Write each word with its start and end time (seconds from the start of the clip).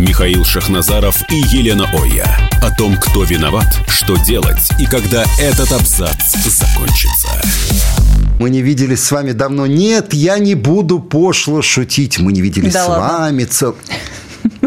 Михаил 0.00 0.46
Шахназаров 0.46 1.22
и 1.30 1.34
Елена 1.54 1.84
Оя. 1.92 2.26
О 2.62 2.74
том, 2.74 2.96
кто 2.96 3.22
виноват, 3.22 3.66
что 3.86 4.16
делать 4.16 4.70
и 4.78 4.86
когда 4.86 5.24
этот 5.38 5.70
абзац 5.72 6.34
закончится. 6.46 7.28
Мы 8.38 8.48
не 8.48 8.62
виделись 8.62 9.02
с 9.04 9.10
вами 9.12 9.32
давно. 9.32 9.66
Нет, 9.66 10.14
я 10.14 10.38
не 10.38 10.54
буду 10.54 11.00
пошло 11.00 11.60
шутить. 11.60 12.18
Мы 12.18 12.32
не 12.32 12.40
виделись 12.40 12.72
Да 12.72 12.84
с 12.86 12.88
ладно? 12.88 13.18
вами 13.18 13.44
цел... 13.44 13.76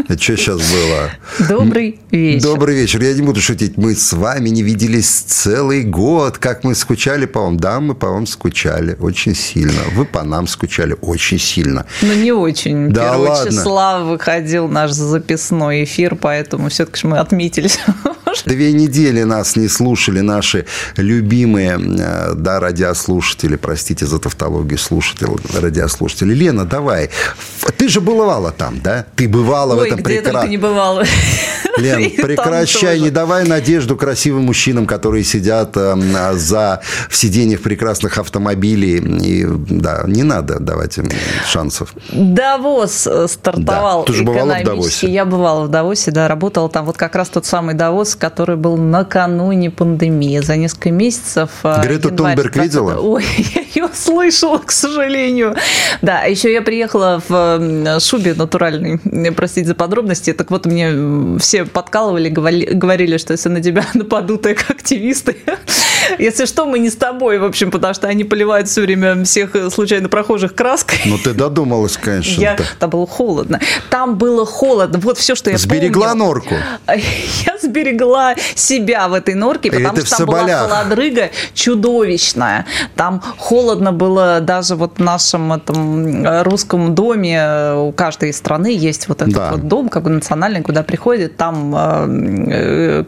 Это 0.08 0.22
что 0.22 0.36
сейчас 0.36 0.60
было? 0.60 1.48
Добрый 1.48 1.98
вечер. 2.10 2.42
Добрый 2.42 2.76
вечер. 2.76 3.02
Я 3.02 3.14
не 3.14 3.22
буду 3.22 3.40
шутить. 3.40 3.78
Мы 3.78 3.94
с 3.94 4.12
вами 4.12 4.50
не 4.50 4.62
виделись 4.62 5.08
целый 5.08 5.82
год. 5.82 6.36
Как 6.38 6.62
мы 6.62 6.74
скучали 6.74 7.24
по 7.24 7.40
вам. 7.40 7.56
Да, 7.56 7.80
мы 7.80 7.94
по 7.94 8.08
вам 8.08 8.26
скучали 8.26 8.96
очень 9.00 9.34
сильно. 9.34 9.80
Вы 9.94 10.04
по 10.04 10.22
нам 10.22 10.46
скучали 10.46 10.94
очень 11.00 11.38
сильно. 11.38 11.86
Ну, 12.02 12.12
не 12.12 12.32
очень. 12.32 12.90
Да 12.90 13.14
1 13.14 13.26
ладно. 13.26 13.50
числа 13.50 14.00
выходил 14.00 14.68
наш 14.68 14.90
записной 14.90 15.84
эфир, 15.84 16.16
поэтому 16.16 16.68
все-таки 16.68 17.06
мы 17.06 17.18
отметились. 17.18 17.78
Две 18.44 18.72
недели 18.72 19.22
нас 19.22 19.56
не 19.56 19.68
слушали 19.68 20.20
наши 20.20 20.66
любимые 20.96 21.78
э, 21.78 22.34
да, 22.34 22.60
радиослушатели, 22.60 23.56
простите 23.56 24.06
за 24.06 24.18
тавтологию, 24.18 24.78
слушатели, 24.78 25.28
радиослушатели. 25.60 26.34
Лена, 26.34 26.64
давай. 26.64 27.10
Ты 27.76 27.88
же 27.88 28.00
бывала 28.00 28.50
там, 28.50 28.80
да? 28.80 29.06
Ты 29.16 29.28
бывала 29.28 29.74
в 29.74 29.78
Ой, 29.78 29.88
этом 29.88 30.00
где 30.02 30.14
я 30.14 30.20
только 30.20 30.30
прекрасно. 30.30 30.50
не 30.50 30.56
бывала. 30.58 31.04
Лен, 31.78 32.10
прекращай, 32.10 33.00
не 33.00 33.10
давай 33.10 33.46
надежду 33.46 33.96
красивым 33.96 34.44
мужчинам, 34.44 34.86
которые 34.86 35.24
сидят 35.24 35.76
э, 35.76 35.94
за 36.34 36.80
в 37.08 37.16
сиденьях 37.16 37.60
прекрасных 37.60 38.18
автомобилей. 38.18 38.98
И, 38.98 39.46
да, 39.70 40.04
не 40.06 40.22
надо 40.22 40.60
давать 40.60 40.98
им 40.98 41.08
шансов. 41.46 41.94
Давос 42.12 43.06
э, 43.06 43.26
стартовал 43.28 44.04
Да. 44.04 44.12
Ты 44.12 44.18
же 44.18 44.24
бывала 44.24 44.54
в. 44.54 44.64
Давосе? 44.64 45.10
Я 45.10 45.24
бывала 45.24 45.64
в 45.64 45.68
Давосе, 45.68 46.10
да, 46.10 46.28
работала 46.28 46.68
там. 46.68 46.84
Вот 46.86 46.96
как 46.96 47.14
раз 47.14 47.28
тот 47.28 47.46
самый 47.46 47.74
Давос, 47.74 48.14
который 48.24 48.56
был 48.56 48.78
накануне 48.78 49.70
пандемии. 49.70 50.38
За 50.38 50.56
несколько 50.56 50.90
месяцев. 50.90 51.50
Грету 51.62 52.08
январь 52.08 52.36
Тунберг 52.36 52.54
20 52.54 52.56
видела? 52.56 52.98
Ой, 52.98 53.22
я 53.54 53.60
ее 53.74 53.90
слышала, 53.92 54.56
к 54.56 54.72
сожалению. 54.72 55.54
Да, 56.00 56.22
а 56.24 56.26
еще 56.26 56.50
я 56.50 56.62
приехала 56.62 57.22
в 57.28 58.00
шубе 58.00 58.32
натуральной. 58.32 58.98
Простите 59.32 59.68
за 59.68 59.74
подробности. 59.74 60.32
Так 60.32 60.50
вот, 60.50 60.64
мне 60.64 61.38
все 61.38 61.66
подкалывали, 61.66 62.30
говорили, 62.30 63.18
что 63.18 63.32
если 63.32 63.50
на 63.50 63.60
тебя 63.60 63.84
нападут 63.94 64.44
как 64.44 64.70
активисты, 64.70 65.36
если 66.18 66.46
что, 66.46 66.66
мы 66.66 66.78
не 66.78 66.90
с 66.90 66.96
тобой, 66.96 67.38
в 67.38 67.44
общем, 67.44 67.70
потому 67.70 67.94
что 67.94 68.08
они 68.08 68.24
поливают 68.24 68.68
все 68.68 68.82
время 68.82 69.24
всех 69.24 69.54
э, 69.56 69.70
случайно 69.70 70.08
прохожих 70.08 70.54
краской. 70.54 70.98
Ну, 71.04 71.18
ты 71.18 71.32
додумалась, 71.34 71.96
конечно. 71.96 72.40
Я, 72.40 72.56
там 72.78 72.90
было 72.90 73.06
холодно. 73.06 73.60
Там 73.90 74.16
было 74.16 74.46
холодно. 74.46 74.98
Вот 75.00 75.18
все, 75.18 75.34
что 75.34 75.50
я 75.50 75.58
Сберегла 75.58 76.08
помню. 76.10 76.24
норку. 76.24 76.54
Я 77.46 77.58
сберегла 77.62 78.34
себя 78.54 79.08
в 79.08 79.14
этой 79.14 79.34
норке, 79.34 79.70
потому 79.72 79.96
что 79.96 80.16
там 80.18 80.26
была 80.26 80.38
соболях? 80.40 80.68
холодрыга 80.70 81.30
чудовищная. 81.54 82.66
Там 82.94 83.22
холодно 83.38 83.92
было 83.92 84.40
даже 84.40 84.74
вот 84.76 84.98
в 84.98 85.02
нашем 85.02 85.52
этом 85.52 86.24
э, 86.24 86.42
русском 86.42 86.94
доме. 86.94 87.36
э, 87.38 87.74
У 87.76 87.92
каждой 87.92 88.32
страны 88.32 88.68
есть 88.76 89.08
вот 89.08 89.22
этот 89.22 89.34
Да. 89.34 89.50
вот 89.52 89.66
дом, 89.68 89.88
как 89.88 90.02
бы 90.04 90.10
национальный, 90.10 90.62
куда 90.62 90.82
приходит. 90.82 91.36
Там, 91.36 91.72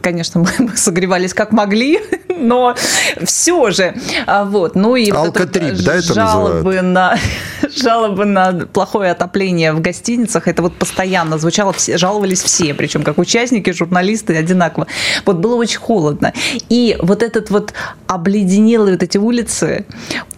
конечно, 0.03 0.45
мы 0.59 0.77
согревались 0.77 1.35
как 1.35 1.53
могли, 1.53 2.01
но 2.37 2.75
все 3.25 3.71
же. 3.71 3.95
А, 4.27 4.45
Вот. 4.45 4.75
Ну 4.75 4.97
и 4.97 5.11
вот 5.11 5.37
это 5.37 5.61
да, 5.83 5.95
это 5.97 6.15
жалобы 6.15 6.81
на 6.83 7.19
жалобы 7.77 8.25
на 8.25 8.53
плохое 8.73 9.11
отопление 9.11 9.73
в 9.73 9.81
гостиницах, 9.81 10.49
это 10.49 10.63
вот 10.63 10.75
постоянно 10.77 11.39
звучало, 11.39 11.73
все, 11.73 11.97
жаловались 11.99 12.43
все, 12.43 12.75
причем 12.75 13.03
как 13.03 13.19
участники, 13.19 13.71
журналисты 13.73 14.37
одинаково. 14.37 14.87
Вот 15.25 15.37
было 15.37 15.57
очень 15.57 15.79
холодно. 15.79 16.33
И 16.69 16.97
вот 17.01 17.23
этот 17.23 17.51
вот 17.51 17.73
обледенелые 18.07 18.95
вот 18.95 19.03
эти 19.03 19.19
улицы, 19.19 19.87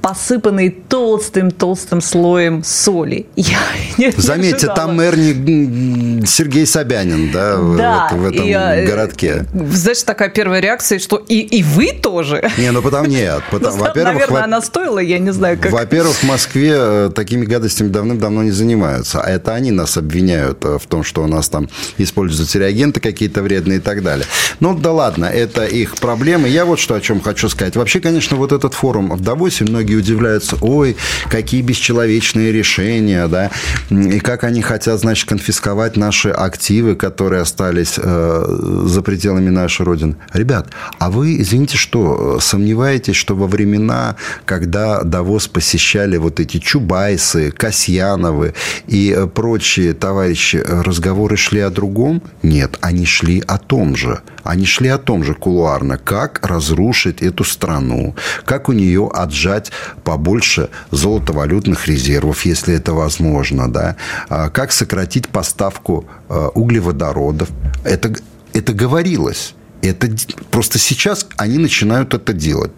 посыпанные 0.00 0.70
толстым-толстым 0.70 2.00
слоем 2.00 2.62
соли. 2.64 3.26
Я 3.36 3.58
не 3.98 4.10
Заметьте, 4.12 4.56
ожидала. 4.68 4.76
там 4.76 4.96
мэр 4.96 5.16
не 5.16 6.26
Сергей 6.26 6.66
Собянин, 6.66 7.30
да, 7.30 7.56
в- 7.56 7.76
Да, 7.76 8.08
вот 8.12 8.20
в 8.20 8.34
этом 8.34 8.46
и, 8.46 8.50
э, 8.50 8.86
городке. 8.86 9.44
Знаешь, 9.52 10.02
такая 10.02 10.28
первая 10.28 10.60
реакция, 10.60 10.98
что 10.98 11.16
и, 11.16 11.40
и 11.40 11.62
вы 11.62 11.92
тоже? 11.92 12.37
Не, 12.58 12.70
ну 12.72 12.82
потому 12.82 13.06
нет. 13.06 13.42
Потому, 13.50 13.76
Ну, 13.76 13.82
во-первых, 13.84 14.14
Наверное, 14.14 14.38
во- 14.40 14.44
она 14.44 14.60
стоила, 14.60 14.98
я 14.98 15.18
не 15.18 15.32
знаю, 15.32 15.58
как... 15.60 15.72
Во-первых, 15.72 16.16
в 16.16 16.24
Москве 16.24 16.72
э, 16.74 17.10
такими 17.14 17.44
гадостями 17.44 17.88
давным-давно 17.88 18.42
не 18.42 18.50
занимаются. 18.50 19.20
А 19.20 19.30
это 19.30 19.54
они 19.54 19.70
нас 19.70 19.96
обвиняют 19.96 20.64
э, 20.64 20.78
в 20.78 20.86
том, 20.86 21.04
что 21.04 21.22
у 21.22 21.26
нас 21.26 21.48
там 21.48 21.68
используются 21.98 22.58
реагенты 22.58 23.00
какие-то 23.00 23.42
вредные 23.42 23.78
и 23.78 23.80
так 23.80 24.02
далее. 24.02 24.26
Ну 24.60 24.76
да 24.76 24.92
ладно, 24.92 25.26
это 25.26 25.64
их 25.64 25.96
проблемы. 25.96 26.48
Я 26.48 26.64
вот 26.64 26.78
что 26.78 26.94
о 26.94 27.00
чем 27.00 27.20
хочу 27.20 27.48
сказать. 27.48 27.76
Вообще, 27.76 28.00
конечно, 28.00 28.36
вот 28.36 28.52
этот 28.52 28.74
форум 28.74 29.10
в 29.10 29.20
Давосе, 29.20 29.64
многие 29.64 29.96
удивляются, 29.96 30.56
ой, 30.60 30.96
какие 31.30 31.62
бесчеловечные 31.62 32.52
решения, 32.52 33.26
да, 33.28 33.50
и 33.90 34.20
как 34.20 34.44
они 34.44 34.62
хотят, 34.62 35.00
значит, 35.00 35.28
конфисковать 35.28 35.96
наши 35.96 36.30
активы, 36.30 36.94
которые 36.96 37.42
остались 37.42 37.94
э, 37.96 38.44
за 38.84 39.02
пределами 39.02 39.48
нашей 39.50 39.84
Родины. 39.84 40.16
Ребят, 40.32 40.68
а 40.98 41.10
вы, 41.10 41.40
извините, 41.40 41.76
что, 41.76 42.27
сомневаетесь, 42.40 43.16
что 43.16 43.34
во 43.34 43.46
времена, 43.46 44.16
когда 44.44 45.02
Давос 45.02 45.48
посещали 45.48 46.16
вот 46.16 46.40
эти 46.40 46.58
Чубайсы, 46.58 47.50
Касьяновы 47.50 48.54
и 48.86 49.14
э, 49.16 49.26
прочие 49.26 49.94
товарищи, 49.94 50.56
э, 50.56 50.82
разговоры 50.82 51.36
шли 51.36 51.60
о 51.60 51.70
другом? 51.70 52.22
Нет, 52.42 52.78
они 52.80 53.06
шли 53.06 53.42
о 53.46 53.58
том 53.58 53.96
же. 53.96 54.20
Они 54.44 54.64
шли 54.64 54.88
о 54.88 54.98
том 54.98 55.24
же 55.24 55.34
кулуарно, 55.34 55.98
как 55.98 56.46
разрушить 56.46 57.22
эту 57.22 57.44
страну, 57.44 58.14
как 58.44 58.68
у 58.68 58.72
нее 58.72 59.10
отжать 59.12 59.72
побольше 60.04 60.70
золотовалютных 60.90 61.86
резервов, 61.86 62.46
если 62.46 62.74
это 62.74 62.92
возможно, 62.92 63.70
да, 63.70 63.96
А 64.28 64.48
как 64.48 64.72
сократить 64.72 65.28
поставку 65.28 66.06
э, 66.28 66.48
углеводородов. 66.54 67.48
Это, 67.84 68.14
это 68.52 68.72
говорилось. 68.72 69.54
Это 69.82 70.08
просто 70.50 70.78
сейчас 70.78 71.26
они 71.36 71.58
начинают 71.58 72.14
это 72.14 72.32
делать. 72.32 72.72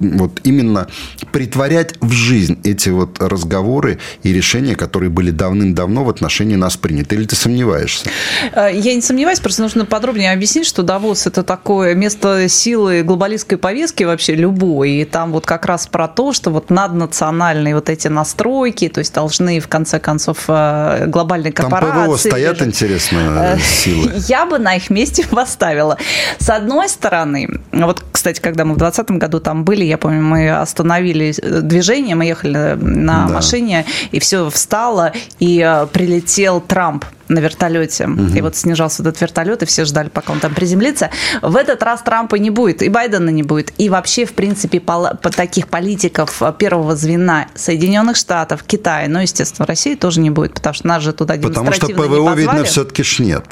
Вот 0.00 0.40
именно 0.44 0.86
притворять 1.32 1.94
в 2.00 2.12
жизнь 2.12 2.58
эти 2.64 2.90
вот 2.90 3.20
разговоры 3.20 3.98
и 4.22 4.32
решения, 4.32 4.74
которые 4.76 5.10
были 5.10 5.30
давным-давно 5.30 6.04
в 6.04 6.08
отношении 6.08 6.56
нас 6.56 6.76
приняты. 6.76 7.14
Или 7.16 7.24
ты 7.24 7.36
сомневаешься? 7.36 8.08
Э, 8.52 8.70
Я 8.72 8.94
не 8.94 9.02
сомневаюсь, 9.02 9.40
просто 9.40 9.62
нужно 9.62 9.84
подробнее 9.84 10.32
объяснить, 10.32 10.66
что 10.66 10.82
Давос– 10.82 11.26
это 11.28 11.42
такое 11.42 11.94
место 11.94 12.48
силы 12.48 13.02
глобалистской 13.02 13.58
повестки 13.58 14.04
вообще 14.04 14.34
любой. 14.34 14.90
И 14.90 15.04
там 15.04 15.32
вот 15.32 15.46
как 15.46 15.66
раз 15.66 15.86
про 15.86 16.08
то, 16.08 16.32
что 16.32 16.50
вот 16.50 16.70
наднациональные 16.70 17.74
вот 17.74 17.88
эти 17.90 18.08
настройки, 18.08 18.88
то 18.88 19.00
есть 19.00 19.14
должны 19.14 19.60
в 19.60 19.68
конце 19.68 19.98
концов 19.98 20.44
э, 20.48 21.06
глобальные 21.06 21.52
Там 21.52 21.70
корпорации... 21.70 22.04
ПВО 22.06 22.16
стоят, 22.16 22.54
лежат. 22.56 22.68
интересно, 22.68 23.54
Э, 23.54 23.58
силы. 23.58 24.12
Я 24.28 24.46
бы 24.46 24.58
на 24.58 24.76
их 24.76 24.90
месте 24.90 25.26
поставила. 25.26 25.98
С 26.38 26.48
одной 26.50 26.88
стороны, 26.88 27.48
вот, 27.72 28.04
кстати, 28.12 28.40
когда 28.40 28.64
мы 28.64 28.74
в 28.74 28.78
2020 28.78 29.18
году 29.18 29.40
там 29.40 29.64
были, 29.64 29.73
я 29.82 29.98
помню, 29.98 30.22
мы 30.22 30.50
остановили 30.50 31.34
э, 31.42 31.60
движение, 31.60 32.14
мы 32.14 32.26
ехали 32.26 32.76
на 32.80 33.26
Да. 33.26 33.34
машине, 33.34 33.84
и 34.12 34.18
все 34.20 34.48
встало, 34.50 35.12
и 35.40 35.60
э, 35.60 35.86
прилетел 35.92 36.60
Трамп 36.60 37.04
на 37.34 37.40
вертолете. 37.40 38.08
И 38.34 38.40
вот 38.40 38.56
снижался 38.56 39.02
этот 39.02 39.20
вертолет, 39.20 39.62
и 39.62 39.66
все 39.66 39.84
ждали, 39.84 40.08
пока 40.08 40.32
он 40.32 40.40
там 40.40 40.54
приземлится. 40.54 41.10
В 41.42 41.56
этот 41.56 41.82
раз 41.82 42.02
Трампа 42.02 42.36
не 42.36 42.50
будет, 42.50 42.82
и 42.82 42.88
Байдена 42.88 43.30
не 43.30 43.42
будет. 43.42 43.72
И 43.78 43.88
вообще, 43.88 44.24
в 44.24 44.32
принципе, 44.32 44.80
по 44.80 45.16
таких 45.36 45.68
политиков 45.68 46.42
э, 46.42 46.52
первого 46.56 46.96
звена 46.96 47.46
Соединенных 47.54 48.16
Штатов, 48.16 48.62
Китая, 48.62 49.08
ну, 49.08 49.20
естественно, 49.20 49.66
России 49.66 49.94
тоже 49.94 50.20
не 50.20 50.30
будет, 50.30 50.54
потому 50.54 50.74
что 50.74 50.86
нас 50.86 51.02
же 51.02 51.12
туда 51.12 51.34
Потому 51.34 51.72
что 51.72 51.88
ПВО, 51.88 52.34
видно, 52.34 52.64
все-таки 52.64 53.02
ж 53.02 53.18
нет. 53.18 53.44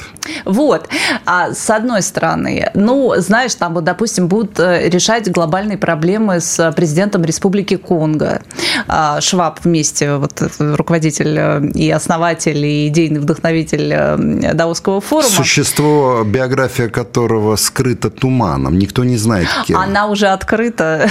Вот. 0.44 0.88
А 1.26 1.52
с 1.52 1.69
одной 1.70 2.02
стороны, 2.02 2.70
ну, 2.75 3.14
знаешь, 3.17 3.55
там 3.55 3.75
вот, 3.75 3.84
допустим, 3.84 4.29
будут 4.29 4.58
э, 4.61 4.88
решать 4.88 5.31
глобальные 5.31 5.79
проблемы 5.79 6.40
с 6.40 6.73
президентом 6.73 7.25
Республики 7.25 7.76
Конго. 7.76 8.43
А, 8.87 9.20
Шваб 9.20 9.61
вместе, 9.64 10.17
вот 10.17 10.40
э, 10.40 10.75
руководитель 10.75 11.73
и 11.75 11.90
основатель, 11.90 12.64
и 12.64 12.88
идейный 12.88 13.20
вдохновитель 13.20 13.71
э, 13.72 14.54
Даосского 14.54 15.00
форума. 15.00 15.30
Существо, 15.30 16.22
биография 16.24 16.88
которого 16.88 17.56
скрыта 17.56 18.10
туманом. 18.10 18.78
Никто 18.78 19.04
не 19.04 19.16
знает, 19.16 19.48
кем. 19.66 19.76
Она 19.76 20.06
уже 20.06 20.28
открыта 20.28 21.08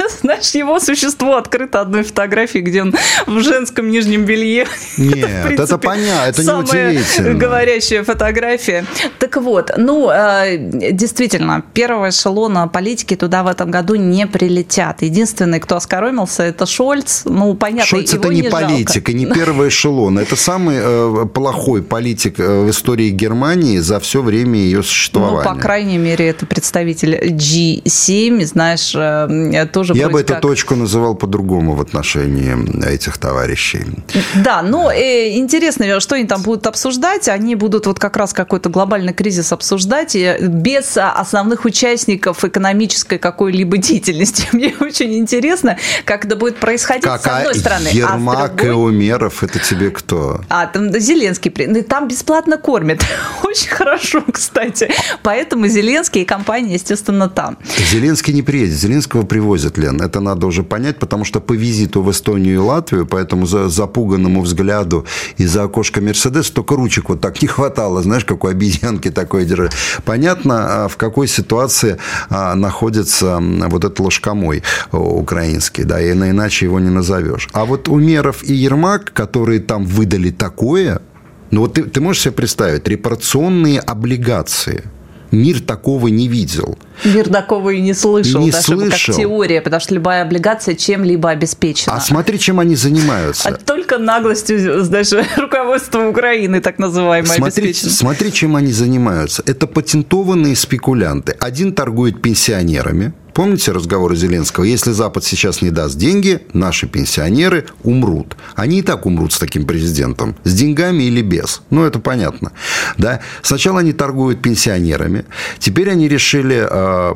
знаешь, 0.20 0.50
его 0.54 0.78
существо 0.80 1.36
открыто 1.36 1.80
одной 1.80 2.02
фотографией, 2.02 2.62
где 2.62 2.82
он 2.82 2.94
в 3.26 3.40
женском 3.40 3.90
нижнем 3.90 4.24
белье. 4.24 4.66
Нет, 4.98 5.28
это, 5.50 5.62
это 5.62 5.78
понятно, 5.78 6.28
это 6.28 6.42
не 6.42 6.52
удивительно. 6.52 7.34
говорящая 7.34 8.04
фотография. 8.04 8.84
Так 9.18 9.36
вот, 9.36 9.72
ну, 9.76 10.10
э, 10.10 10.56
действительно, 10.92 11.62
первого 11.74 12.08
эшелона 12.10 12.68
политики 12.68 13.16
туда 13.16 13.42
в 13.42 13.48
этом 13.48 13.70
году 13.70 13.94
не 13.94 14.26
прилетят. 14.26 15.02
Единственный, 15.02 15.60
кто 15.60 15.76
оскоромился, 15.76 16.42
это 16.42 16.66
Шольц. 16.66 17.22
Ну, 17.24 17.54
понятно, 17.54 17.86
Шольц 17.86 18.14
это 18.14 18.28
не, 18.28 18.42
не 18.42 18.48
политик 18.48 19.08
и 19.08 19.14
не 19.14 19.26
первый 19.34 19.68
эшелон. 19.68 20.18
Это 20.18 20.36
самый 20.36 20.76
э, 20.78 21.26
плохой 21.70 21.82
политик 21.82 22.40
э, 22.40 22.64
в 22.64 22.70
истории 22.70 23.10
Германии 23.10 23.78
за 23.78 24.00
все 24.00 24.22
время 24.22 24.58
ее 24.58 24.82
существования. 24.82 25.48
Ну, 25.48 25.54
по 25.54 25.60
крайней 25.60 25.98
мере, 25.98 26.28
это 26.28 26.44
представитель 26.46 27.14
G7, 27.14 28.44
знаешь, 28.44 28.92
э, 28.94 29.66
тоже 29.72 29.94
Я 29.94 30.08
бы 30.08 30.22
как... 30.22 30.30
эту 30.30 30.48
точку 30.48 30.74
называл 30.74 31.14
по-другому 31.14 31.74
в 31.74 31.80
отношении 31.80 32.56
этих 32.86 33.18
товарищей. 33.18 33.86
Да, 34.34 34.62
но 34.62 34.90
э, 34.90 35.36
интересно, 35.36 36.00
что 36.00 36.16
они 36.16 36.24
там 36.24 36.42
будут 36.42 36.66
обсуждать. 36.66 37.28
Они 37.28 37.54
будут 37.54 37.86
вот 37.86 37.98
как 37.98 38.16
раз 38.16 38.32
какой-то 38.32 38.68
глобальный 38.68 39.12
кризис 39.12 39.52
обсуждать 39.52 40.16
и 40.16 40.36
без 40.40 40.96
основных 40.96 41.64
участников 41.64 42.44
экономической 42.44 43.18
какой-либо 43.18 43.78
деятельности. 43.78 44.48
Мне 44.52 44.74
очень 44.80 45.14
интересно, 45.14 45.76
как 46.04 46.24
это 46.24 46.34
будет 46.34 46.56
происходить 46.56 47.04
как, 47.04 47.22
с 47.22 47.26
одной 47.26 47.54
стороны. 47.54 47.88
Ермак 47.92 48.38
а 48.38 48.48
другой... 48.48 48.66
и 48.66 48.70
Умеров, 48.70 49.44
это 49.44 49.58
тебе 49.60 49.90
кто? 49.90 50.40
А, 50.48 50.66
там 50.66 50.90
Зеленский. 50.98 51.50
Там 51.88 52.08
бесплатно 52.08 52.56
кормят. 52.56 53.04
Очень 53.42 53.70
хорошо, 53.70 54.22
кстати. 54.32 54.90
Поэтому 55.22 55.66
Зеленский 55.68 56.22
и 56.22 56.24
компания, 56.24 56.74
естественно, 56.74 57.28
там. 57.28 57.58
Зеленский 57.90 58.32
не 58.34 58.42
приедет. 58.42 58.76
Зеленского 58.76 59.24
привозят, 59.24 59.78
Лен. 59.78 60.00
Это 60.00 60.20
надо 60.20 60.46
уже 60.46 60.62
понять, 60.62 60.98
потому 60.98 61.24
что 61.24 61.40
по 61.40 61.52
визиту 61.52 62.02
в 62.02 62.10
Эстонию 62.10 62.54
и 62.54 62.58
Латвию, 62.58 63.06
поэтому 63.06 63.46
за 63.46 63.68
запуганному 63.68 64.42
взгляду 64.42 65.06
из-за 65.36 65.64
окошка 65.64 66.00
Мерседес 66.00 66.50
только 66.50 66.76
ручек 66.76 67.08
вот 67.08 67.20
так 67.20 67.42
не 67.42 67.48
хватало, 67.48 68.02
знаешь, 68.02 68.24
как 68.24 68.44
у 68.44 68.48
обезьянки 68.48 69.10
такое 69.10 69.44
держать. 69.44 69.72
Понятно, 70.04 70.84
а, 70.84 70.88
в 70.88 70.96
какой 70.96 71.28
ситуации 71.28 71.98
а, 72.28 72.54
находится 72.54 73.38
вот 73.40 73.84
этот 73.84 74.00
ложкомой 74.00 74.62
украинский, 74.92 75.84
да, 75.84 76.00
и 76.00 76.12
иначе 76.12 76.66
его 76.66 76.80
не 76.80 76.90
назовешь. 76.90 77.48
А 77.52 77.64
вот 77.64 77.88
Умеров 77.88 78.42
и 78.42 78.54
Ермак, 78.54 79.12
которые 79.12 79.60
там 79.60 79.84
выдали 79.84 80.30
такое, 80.30 81.00
ну 81.50 81.62
вот 81.62 81.74
ты, 81.74 81.84
ты 81.84 82.00
можешь 82.00 82.22
себе 82.22 82.32
представить, 82.32 82.86
репарационные 82.88 83.80
облигации– 83.80 84.84
Мир 85.30 85.60
такого 85.60 86.08
не 86.08 86.26
видел. 86.26 86.76
Мир 87.04 87.28
такого 87.28 87.70
и 87.70 87.80
не 87.80 87.94
слышал, 87.94 88.40
не 88.40 88.50
даже 88.50 88.64
слышал. 88.64 89.14
как 89.14 89.16
теория, 89.16 89.60
потому 89.60 89.80
что 89.80 89.94
любая 89.94 90.22
облигация 90.22 90.74
чем-либо 90.74 91.30
обеспечена. 91.30 91.94
А 91.94 92.00
смотри, 92.00 92.38
чем 92.38 92.58
они 92.58 92.74
занимаются. 92.74 93.48
А 93.48 93.52
только 93.52 93.98
наглостью 93.98 94.84
даже 94.86 95.24
руководства 95.36 96.08
Украины, 96.08 96.60
так 96.60 96.78
называемое, 96.78 97.36
смотри, 97.36 97.68
обеспечено. 97.68 97.92
Смотри, 97.92 98.32
чем 98.32 98.56
они 98.56 98.72
занимаются. 98.72 99.42
Это 99.46 99.66
патентованные 99.68 100.56
спекулянты. 100.56 101.36
Один 101.38 101.72
торгует 101.74 102.20
пенсионерами, 102.20 103.12
Помните 103.34 103.72
разговоры 103.72 104.16
Зеленского? 104.16 104.64
Если 104.64 104.92
Запад 104.92 105.24
сейчас 105.24 105.62
не 105.62 105.70
даст 105.70 105.96
деньги, 105.96 106.40
наши 106.52 106.86
пенсионеры 106.86 107.66
умрут. 107.82 108.36
Они 108.54 108.80
и 108.80 108.82
так 108.82 109.06
умрут 109.06 109.32
с 109.32 109.38
таким 109.38 109.66
президентом. 109.66 110.36
С 110.44 110.54
деньгами 110.54 111.04
или 111.04 111.22
без. 111.22 111.62
Ну, 111.70 111.84
это 111.84 111.98
понятно. 111.98 112.52
Да? 112.98 113.20
Сначала 113.42 113.80
они 113.80 113.92
торгуют 113.92 114.42
пенсионерами. 114.42 115.24
Теперь 115.58 115.90
они 115.90 116.08
решили... 116.08 116.66
Э, 116.68 117.14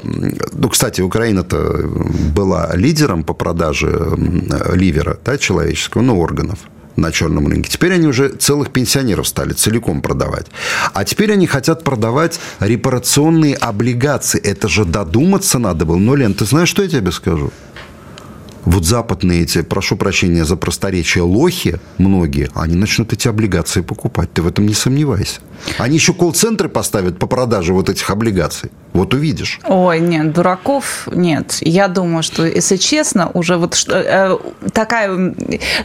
ну, 0.53 0.69
кстати, 0.69 1.01
Украина-то 1.01 1.89
была 2.35 2.75
лидером 2.75 3.25
по 3.25 3.35
продаже 3.35 4.17
ливера 4.73 5.19
да, 5.25 5.39
человеческого, 5.39 6.03
ну, 6.03 6.19
органов 6.19 6.59
на 6.97 7.13
черном 7.13 7.49
рынке. 7.49 7.71
Теперь 7.71 7.95
они 7.95 8.07
уже 8.07 8.29
целых 8.29 8.71
пенсионеров 8.71 9.27
стали 9.29 9.53
целиком 9.53 10.03
продавать. 10.03 10.47
А 10.93 11.05
теперь 11.05 11.33
они 11.33 11.47
хотят 11.47 11.85
продавать 11.85 12.41
репарационные 12.61 13.57
облигации. 13.57 14.41
Это 14.41 14.69
же 14.69 14.85
додуматься 14.85 15.59
надо 15.59 15.85
было. 15.85 15.97
Но, 15.97 16.15
Лен, 16.15 16.35
ты 16.35 16.45
знаешь, 16.45 16.69
что 16.69 16.83
я 16.83 16.89
тебе 16.89 17.13
скажу? 17.13 17.51
вот 18.65 18.85
западные 18.85 19.43
эти, 19.43 19.63
прошу 19.63 19.97
прощения 19.97 20.45
за 20.45 20.57
просторечие, 20.57 21.23
лохи, 21.23 21.79
многие, 21.99 22.51
они 22.55 22.75
начнут 22.75 23.13
эти 23.13 23.29
облигации 23.29 23.83
покупать. 23.83 24.33
Ты 24.33 24.43
в 24.43 24.47
этом 24.47 24.67
не 24.67 24.75
сомневайся. 24.75 25.41
Они 25.79 25.97
еще 25.97 26.13
колл-центры 26.13 26.69
поставят 26.69 27.19
по 27.19 27.27
продаже 27.27 27.73
вот 27.73 27.89
этих 27.89 28.09
облигаций. 28.11 28.71
Вот 28.95 29.13
увидишь. 29.13 29.59
Ой, 29.67 29.99
нет, 29.99 30.33
дураков 30.33 31.09
нет. 31.11 31.57
Я 31.61 31.89
думаю, 31.89 32.23
что, 32.23 32.47
если 32.47 32.77
честно, 32.77 33.29
уже 33.35 33.57
вот 33.57 33.75
что, 33.75 33.99
э, 33.99 34.39
такая, 34.73 35.35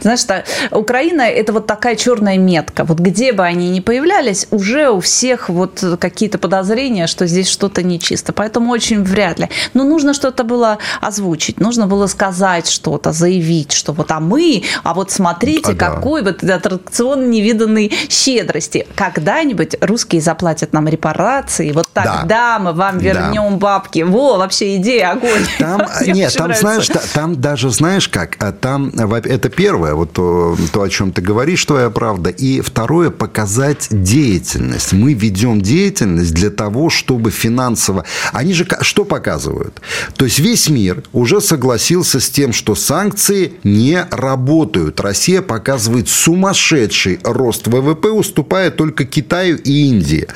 знаешь, 0.00 0.20
что 0.20 0.44
Украина– 0.70 1.22
это 1.22 1.52
вот 1.52 1.66
такая 1.66 1.96
черная 1.96 2.38
метка. 2.38 2.84
Вот 2.84 3.00
где 3.00 3.32
бы 3.32 3.42
они 3.42 3.68
ни 3.70 3.80
появлялись, 3.80 4.46
уже 4.52 4.90
у 4.90 5.00
всех 5.00 5.48
вот 5.48 5.84
какие-то 5.98 6.38
подозрения, 6.38 7.08
что 7.08 7.26
здесь 7.26 7.48
что-то 7.48 7.82
нечисто. 7.82 8.32
Поэтому 8.32 8.70
очень 8.70 9.02
вряд 9.02 9.40
ли. 9.40 9.48
Но 9.74 9.82
нужно 9.82 10.14
что-то 10.14 10.44
было 10.44 10.78
озвучить, 11.00 11.58
нужно 11.58 11.88
было 11.88 12.06
сказать 12.06 12.70
что-то, 12.70 13.10
заявить, 13.10 13.72
что 13.72 13.92
вот 13.92 14.12
а 14.12 14.20
мы, 14.20 14.62
а 14.84 14.94
вот 14.94 15.10
смотрите, 15.10 15.72
а, 15.72 15.74
какой 15.74 16.22
да. 16.22 16.30
вот 16.30 16.48
аттракцион 16.48 17.28
невиданной 17.28 17.92
щедрости. 18.08 18.86
Когда-нибудь 18.94 19.74
русские 19.80 20.22
заплатят 20.22 20.72
нам 20.72 20.86
репарации, 20.86 21.72
вот 21.72 21.88
тогда 21.92 22.24
да. 22.24 22.58
мы 22.60 22.72
вам 22.72 22.99
вернем 23.00 23.52
да. 23.52 23.56
бабки. 23.56 24.02
Во, 24.02 24.38
вообще 24.38 24.76
идея, 24.76 25.12
огонь. 25.12 25.44
Там, 25.58 25.82
нет, 26.06 26.34
там, 26.36 26.54
знаешь, 26.54 26.88
там 27.12 27.40
даже, 27.40 27.70
знаешь 27.70 28.08
как, 28.08 28.36
а 28.38 28.52
там, 28.52 28.88
это 28.88 29.48
первое, 29.48 29.94
вот 29.94 30.12
то, 30.12 30.56
то, 30.72 30.82
о 30.82 30.88
чем 30.88 31.12
ты 31.12 31.22
говоришь, 31.22 31.64
твоя 31.64 31.90
правда, 31.90 32.30
и 32.30 32.60
второе, 32.60 33.10
показать 33.10 33.88
деятельность. 33.90 34.92
Мы 34.92 35.14
ведем 35.14 35.60
деятельность 35.60 36.34
для 36.34 36.50
того, 36.50 36.90
чтобы 36.90 37.30
финансово... 37.30 38.04
Они 38.32 38.52
же 38.52 38.66
что 38.82 39.04
показывают? 39.04 39.80
То 40.16 40.24
есть 40.24 40.38
весь 40.38 40.68
мир 40.68 41.02
уже 41.12 41.40
согласился 41.40 42.20
с 42.20 42.28
тем, 42.30 42.52
что 42.52 42.74
санкции 42.74 43.54
не 43.64 44.06
работают. 44.10 45.00
Россия 45.00 45.42
показывает 45.42 46.08
сумасшедший 46.08 47.20
рост 47.24 47.66
ВВП, 47.66 48.10
уступая 48.10 48.70
только 48.70 49.04
Китаю 49.04 49.58
и 49.58 49.88
Индии. 49.88 50.28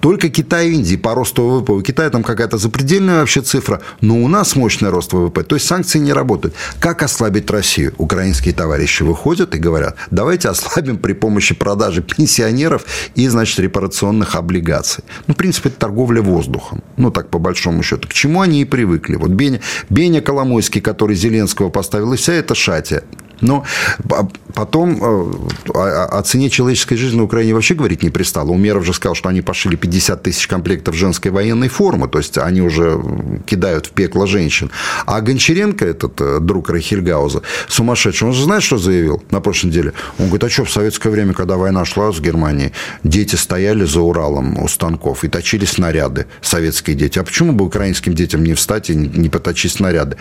Только 0.00 0.28
Китай 0.28 0.68
и 0.68 0.74
Индии 0.74 0.96
по 0.96 1.14
росту 1.14 1.42
ВВП. 1.42 1.72
У 1.72 1.82
Китая 1.82 2.10
там 2.10 2.22
какая-то 2.22 2.58
запредельная 2.58 3.20
вообще 3.20 3.42
цифра, 3.42 3.80
но 4.00 4.16
у 4.22 4.28
нас 4.28 4.56
мощный 4.56 4.88
рост 4.88 5.12
ВВП. 5.12 5.42
То 5.42 5.56
есть 5.56 5.66
санкции 5.66 5.98
не 5.98 6.12
работают. 6.12 6.54
Как 6.78 7.02
ослабить 7.02 7.50
Россию? 7.50 7.94
Украинские 7.98 8.54
товарищи 8.54 9.02
выходят 9.02 9.54
и 9.54 9.58
говорят, 9.58 9.96
давайте 10.10 10.48
ослабим 10.48 10.98
при 10.98 11.12
помощи 11.12 11.54
продажи 11.54 12.02
пенсионеров 12.02 12.84
и, 13.14 13.28
значит, 13.28 13.58
репарационных 13.58 14.34
облигаций. 14.34 15.04
Ну, 15.26 15.34
в 15.34 15.36
принципе, 15.36 15.68
это 15.68 15.78
торговля 15.78 16.22
воздухом. 16.22 16.82
Ну, 16.96 17.10
так, 17.10 17.28
по 17.28 17.38
большому 17.38 17.82
счету. 17.82 18.08
К 18.08 18.12
чему 18.12 18.40
они 18.40 18.62
и 18.62 18.64
привыкли. 18.64 19.16
Вот 19.16 19.30
Беня, 19.30 19.60
Беня 19.90 20.20
Коломойский, 20.20 20.80
который 20.80 21.16
Зеленского 21.16 21.68
поставил, 21.68 22.12
и 22.12 22.16
вся 22.16 22.32
эта 22.32 22.54
шатия. 22.54 23.02
Но 23.40 23.64
потом 24.54 24.98
э, 25.02 25.74
о 25.74 26.22
цене 26.22 26.50
человеческой 26.50 26.96
жизни 26.96 27.18
на 27.18 27.24
Украине 27.24 27.54
вообще 27.54 27.74
говорить 27.74 28.02
не 28.02 28.10
пристало. 28.10 28.50
Умеров 28.50 28.84
же 28.84 28.92
сказал, 28.92 29.14
что 29.14 29.28
они 29.28 29.40
пошили 29.40 29.76
50 29.76 30.22
тысяч 30.22 30.46
комплектов 30.46 30.94
женской 30.94 31.30
военной 31.30 31.68
формы, 31.68 32.08
то 32.08 32.18
есть 32.18 32.38
они 32.38 32.60
уже 32.60 33.00
кидают 33.46 33.86
в 33.86 33.90
пекло 33.90 34.26
женщин. 34.26 34.70
А 35.06 35.20
Гончаренко, 35.20 35.84
этот 35.84 36.20
э, 36.20 36.38
друг 36.40 36.70
Рахильгауза, 36.70 37.42
сумасшедший, 37.68 38.28
он 38.28 38.34
же 38.34 38.44
знает, 38.44 38.62
что 38.62 38.78
заявил 38.78 39.22
на 39.30 39.40
прошлой 39.40 39.68
неделе? 39.68 39.92
Он 40.18 40.26
говорит, 40.26 40.44
а 40.44 40.50
что, 40.50 40.64
в 40.64 40.70
советское 40.70 41.10
время, 41.10 41.32
когда 41.32 41.56
война 41.56 41.84
шла 41.84 42.12
с 42.12 42.20
Германией, 42.20 42.72
дети 43.04 43.36
стояли 43.36 43.84
за 43.84 44.00
Уралом 44.00 44.58
у 44.58 44.68
станков 44.68 45.24
и 45.24 45.28
точили 45.28 45.64
снаряды, 45.64 46.26
советские 46.42 46.96
дети. 46.96 47.18
А 47.18 47.24
почему 47.24 47.52
бы 47.52 47.64
украинским 47.64 48.14
детям 48.14 48.44
не 48.44 48.54
встать 48.54 48.90
и 48.90 48.94
не 48.94 49.28
поточить 49.28 49.72
снаряды? 49.72 50.16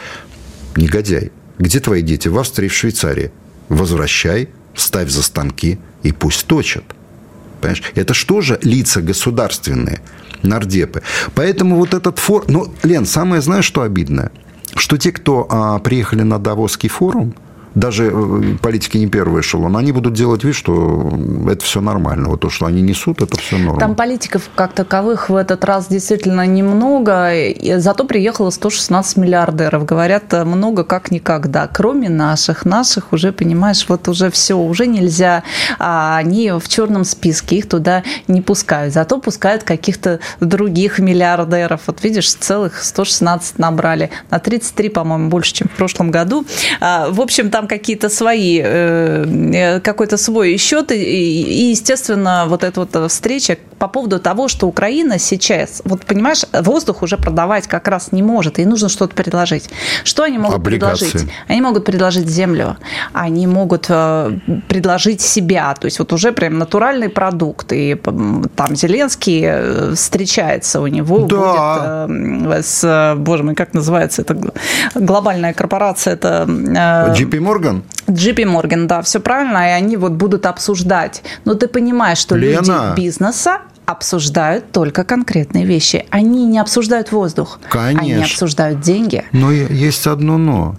Негодяй. 0.76 1.32
Где 1.60 1.80
твои 1.80 2.02
дети? 2.02 2.30
В 2.30 2.40
Австрии, 2.40 2.70
в 2.70 2.74
Швейцарии. 2.74 3.32
Возвращай, 3.68 4.50
ставь 4.76 5.10
за 5.10 5.22
станки 5.22 5.78
и 6.02 6.12
пусть 6.12 6.48
точат. 6.48 6.84
Понимаешь? 7.62 7.84
Это 7.96 8.14
что 8.14 8.42
же 8.42 8.58
лица 8.64 9.02
государственные, 9.02 10.02
нардепы. 10.42 11.04
Поэтому 11.36 11.76
вот 11.76 11.94
этот 11.94 12.18
форум... 12.18 12.46
Ну, 12.48 12.74
Лен, 12.84 13.06
самое, 13.06 13.42
знаешь, 13.42 13.66
что 13.66 13.82
обидное? 13.82 14.32
Что 14.76 14.98
те, 14.98 15.12
кто 15.12 15.46
а, 15.50 15.80
приехали 15.80 16.22
на 16.24 16.40
Давосский 16.40 16.90
форум, 16.90 17.36
даже 17.76 18.12
э, 18.14 18.58
политики 18.62 18.98
не 18.98 19.08
первый 19.08 19.42
эшелон, 19.42 19.78
они 19.78 19.92
будут 19.92 20.14
делать 20.14 20.44
вид, 20.44 20.56
что 20.56 21.12
это 21.50 21.64
все 21.64 21.82
нормально. 21.82 22.30
Вот 22.30 22.42
то, 22.42 22.50
что 22.50 22.66
они 22.66 22.82
несут, 22.82 23.22
это 23.22 23.38
все 23.38 23.58
нормально. 23.58 23.80
Там 23.80 23.96
политиков 23.96 24.50
как 24.56 24.74
таковых 24.74 25.30
в 25.30 25.36
этот 25.36 25.64
раз 25.66 25.88
действительно 25.88 26.46
немного, 26.46 27.32
зато 27.78 28.06
приехало 28.06 28.50
116 28.50 29.18
миллиардеров. 29.18 29.86
Говорят, 29.86 30.34
много 30.46 30.84
как 30.84 31.12
никогда. 31.12 31.68
Кроме 31.68 32.10
наших. 32.10 32.66
Наших 32.66 33.14
уже, 33.14 33.32
понимаешь, 33.32 33.86
вот 33.88 34.08
уже 34.08 34.30
все, 34.32 34.58
уже 34.58 34.88
нельзя. 34.88 35.44
А 35.78 36.18
они 36.18 36.52
в 36.52 36.68
черном 36.68 37.04
списке, 37.04 37.58
их 37.58 37.70
туда 37.70 38.04
не 38.28 38.42
пускают. 38.42 38.94
Зато 38.94 39.20
пускают 39.20 39.64
каких-то 39.64 40.20
других 40.40 41.00
миллиардеров. 41.00 41.82
Вот 41.88 42.04
видишь, 42.04 42.34
целых 42.34 42.84
116 42.84 43.60
набрали. 43.60 44.10
На 44.30 44.40
33, 44.40 44.90
по-моему, 44.90 45.30
больше, 45.30 45.54
чем 45.54 45.68
в 45.68 45.78
прошлом 45.78 46.12
году. 46.12 46.46
А, 46.80 47.10
в 47.10 47.22
общем, 47.22 47.50
там 47.60 47.68
какие-то 47.68 48.10
свои, 48.10 48.62
э, 48.64 49.26
э, 49.54 49.80
какой-то 49.82 50.18
свой 50.18 50.58
счет. 50.58 50.92
И, 50.92 51.72
естественно, 51.72 52.46
вот 52.48 52.64
эта 52.64 52.80
вот 52.80 53.12
встреча 53.12 53.58
по 53.80 53.88
поводу 53.88 54.20
того, 54.20 54.48
что 54.48 54.68
Украина 54.68 55.20
сейчас, 55.20 55.82
вот 55.86 56.06
понимаешь, 56.06 56.46
воздух 56.54 57.02
уже 57.02 57.18
продавать 57.18 57.68
как 57.68 57.88
раз 57.88 58.12
не 58.12 58.24
может, 58.24 58.60
и 58.60 58.66
нужно 58.66 58.90
что-то 58.90 59.16
предложить. 59.16 59.70
Что 60.04 60.24
они 60.24 60.38
могут 60.38 60.60
Облигации. 60.60 61.06
предложить? 61.06 61.32
Они 61.50 61.62
могут 61.62 61.86
предложить 61.86 62.30
землю, 62.30 62.78
они 63.14 63.48
могут 63.48 63.86
э, 63.90 64.40
предложить 64.68 65.22
себя, 65.22 65.76
то 65.80 65.86
есть 65.86 66.00
вот 66.00 66.14
уже 66.14 66.32
прям 66.32 66.58
натуральный 66.58 67.10
продукт, 67.10 67.74
и 67.74 67.96
там 68.56 68.76
Зеленский 68.76 69.96
встречается 69.96 70.82
у 70.82 70.88
него, 70.88 71.20
да. 71.26 72.06
будет 72.08 72.66
с, 72.66 73.16
боже 73.18 73.44
мой, 73.44 73.56
как 73.56 73.74
называется 73.74 74.22
это 74.22 74.38
глобальная 74.96 75.54
корпорация, 75.54 76.14
это... 76.14 76.46
JP 76.48 77.40
Morgan? 77.50 77.82
JP 78.08 78.44
Morgan, 78.46 78.86
да, 78.86 79.02
все 79.02 79.20
правильно, 79.20 79.58
и 79.68 79.72
они 79.72 79.98
вот 79.98 80.14
будут 80.14 80.46
обсуждать. 80.46 81.24
Но 81.46 81.54
ты 81.54 81.68
понимаешь, 81.68 82.18
что 82.18 82.36
Лена. 82.36 82.60
люди 82.62 83.02
бизнеса 83.02 83.60
обсуждают 83.86 84.72
только 84.72 85.04
конкретные 85.04 85.66
вещи. 85.66 86.06
Они 86.12 86.46
не 86.46 86.60
обсуждают 86.60 87.12
воздух. 87.12 87.60
Конечно. 87.70 88.02
Они 88.02 88.24
обсуждают 88.24 88.82
деньги. 88.82 89.24
Но 89.32 89.52
есть 89.52 90.08
одно 90.08 90.38
но. 90.38 90.76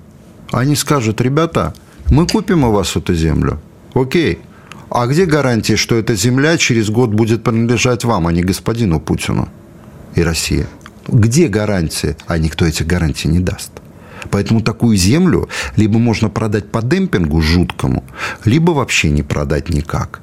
Они 0.52 0.76
скажут, 0.76 1.20
ребята, 1.20 1.74
мы 2.10 2.26
купим 2.26 2.64
у 2.64 2.72
вас 2.72 2.96
эту 2.96 3.14
землю. 3.14 3.58
Окей. 3.94 4.38
А 4.90 5.06
где 5.06 5.24
гарантии, 5.24 5.76
что 5.76 5.94
эта 5.96 6.14
земля 6.14 6.56
через 6.56 6.90
год 6.90 7.10
будет 7.10 7.44
принадлежать 7.44 8.04
вам, 8.04 8.26
а 8.26 8.32
не 8.32 8.42
господину 8.42 9.00
Путину 9.00 9.48
и 10.16 10.22
России? 10.22 10.66
Где 11.08 11.48
гарантии? 11.48 12.16
А 12.26 12.38
никто 12.38 12.64
этих 12.64 12.86
гарантий 12.86 13.28
не 13.28 13.40
даст. 13.40 13.70
Поэтому 14.30 14.60
такую 14.60 14.96
землю 14.96 15.48
либо 15.76 15.98
можно 15.98 16.28
продать 16.28 16.70
по 16.70 16.82
демпингу 16.82 17.40
жуткому, 17.40 18.04
либо 18.44 18.72
вообще 18.72 19.10
не 19.10 19.22
продать 19.22 19.70
никак. 19.70 20.20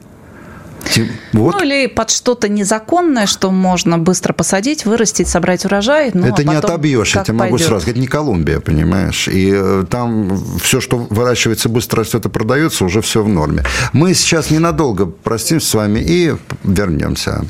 Вот. 1.33 1.55
Ну, 1.55 1.63
или 1.63 1.87
под 1.87 2.09
что-то 2.09 2.49
незаконное, 2.49 3.25
что 3.25 3.51
можно 3.51 3.97
быстро 3.97 4.33
посадить, 4.33 4.85
вырастить, 4.85 5.27
собрать 5.27 5.65
урожай. 5.65 6.11
Ну, 6.13 6.25
это 6.25 6.41
а 6.41 6.43
не 6.43 6.55
отобьешь, 6.55 7.15
я 7.15 7.23
тебе 7.23 7.37
могу 7.37 7.57
сразу 7.57 7.81
сказать, 7.81 7.99
не 7.99 8.07
Колумбия, 8.07 8.59
понимаешь? 8.59 9.27
И 9.27 9.51
э, 9.53 9.85
там 9.89 10.39
все, 10.59 10.79
что 10.79 10.97
выращивается 10.97 11.69
быстро 11.69 12.01
растет 12.01 12.25
и 12.25 12.29
продается, 12.29 12.85
уже 12.85 13.01
все 13.01 13.23
в 13.23 13.27
норме. 13.27 13.63
Мы 13.93 14.13
сейчас 14.13 14.49
ненадолго 14.49 15.05
простимся 15.05 15.67
с 15.67 15.73
вами 15.73 15.99
и 15.99 16.35
вернемся. 16.63 17.45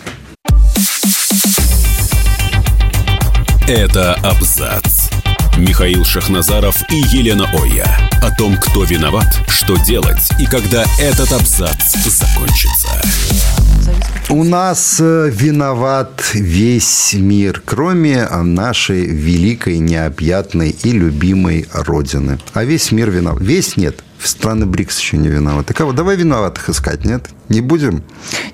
Это 3.67 4.13
абзац. 4.23 5.06
Михаил 5.57 6.05
Шахназаров 6.05 6.83
и 6.91 6.95
Елена 6.95 7.49
Оя. 7.51 7.87
О 8.21 8.29
том, 8.29 8.57
кто 8.57 8.83
виноват, 8.83 9.25
что 9.47 9.75
делать 9.77 10.29
и 10.39 10.45
когда 10.45 10.85
этот 10.99 11.31
абзац 11.31 11.95
закончится. 12.05 12.89
У 14.29 14.43
нас 14.43 14.97
э, 14.99 15.31
виноват 15.33 16.31
весь 16.35 17.13
мир, 17.13 17.63
кроме 17.65 18.27
нашей 18.27 19.07
великой, 19.07 19.79
необъятной 19.79 20.75
и 20.83 20.91
любимой 20.91 21.65
Родины. 21.73 22.37
А 22.53 22.63
весь 22.63 22.91
мир 22.91 23.09
виноват. 23.09 23.41
Весь 23.41 23.77
нет. 23.77 24.03
Страны 24.23 24.65
БРИКС 24.65 24.99
еще 24.99 25.17
не 25.17 25.27
виноваты. 25.29 25.73
Кого? 25.73 25.93
Давай 25.93 26.15
виноватых 26.15 26.69
искать, 26.69 27.05
нет? 27.05 27.29
Не 27.49 27.61
будем? 27.61 28.03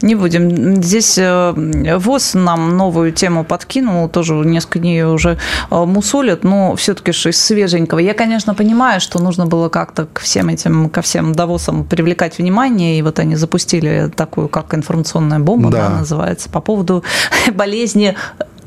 Не 0.01 0.15
будем. 0.15 0.83
Здесь 0.83 1.17
э, 1.17 1.53
ВОЗ 1.97 2.35
нам 2.35 2.77
новую 2.77 3.11
тему 3.11 3.43
подкинул, 3.43 4.07
тоже 4.09 4.33
несколько 4.35 4.79
дней 4.79 5.03
уже 5.03 5.39
э, 5.71 5.85
мусолят, 5.85 6.43
но 6.43 6.75
все-таки 6.75 7.11
что 7.11 7.29
из 7.29 7.41
свеженького. 7.41 7.99
Я, 7.99 8.13
конечно, 8.13 8.53
понимаю, 8.53 9.01
что 9.01 9.19
нужно 9.19 9.45
было 9.45 9.69
как-то 9.69 10.07
к 10.11 10.19
всем 10.19 10.49
этим, 10.49 10.89
ко 10.89 11.01
всем 11.01 11.33
Давосам 11.33 11.85
привлекать 11.85 12.37
внимание, 12.37 12.99
и 12.99 13.01
вот 13.01 13.19
они 13.19 13.35
запустили 13.35 14.11
такую, 14.15 14.49
как 14.49 14.73
информационная 14.75 15.39
бомба, 15.39 15.71
да. 15.71 15.89
Да, 15.89 15.99
называется, 15.99 16.49
по 16.49 16.61
поводу 16.61 17.03
болезни 17.53 18.15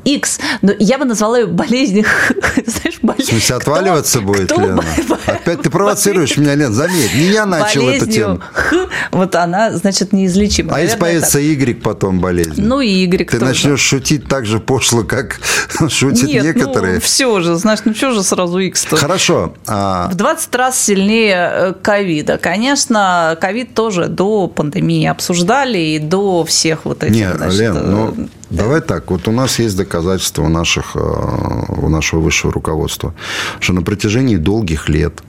X. 0.07 0.39
Но 0.61 0.73
я 0.79 0.97
бы 0.97 1.05
назвала 1.05 1.39
ее 1.39 1.47
болезнью, 1.47 2.05
знаешь, 2.65 2.99
болезнь. 3.01 3.23
В 3.23 3.29
смысле, 3.29 3.55
отваливаться 3.57 4.19
кто, 4.19 4.27
будет, 4.27 4.51
кто 4.51 4.61
Лена? 4.61 4.83
Опять 5.25 5.61
ты 5.61 5.69
провоцируешь 5.69 6.37
меня, 6.37 6.55
Лен, 6.55 6.73
заметь. 6.73 7.13
Не 7.13 7.27
я 7.27 7.45
начал 7.45 7.87
эту 7.89 8.07
тему. 8.07 8.41
Х, 8.53 8.87
вот 9.11 9.35
она, 9.35 9.71
значит, 9.73 10.13
неизлечима. 10.13 10.75
А 10.75 10.79
если 10.79 10.97
появится 10.97 11.39
Y 11.39 11.81
потом 11.81 12.19
болезнь? 12.19 12.61
Ну, 12.61 12.79
и 12.79 12.89
Y 12.89 13.29
Ты 13.29 13.39
начнешь 13.39 13.81
шутить 13.81 14.27
так 14.27 14.45
же 14.45 14.59
пошло, 14.59 15.03
как 15.03 15.39
шутят 15.89 16.29
Нет, 16.29 16.43
ну, 16.43 16.47
некоторые. 16.47 16.95
ну, 16.95 17.01
все 17.01 17.41
же, 17.41 17.55
знаешь, 17.55 17.79
ну, 17.83 17.93
что 17.93 18.11
же 18.11 18.23
сразу 18.23 18.59
X-то? 18.59 18.95
Хорошо. 18.95 19.53
А... 19.67 20.07
В 20.09 20.15
20 20.15 20.55
раз 20.55 20.79
сильнее 20.79 21.51
э, 21.51 21.73
ковида. 21.81 22.37
Конечно, 22.37 23.37
ковид 23.41 23.73
тоже 23.73 24.07
до 24.07 24.47
пандемии 24.47 25.05
обсуждали 25.05 25.77
и 25.77 25.99
до 25.99 26.45
всех 26.45 26.85
вот 26.85 27.03
этих, 27.03 27.15
Нет, 27.15 27.35
Лен, 27.53 27.91
ну, 27.91 28.13
э, 28.17 28.27
Давай 28.49 28.79
так, 28.79 29.11
вот 29.11 29.27
у 29.27 29.31
нас 29.31 29.59
есть 29.59 29.75
доказательства 29.75 29.96
у, 30.41 30.47
наших, 30.49 30.95
э, 30.95 31.87
нашего 31.87 32.19
высшего 32.19 32.53
руководства, 32.53 33.13
что 33.59 33.73
на 33.73 33.81
протяжении 33.81 34.35
долгих 34.35 34.89
лет 34.89 35.21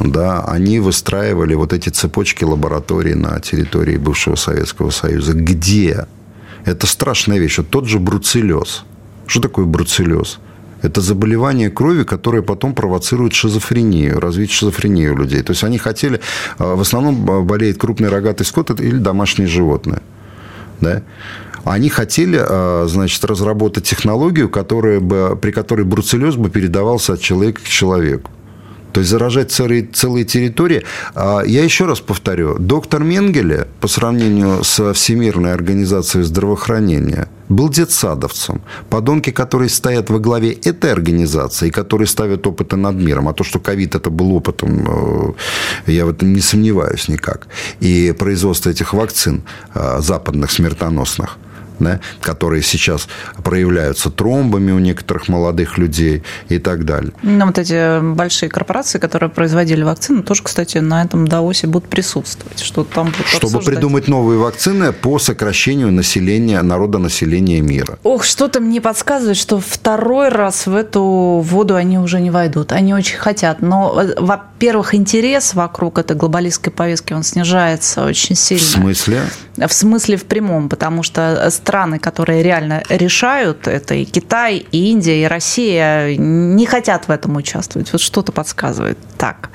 да, 0.00 0.44
они 0.44 0.78
выстраивали 0.80 1.54
вот 1.54 1.72
эти 1.72 1.88
цепочки 1.88 2.44
лабораторий 2.44 3.14
на 3.14 3.40
территории 3.40 3.96
бывшего 3.96 4.34
Советского 4.34 4.90
Союза. 4.90 5.32
Где? 5.32 6.06
Это 6.64 6.86
страшная 6.86 7.38
вещь. 7.38 7.58
Вот 7.58 7.70
тот 7.70 7.86
же 7.86 7.98
бруцеллез. 7.98 8.84
Что 9.26 9.40
такое 9.40 9.64
бруцеллез? 9.64 10.38
Это 10.82 11.00
заболевание 11.00 11.70
крови, 11.70 12.04
которое 12.04 12.42
потом 12.42 12.74
провоцирует 12.74 13.32
шизофрению, 13.32 14.20
развитие 14.20 14.56
шизофрении 14.56 15.08
у 15.08 15.16
людей. 15.16 15.42
То 15.42 15.52
есть 15.52 15.64
они 15.64 15.78
хотели, 15.78 16.20
э, 16.58 16.74
в 16.74 16.80
основном 16.80 17.28
э, 17.28 17.42
болеет 17.42 17.78
крупный 17.78 18.08
рогатый 18.08 18.44
скот 18.44 18.78
или 18.80 18.98
домашние 18.98 19.48
животные. 19.48 20.02
Да? 20.80 21.02
Они 21.66 21.88
хотели, 21.88 22.40
э, 22.40 22.86
значит, 22.86 23.24
разработать 23.24 23.84
технологию, 23.84 24.48
которая 24.48 25.00
бы, 25.00 25.36
при 25.36 25.50
которой 25.50 25.84
бруцеллез 25.84 26.36
бы 26.36 26.48
передавался 26.48 27.14
от 27.14 27.20
человека 27.20 27.60
к 27.60 27.68
человеку. 27.68 28.30
То 28.92 29.00
есть 29.00 29.10
заражать 29.10 29.50
целые, 29.50 29.82
целые 29.82 30.24
территории. 30.24 30.84
А, 31.14 31.42
я 31.44 31.64
еще 31.64 31.84
раз 31.84 32.00
повторю. 32.00 32.56
Доктор 32.58 33.02
Менгеле, 33.04 33.66
по 33.80 33.88
сравнению 33.88 34.64
со 34.64 34.92
Всемирной 34.92 35.52
организацией 35.52 36.24
здравоохранения, 36.24 37.28
был 37.48 37.68
детсадовцем. 37.68 38.62
Подонки, 38.88 39.30
которые 39.30 39.68
стоят 39.68 40.08
во 40.08 40.18
главе 40.18 40.52
этой 40.52 40.92
организации, 40.92 41.70
которые 41.70 42.06
ставят 42.06 42.46
опыты 42.46 42.76
над 42.76 42.94
миром. 42.94 43.28
А 43.28 43.32
то, 43.32 43.44
что 43.44 43.58
ковид 43.58 43.96
это 43.96 44.08
был 44.08 44.32
опытом, 44.32 45.34
э, 45.86 45.92
я 45.92 46.06
в 46.06 46.10
этом 46.10 46.32
не 46.32 46.40
сомневаюсь 46.40 47.08
никак. 47.08 47.48
И 47.80 48.14
производство 48.18 48.70
этих 48.70 48.94
вакцин 48.94 49.42
э, 49.74 50.00
западных 50.00 50.50
смертоносных 50.50 51.38
да, 51.78 52.00
которые 52.20 52.62
сейчас 52.62 53.08
проявляются 53.42 54.10
тромбами 54.10 54.72
у 54.72 54.78
некоторых 54.78 55.28
молодых 55.28 55.78
людей 55.78 56.22
и 56.48 56.58
так 56.58 56.84
далее. 56.84 57.12
Ну, 57.22 57.46
вот 57.46 57.58
эти 57.58 58.00
большие 58.00 58.48
корпорации, 58.48 58.98
которые 58.98 59.30
производили 59.30 59.82
вакцины, 59.82 60.22
тоже, 60.22 60.42
кстати, 60.42 60.78
на 60.78 61.02
этом 61.02 61.28
ДАОСе 61.28 61.66
будут 61.66 61.88
присутствовать. 61.88 62.60
Что 62.60 62.84
там 62.84 63.06
будут 63.06 63.26
Чтобы 63.26 63.46
обсуждать. 63.46 63.74
придумать 63.74 64.08
новые 64.08 64.38
вакцины 64.38 64.92
по 64.92 65.18
сокращению 65.18 65.92
населения, 65.92 66.62
народа 66.62 66.98
населения 66.98 67.60
мира. 67.60 67.98
Ох, 68.02 68.24
что-то 68.24 68.60
мне 68.60 68.80
подсказывает, 68.80 69.36
что 69.36 69.60
второй 69.60 70.28
раз 70.28 70.66
в 70.66 70.74
эту 70.74 71.02
воду 71.44 71.74
они 71.74 71.98
уже 71.98 72.20
не 72.20 72.30
войдут. 72.30 72.72
Они 72.72 72.94
очень 72.94 73.18
хотят. 73.18 73.60
Но, 73.62 74.02
во-первых, 74.18 74.94
интерес 74.94 75.54
вокруг 75.54 75.98
этой 75.98 76.16
глобалистской 76.16 76.72
повестки, 76.72 77.12
он 77.12 77.22
снижается 77.22 78.04
очень 78.04 78.36
сильно. 78.36 78.64
В 78.64 78.68
смысле? 78.68 79.22
В 79.56 79.72
смысле 79.72 80.16
в 80.16 80.24
прямом, 80.24 80.68
потому 80.68 81.02
что 81.02 81.50
страны, 81.66 81.98
которые 81.98 82.44
реально 82.44 82.82
решают, 82.88 83.66
это 83.66 83.94
и 83.94 84.04
Китай, 84.04 84.64
и 84.70 84.90
Индия, 84.92 85.24
и 85.24 85.26
Россия, 85.26 86.16
не 86.16 86.64
хотят 86.64 87.08
в 87.08 87.10
этом 87.10 87.36
участвовать. 87.36 87.92
Вот 87.92 88.00
что-то 88.00 88.30
подсказывает 88.30 88.98
так. 89.18 89.50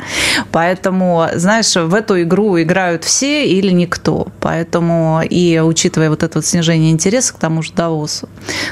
Поэтому, 0.51 1.27
знаешь, 1.35 1.73
в 1.75 1.93
эту 1.93 2.21
игру 2.21 2.61
играют 2.61 3.05
все 3.05 3.47
или 3.47 3.71
никто. 3.71 4.27
Поэтому 4.41 5.21
и 5.23 5.61
учитывая 5.63 6.09
вот 6.09 6.23
это 6.23 6.39
вот 6.39 6.45
снижение 6.45 6.91
интереса 6.91 7.33
к 7.33 7.37
тому 7.37 7.63
же 7.63 7.71
Давосу, 7.73 8.27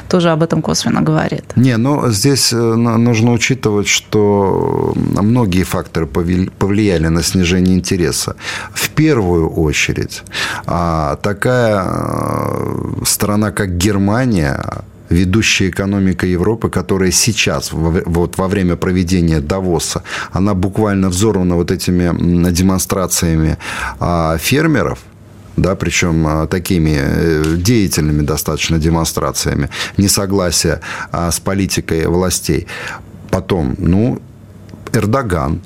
тоже 0.09 0.31
об 0.31 0.43
этом 0.43 0.61
косвенно 0.61 1.01
говорит. 1.01 1.45
Не, 1.55 1.77
но 1.77 2.11
здесь 2.11 2.51
э, 2.51 2.57
нужно 2.57 3.31
учитывать, 3.31 3.87
что 3.87 4.93
многие 4.95 5.63
факторы 5.63 6.07
повлияли 6.07 7.07
на 7.07 7.23
снижение 7.23 7.77
интереса. 7.77 8.35
В 8.73 8.89
первую 8.89 9.49
очередь, 9.49 10.23
а, 10.65 11.15
такая 11.15 11.85
э, 11.85 13.05
страна, 13.29 13.51
как 13.51 13.77
Германия, 13.77 14.59
ведущая 15.11 15.69
экономика 15.69 16.25
Европы, 16.25 16.69
которая 16.69 17.11
сейчас, 17.11 17.71
вот 17.71 18.37
во 18.37 18.47
время 18.47 18.75
проведения 18.75 19.39
Давоса, 19.39 20.01
она 20.31 20.55
буквально 20.55 21.09
взорвана 21.09 21.55
вот 21.55 21.71
этими 21.71 22.51
демонстрациями 22.51 23.57
а, 23.99 24.37
фермеров, 24.39 24.97
да, 25.57 25.75
причем 25.75 26.25
а, 26.25 26.47
такими 26.47 26.97
э, 26.97 27.55
деятельными 27.57 28.25
достаточно 28.25 28.79
демонстрациями, 28.79 29.69
несогласия 29.97 30.79
а, 31.11 31.29
с 31.29 31.39
политикой 31.39 32.07
властей. 32.07 32.65
Потом, 33.29 33.75
ну, 33.77 34.19
Эрдоган, 34.91 35.61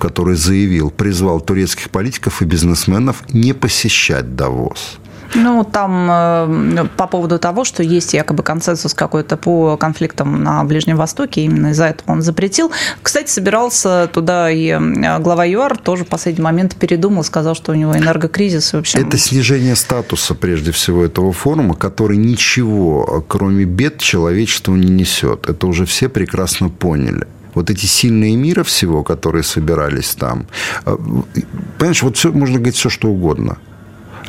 который 0.00 0.34
заявил, 0.34 0.90
призвал 0.90 1.40
турецких 1.40 1.88
политиков 1.90 2.42
и 2.42 2.46
бизнесменов 2.46 3.22
не 3.32 3.52
посещать 3.52 4.34
Давос. 4.34 4.99
Ну, 5.34 5.64
там 5.64 6.08
э, 6.10 6.86
по 6.96 7.06
поводу 7.06 7.38
того, 7.38 7.64
что 7.64 7.82
есть 7.82 8.14
якобы 8.14 8.42
консенсус 8.42 8.94
какой-то 8.94 9.36
по 9.36 9.76
конфликтам 9.76 10.42
на 10.42 10.64
Ближнем 10.64 10.96
Востоке, 10.96 11.42
именно 11.42 11.68
из-за 11.68 11.86
этого 11.86 12.12
он 12.12 12.22
запретил. 12.22 12.72
Кстати, 13.02 13.30
собирался 13.30 14.08
туда 14.12 14.50
и 14.50 14.76
глава 15.20 15.44
ЮАР 15.44 15.78
тоже 15.78 16.04
в 16.04 16.08
последний 16.08 16.42
момент 16.42 16.74
передумал, 16.76 17.22
сказал, 17.24 17.54
что 17.54 17.72
у 17.72 17.74
него 17.74 17.96
энергокризис. 17.96 18.72
В 18.72 18.78
общем... 18.78 19.06
Это 19.06 19.18
снижение 19.18 19.76
статуса, 19.76 20.34
прежде 20.34 20.72
всего, 20.72 21.04
этого 21.04 21.32
форума, 21.32 21.74
который 21.74 22.16
ничего, 22.16 23.24
кроме 23.28 23.64
бед, 23.64 23.98
человечеству 23.98 24.74
не 24.74 24.88
несет. 24.88 25.48
Это 25.48 25.66
уже 25.66 25.86
все 25.86 26.08
прекрасно 26.08 26.68
поняли 26.68 27.26
вот 27.54 27.68
эти 27.68 27.86
сильные 27.86 28.36
мира 28.36 28.62
всего, 28.62 29.02
которые 29.02 29.42
собирались 29.42 30.14
там, 30.14 30.46
э, 30.86 30.96
понимаешь, 31.78 32.02
вот 32.02 32.16
все, 32.16 32.30
можно 32.30 32.56
говорить 32.56 32.76
все, 32.76 32.88
что 32.88 33.08
угодно– 33.08 33.58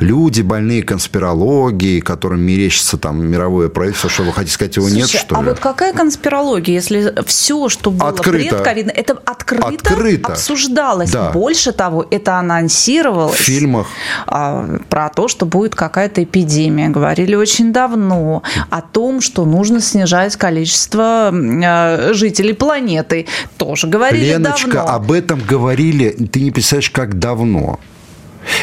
люди, 0.02 0.42
больные 0.42 0.82
конспирологией, 0.82 2.00
которым 2.00 2.40
мерещится 2.40 2.98
там 2.98 3.26
мировое 3.26 3.68
правительство, 3.68 4.10
что 4.10 4.24
вы 4.24 4.32
хотите 4.32 4.54
сказать, 4.54 4.76
его 4.76 4.88
Слушай, 4.88 5.00
нет, 5.00 5.08
что 5.08 5.36
а 5.36 5.42
ли? 5.42 5.48
А 5.48 5.50
вот 5.50 5.60
какая 5.60 5.92
конспирология, 5.92 6.74
если 6.74 7.14
все, 7.26 7.68
что 7.68 7.90
было 7.90 8.10
открыто. 8.10 8.56
предковидно, 8.56 8.90
это 8.90 9.14
открыто, 9.24 9.68
открыто. 9.68 10.32
обсуждалось. 10.32 11.10
Да. 11.10 11.30
Больше 11.30 11.72
того, 11.72 12.06
это 12.10 12.36
анонсировалось. 12.36 13.36
В 13.36 13.40
фильмах. 13.40 13.86
А, 14.26 14.78
про 14.88 15.08
то, 15.08 15.28
что 15.28 15.46
будет 15.46 15.74
какая-то 15.74 16.24
эпидемия. 16.24 16.88
Говорили 16.88 17.34
очень 17.34 17.72
давно 17.72 18.42
о 18.70 18.82
том, 18.82 19.20
что 19.20 19.44
нужно 19.44 19.80
снижать 19.80 20.36
количество 20.36 21.30
а, 21.32 22.10
жителей 22.12 22.52
планеты. 22.52 23.26
Тоже 23.56 23.86
говорили 23.86 24.32
Леночка, 24.32 24.72
давно. 24.72 24.92
об 24.92 25.12
этом 25.12 25.40
говорили, 25.40 26.10
ты 26.10 26.40
не 26.40 26.50
представляешь, 26.50 26.90
как 26.90 27.18
давно. 27.18 27.78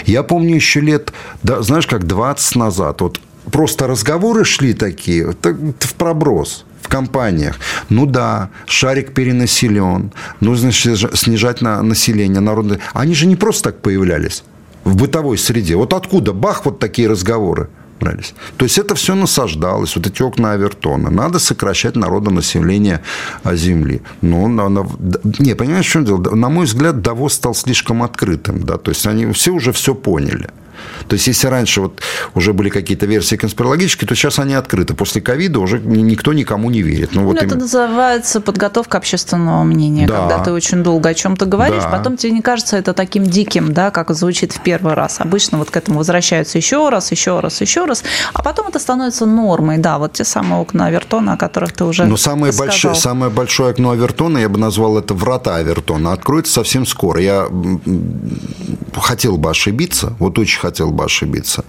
Я 0.05 0.24
помню 0.24 0.55
еще 0.55 0.79
лет, 0.81 1.13
да, 1.43 1.62
знаешь, 1.62 1.88
как 1.88 2.05
20 2.05 2.55
назад, 2.55 3.01
вот 3.01 3.19
просто 3.51 3.88
разговоры 3.88 4.45
шли 4.45 4.74
такие, 4.74 5.33
так, 5.33 5.55
в 5.79 5.93
проброс 5.95 6.65
в 6.81 6.88
компаниях. 6.88 7.59
Ну 7.89 8.05
да, 8.05 8.50
шарик 8.65 9.13
перенаселен, 9.13 10.12
нужно 10.39 10.71
снижать 10.71 11.62
на 11.62 11.81
население 11.81 12.39
народное. 12.39 12.79
Они 12.93 13.13
же 13.13 13.25
не 13.27 13.36
просто 13.36 13.71
так 13.71 13.81
появлялись 13.81 14.43
в 14.83 14.95
бытовой 14.95 15.38
среде. 15.38 15.75
Вот 15.75 15.93
откуда? 15.93 16.33
Бах, 16.33 16.65
вот 16.65 16.79
такие 16.79 17.09
разговоры 17.09 17.69
брались. 17.99 18.33
То 18.57 18.65
есть 18.65 18.77
это 18.77 18.95
все 18.95 19.15
насаждалось, 19.15 19.95
вот 19.95 20.07
эти 20.07 20.23
окна 20.23 20.53
Авертона. 20.53 21.09
Надо 21.09 21.39
сокращать 21.39 21.95
народонаселение 21.95 23.01
а, 23.43 23.55
Земли. 23.55 24.01
Но, 24.21 24.47
на, 24.47 24.69
на, 24.69 24.85
не, 25.39 25.55
понимаешь, 25.55 25.87
в 25.87 25.91
чем 25.91 26.05
дело? 26.05 26.35
На 26.35 26.49
мой 26.49 26.65
взгляд, 26.65 27.01
Давос 27.01 27.33
стал 27.33 27.55
слишком 27.55 28.01
открытым. 28.03 28.63
Да? 28.63 28.77
То 28.77 28.91
есть 28.91 29.07
они 29.07 29.31
все 29.33 29.51
уже 29.51 29.71
все 29.71 29.93
поняли. 29.93 30.49
То 31.08 31.15
есть, 31.15 31.27
если 31.27 31.48
раньше 31.48 31.81
вот 31.81 32.01
уже 32.36 32.53
были 32.53 32.69
какие-то 32.69 33.05
версии 33.05 33.36
конспирологические, 33.36 34.08
то 34.08 34.15
сейчас 34.15 34.39
они 34.39 34.53
открыты. 34.53 34.93
После 34.93 35.22
ковида 35.22 35.60
уже 35.60 35.79
никто 35.79 36.34
никому 36.34 36.69
не 36.69 36.81
верит. 36.81 37.12
Ну, 37.13 37.24
вот 37.24 37.36
ну, 37.36 37.41
это 37.41 37.55
им... 37.55 37.62
называется 37.62 38.41
подготовка 38.41 38.98
общественного 38.98 39.63
мнения, 39.63 40.08
да. 40.08 40.19
когда 40.19 40.43
ты 40.43 40.51
очень 40.51 40.84
долго 40.84 41.10
о 41.10 41.13
чем-то 41.13 41.46
говоришь, 41.46 41.84
да. 41.84 41.89
потом 41.89 42.17
тебе 42.17 42.31
не 42.31 42.41
кажется 42.41 42.77
это 42.77 42.93
таким 42.93 43.25
диким, 43.25 43.74
да, 43.74 43.91
как 43.91 44.12
звучит 44.12 44.53
в 44.53 44.62
первый 44.62 44.93
раз. 44.93 45.19
Обычно 45.19 45.58
вот 45.58 45.72
к 45.72 45.77
этому 45.77 46.00
возвращаются 46.00 46.58
еще 46.58 46.89
раз, 46.89 47.12
еще 47.12 47.39
раз, 47.39 47.62
еще 47.62 47.86
раз, 47.86 48.03
а 48.34 48.41
потом 48.41 48.67
это 48.67 48.79
становится 48.79 49.25
нормой, 49.25 49.77
да, 49.77 49.98
вот 49.98 50.13
те 50.13 50.24
самые 50.24 50.62
окна 50.62 50.88
Авертона, 50.88 51.34
о 51.34 51.38
которых 51.38 51.74
ты 51.74 51.84
уже 51.86 52.05
Но 52.05 52.17
самое 52.17 52.53
большое, 52.53 52.96
самое 52.96 53.31
большое 53.31 53.72
окно 53.72 53.91
Авертона, 53.91 54.38
я 54.39 54.50
бы 54.50 54.60
назвал 54.60 54.98
это 54.98 55.13
врата 55.13 55.55
Авертона, 55.55 56.13
откроется 56.13 56.53
совсем 56.53 56.86
скоро. 56.86 57.22
Я 57.22 57.48
хотел 58.96 59.38
бы 59.38 59.50
ошибиться, 59.50 60.13
вот 60.19 60.39
очень 60.39 60.60
хотел 60.60 60.91
бы 60.91 61.04
ошибиться. 61.04 61.63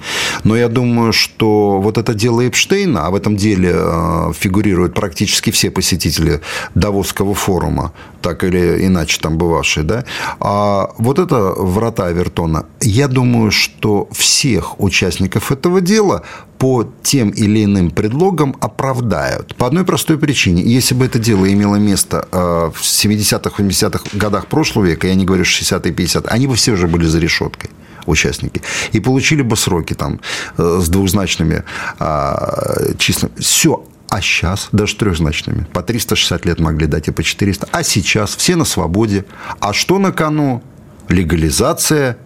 Но 0.44 0.56
я 0.56 0.68
думаю, 0.68 1.12
что 1.12 1.80
вот 1.80 1.98
это 1.98 2.14
дело 2.14 2.46
Эпштейна, 2.46 3.06
а 3.06 3.10
в 3.10 3.14
этом 3.14 3.36
деле 3.36 3.72
э, 3.74 4.32
фигурируют 4.38 4.94
практически 4.94 5.50
все 5.50 5.70
посетители 5.70 6.40
Давосского 6.74 7.34
форума, 7.34 7.92
так 8.22 8.44
или 8.44 8.86
иначе 8.86 9.20
там 9.20 9.38
бывавшие, 9.38 9.84
да, 9.84 10.04
а 10.40 10.90
вот 10.98 11.18
это 11.18 11.54
врата 11.56 12.06
Авертона, 12.06 12.66
я 12.80 13.08
думаю, 13.08 13.50
что 13.50 14.08
всех 14.12 14.80
участников 14.80 15.52
этого 15.52 15.80
дела 15.80 16.22
по 16.60 16.84
тем 17.02 17.30
или 17.30 17.64
иным 17.64 17.90
предлогам 17.90 18.54
оправдают. 18.60 19.56
По 19.56 19.66
одной 19.66 19.84
простой 19.84 20.18
причине. 20.18 20.62
Если 20.62 20.94
бы 20.94 21.06
это 21.06 21.18
дело 21.18 21.50
имело 21.50 21.76
место 21.76 22.28
э, 22.30 22.70
в 22.74 22.82
70-х, 22.82 23.62
80-х 23.62 24.04
годах 24.12 24.46
прошлого 24.46 24.84
века, 24.84 25.06
я 25.06 25.14
не 25.14 25.24
говорю 25.24 25.44
60-е, 25.44 25.90
50-е, 25.90 26.28
они 26.28 26.46
бы 26.46 26.54
все 26.56 26.72
уже 26.72 26.86
были 26.86 27.06
за 27.06 27.18
решеткой 27.18 27.70
участники. 28.04 28.60
И 28.92 29.00
получили 29.00 29.40
бы 29.40 29.56
сроки 29.56 29.94
там 29.94 30.20
э, 30.58 30.80
с 30.82 30.88
двухзначными 30.90 31.64
а, 31.98 32.94
числами. 32.98 33.32
Все. 33.38 33.82
А 34.10 34.20
сейчас 34.20 34.68
даже 34.70 34.96
трехзначными. 34.96 35.66
По 35.72 35.82
360 35.82 36.44
лет 36.44 36.60
могли 36.60 36.86
дать 36.86 37.08
и 37.08 37.10
по 37.10 37.22
400. 37.22 37.68
А 37.72 37.82
сейчас 37.82 38.36
все 38.36 38.56
на 38.56 38.66
свободе. 38.66 39.24
А 39.60 39.72
что 39.72 39.98
на 39.98 40.12
кону? 40.12 40.62
Легализация 41.08 42.18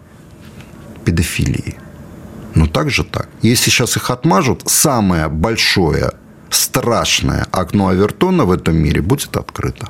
педофилии. 1.05 1.77
Ну, 2.55 2.67
так 2.67 2.89
же 2.89 3.03
так. 3.03 3.29
Если 3.41 3.69
сейчас 3.69 3.97
их 3.97 4.09
отмажут, 4.09 4.63
самое 4.65 5.27
большое 5.27 6.13
страшное 6.55 7.45
окно 7.51 7.87
Авертона 7.87 8.45
в 8.45 8.51
этом 8.51 8.75
мире 8.75 9.01
будет 9.01 9.37
открыто. 9.37 9.87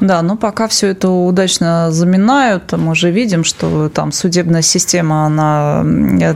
Да, 0.00 0.22
но 0.22 0.36
пока 0.36 0.68
все 0.68 0.88
это 0.88 1.08
удачно 1.08 1.90
заминают, 1.90 2.72
мы 2.72 2.92
уже 2.92 3.10
видим, 3.10 3.44
что 3.44 3.88
там 3.88 4.12
судебная 4.12 4.62
система, 4.62 5.26
она 5.26 5.84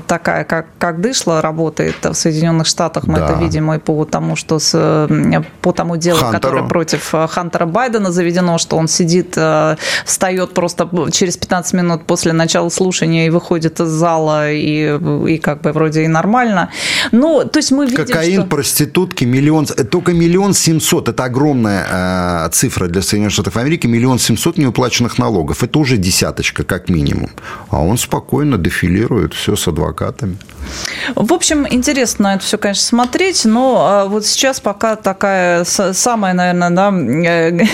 такая, 0.06 0.44
как, 0.44 0.66
как 0.78 1.00
дышла, 1.00 1.40
работает 1.40 1.96
в 2.02 2.14
Соединенных 2.14 2.66
Штатах. 2.66 3.06
Мы 3.06 3.18
да. 3.18 3.26
это 3.26 3.34
видим 3.34 3.72
и 3.72 3.78
по 3.78 4.04
тому, 4.04 4.36
что 4.36 4.58
с, 4.58 5.08
по 5.60 5.72
тому 5.72 5.96
делу, 5.96 6.18
Хантеру. 6.18 6.40
которое 6.40 6.68
против 6.68 7.14
э, 7.14 7.26
Хантера 7.28 7.66
Байдена 7.66 8.10
заведено, 8.10 8.58
что 8.58 8.76
он 8.76 8.88
сидит, 8.88 9.34
э, 9.36 9.76
встает 10.04 10.54
просто 10.54 10.88
через 11.12 11.36
15 11.36 11.74
минут 11.74 12.04
после 12.06 12.32
начала 12.32 12.68
слушания 12.70 13.26
и 13.26 13.30
выходит 13.30 13.80
из 13.80 13.88
зала, 13.88 14.50
и, 14.50 14.98
и 15.28 15.38
как 15.38 15.60
бы 15.62 15.72
вроде 15.72 16.04
и 16.04 16.08
нормально. 16.08 16.70
Ну, 17.12 17.44
то 17.44 17.58
есть 17.58 17.72
мы 17.72 17.86
видим, 17.86 18.06
Кокаин, 18.06 18.40
что... 18.40 18.48
проститутки, 18.48 19.24
миллион, 19.24 19.41
только 19.90 20.12
миллион 20.12 20.55
семьсот, 20.55 21.09
это 21.09 21.24
огромная 21.24 22.46
э, 22.46 22.50
цифра 22.52 22.88
для 22.88 23.02
Соединенных 23.02 23.33
Штатов 23.33 23.57
Америки, 23.57 23.87
миллион 23.87 24.18
семьсот 24.18 24.59
неуплаченных 24.59 25.18
налогов. 25.18 25.62
Это 25.62 25.78
уже 25.78 25.96
десяточка, 25.96 26.64
как 26.64 26.88
минимум. 26.88 27.31
А 27.68 27.83
он 27.83 27.98
спокойно 27.98 28.59
дефилирует 28.59 29.35
все 29.35 29.57
с 29.57 29.68
адвокатами. 29.68 30.37
В 31.14 31.33
общем, 31.33 31.66
интересно 31.68 32.29
это 32.29 32.44
все, 32.44 32.59
конечно, 32.59 32.85
смотреть, 32.85 33.44
но 33.44 33.77
а, 33.81 34.07
вот 34.07 34.25
сейчас 34.25 34.61
пока 34.61 34.96
такая 34.96 35.64
самая, 35.64 36.35
наверное, 36.35 36.70
да, 36.70 36.90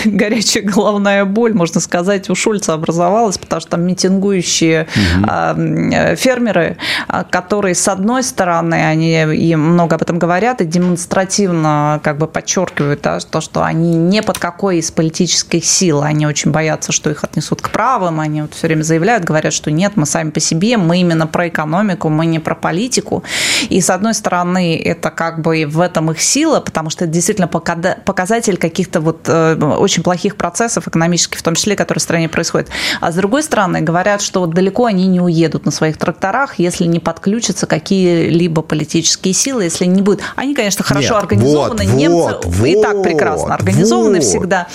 горячая 0.05 0.63
головная 0.63 1.25
боль, 1.25 1.53
можно 1.53 1.79
сказать, 1.79 2.29
у 2.29 2.35
Шульца 2.35 2.73
образовалась, 2.73 3.37
потому 3.37 3.61
что 3.61 3.71
там 3.71 3.83
митингующие 3.83 4.87
угу. 4.95 6.15
фермеры, 6.15 6.77
а, 7.07 7.23
которые, 7.23 7.75
с 7.75 7.87
одной 7.87 8.23
стороны, 8.23 8.87
они 8.87 9.23
и 9.35 9.55
много 9.55 9.95
об 9.95 10.01
этом 10.01 10.19
говорят, 10.19 10.61
и 10.61 10.65
демонстративно 10.65 11.99
как 12.03 12.17
бы 12.17 12.27
подчеркивают 12.27 13.01
да, 13.01 13.19
то, 13.19 13.41
что 13.41 13.63
они 13.63 13.95
не 13.95 14.21
под 14.21 14.39
какой 14.39 14.77
из 14.77 14.91
политических 14.91 15.63
сил, 15.65 16.01
они 16.01 16.25
очень 16.25 16.51
боятся, 16.51 16.91
что 16.91 17.09
их 17.09 17.23
отнесут 17.23 17.61
к 17.61 17.69
правым, 17.69 18.19
они 18.19 18.41
вот 18.41 18.53
все 18.53 18.67
время 18.67 18.83
заявляют, 18.83 19.23
говорят, 19.23 19.53
что 19.53 19.71
нет, 19.71 19.93
мы 19.95 20.05
сами 20.05 20.31
по 20.31 20.39
себе, 20.39 20.77
мы 20.77 20.99
именно 20.99 21.27
про 21.27 21.47
экономику, 21.47 22.09
мы 22.09 22.25
не 22.25 22.39
про 22.39 22.55
политику, 22.55 22.78
политику. 22.79 23.23
И, 23.69 23.81
с 23.81 23.89
одной 23.89 24.13
стороны, 24.13 24.81
это 24.81 25.11
как 25.11 25.41
бы 25.41 25.65
в 25.65 25.81
этом 25.81 26.11
их 26.11 26.21
сила, 26.21 26.61
потому 26.61 26.89
что 26.89 27.03
это 27.05 27.13
действительно 27.13 27.47
показатель 27.47 28.57
каких-то 28.57 29.01
вот 29.01 29.27
э, 29.27 29.55
очень 29.55 30.01
плохих 30.01 30.37
процессов 30.37 30.87
экономических, 30.87 31.39
в 31.39 31.43
том 31.43 31.55
числе, 31.55 31.75
которые 31.75 31.99
в 31.99 32.03
стране 32.03 32.29
происходят. 32.29 32.69
А 33.01 33.11
с 33.11 33.15
другой 33.15 33.43
стороны, 33.43 33.81
говорят, 33.81 34.21
что 34.21 34.39
вот 34.39 34.51
далеко 34.51 34.85
они 34.85 35.07
не 35.07 35.19
уедут 35.19 35.65
на 35.65 35.71
своих 35.71 35.97
тракторах, 35.97 36.57
если 36.57 36.85
не 36.85 36.99
подключатся 36.99 37.67
какие-либо 37.67 38.61
политические 38.61 39.33
силы, 39.33 39.65
если 39.65 39.85
не 39.85 40.01
будет. 40.01 40.21
Они, 40.37 40.55
конечно, 40.55 40.85
хорошо 40.85 41.15
Нет, 41.15 41.23
организованы, 41.23 41.85
вот, 41.85 41.93
немцы 41.93 42.35
вот, 42.43 42.65
и 42.65 42.81
так 42.81 43.03
прекрасно 43.03 43.53
организованы 43.55 44.19
вот. 44.19 44.23
всегда. 44.23 44.67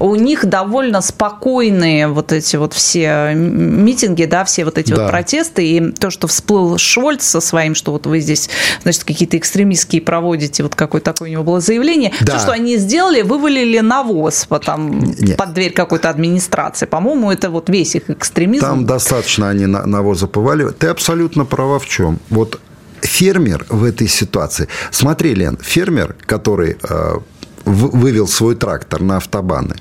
У 0.00 0.16
них 0.16 0.46
довольно 0.46 1.00
спокойные 1.00 2.08
вот 2.08 2.32
эти 2.32 2.56
вот 2.56 2.72
все 2.74 3.34
митинги, 3.34 4.24
да, 4.24 4.44
все 4.44 4.64
вот 4.64 4.78
эти 4.78 4.92
да. 4.92 5.02
вот 5.02 5.10
протесты, 5.10 5.64
и 5.64 5.92
то, 5.92 6.10
что 6.10 6.26
всплыл 6.26 6.76
Шольц 6.78 7.24
со 7.24 7.40
своим, 7.52 7.74
что 7.74 7.92
вот 7.92 8.06
вы 8.06 8.20
здесь, 8.20 8.48
значит, 8.82 9.04
какие-то 9.04 9.36
экстремистские 9.36 10.00
проводите, 10.00 10.62
вот 10.62 10.74
какое 10.74 11.02
такое 11.02 11.28
у 11.28 11.32
него 11.32 11.44
было 11.44 11.60
заявление, 11.60 12.12
да. 12.22 12.32
то, 12.32 12.38
что 12.38 12.52
они 12.52 12.78
сделали, 12.78 13.20
вывалили 13.20 13.80
навоз 13.80 14.46
потом 14.48 15.00
Нет. 15.00 15.36
под 15.36 15.52
дверь 15.52 15.72
какой-то 15.72 16.08
администрации. 16.08 16.86
По-моему, 16.86 17.30
это 17.30 17.50
вот 17.50 17.68
весь 17.68 17.94
их 17.94 18.08
экстремизм. 18.08 18.64
Там 18.64 18.86
достаточно 18.86 19.50
они 19.50 19.66
навоза 19.66 20.26
поваливают. 20.26 20.78
Ты 20.78 20.86
абсолютно 20.86 21.44
права 21.44 21.78
в 21.78 21.86
чем. 21.86 22.18
Вот 22.30 22.58
фермер 23.02 23.66
в 23.68 23.84
этой 23.84 24.08
ситуации. 24.08 24.68
Смотри, 24.90 25.34
Лен, 25.34 25.58
фермер, 25.60 26.16
который 26.24 26.76
э, 26.82 27.18
вывел 27.66 28.26
свой 28.28 28.54
трактор 28.54 29.02
на 29.02 29.16
автобаны, 29.16 29.76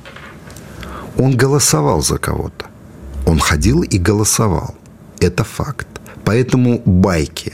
он 1.18 1.38
голосовал 1.38 2.02
за 2.02 2.18
кого-то. 2.18 2.66
Он 3.26 3.40
ходил 3.40 3.82
и 3.84 3.98
голосовал. 3.98 4.76
Это 5.22 5.44
факт. 5.44 5.88
Поэтому 6.24 6.82
байки 6.86 7.54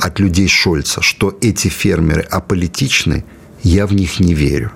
от 0.00 0.18
людей 0.20 0.48
Шольца, 0.48 1.02
что 1.02 1.36
эти 1.40 1.68
фермеры 1.68 2.22
аполитичны, 2.22 3.24
я 3.62 3.86
в 3.86 3.94
них 3.94 4.20
не 4.20 4.34
верю. 4.34 4.72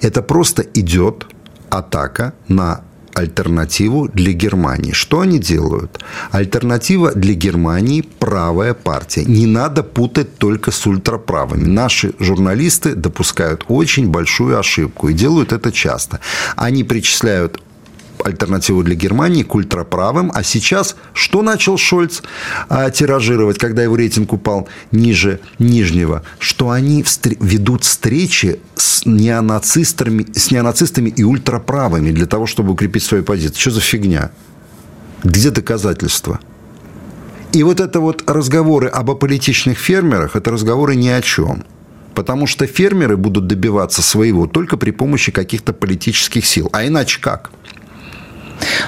Это 0.00 0.22
просто 0.22 0.62
идет 0.62 1.26
атака 1.70 2.34
на 2.48 2.82
альтернативу 3.14 4.08
для 4.08 4.32
Германии. 4.32 4.92
Что 4.92 5.20
они 5.20 5.38
делают? 5.38 6.04
Альтернатива 6.32 7.12
для 7.12 7.34
Германии– 7.34 8.02
правая 8.18 8.74
партия. 8.74 9.24
Не 9.24 9.46
надо 9.46 9.82
путать 9.82 10.36
только 10.36 10.70
с 10.70 10.86
ультраправыми. 10.86 11.64
Наши 11.64 12.12
журналисты 12.18 12.94
допускают 12.94 13.64
очень 13.68 14.08
большую 14.08 14.58
ошибку 14.58 15.08
и 15.08 15.14
делают 15.14 15.52
это 15.52 15.70
часто. 15.70 16.20
Они 16.56 16.84
причисляют 16.84 17.62
альтернативу 18.24 18.82
для 18.82 18.94
Германии 18.94 19.42
к 19.42 19.54
ультраправым. 19.54 20.30
А 20.34 20.42
сейчас 20.42 20.96
что 21.12 21.42
начал 21.42 21.78
Шольц 21.78 22.22
а, 22.68 22.90
тиражировать, 22.90 23.58
когда 23.58 23.82
его 23.82 23.96
рейтинг 23.96 24.32
упал 24.32 24.68
ниже 24.92 25.40
нижнего? 25.58 26.22
Что 26.38 26.70
они 26.70 27.02
встр- 27.02 27.36
ведут 27.40 27.84
встречи 27.84 28.60
с 28.76 29.06
неонацистами, 29.06 30.26
с 30.34 30.50
неонацистами 30.50 31.10
и 31.10 31.22
ультраправыми 31.22 32.10
для 32.10 32.26
того, 32.26 32.46
чтобы 32.46 32.72
укрепить 32.72 33.02
свою 33.02 33.24
позицию. 33.24 33.60
Что 33.60 33.70
за 33.72 33.80
фигня? 33.80 34.30
Где 35.22 35.50
доказательства? 35.50 36.40
И 37.52 37.62
вот 37.62 37.80
это 37.80 38.00
вот 38.00 38.28
разговоры 38.28 38.88
об 38.88 39.10
аполитичных 39.10 39.78
фермерах, 39.78 40.34
это 40.34 40.50
разговоры 40.50 40.96
ни 40.96 41.08
о 41.08 41.22
чем. 41.22 41.64
Потому 42.14 42.46
что 42.46 42.66
фермеры 42.66 43.16
будут 43.16 43.46
добиваться 43.46 44.02
своего 44.02 44.46
только 44.46 44.76
при 44.76 44.90
помощи 44.90 45.32
каких-то 45.32 45.72
политических 45.72 46.46
сил. 46.46 46.68
А 46.72 46.86
иначе 46.86 47.20
как? 47.20 47.50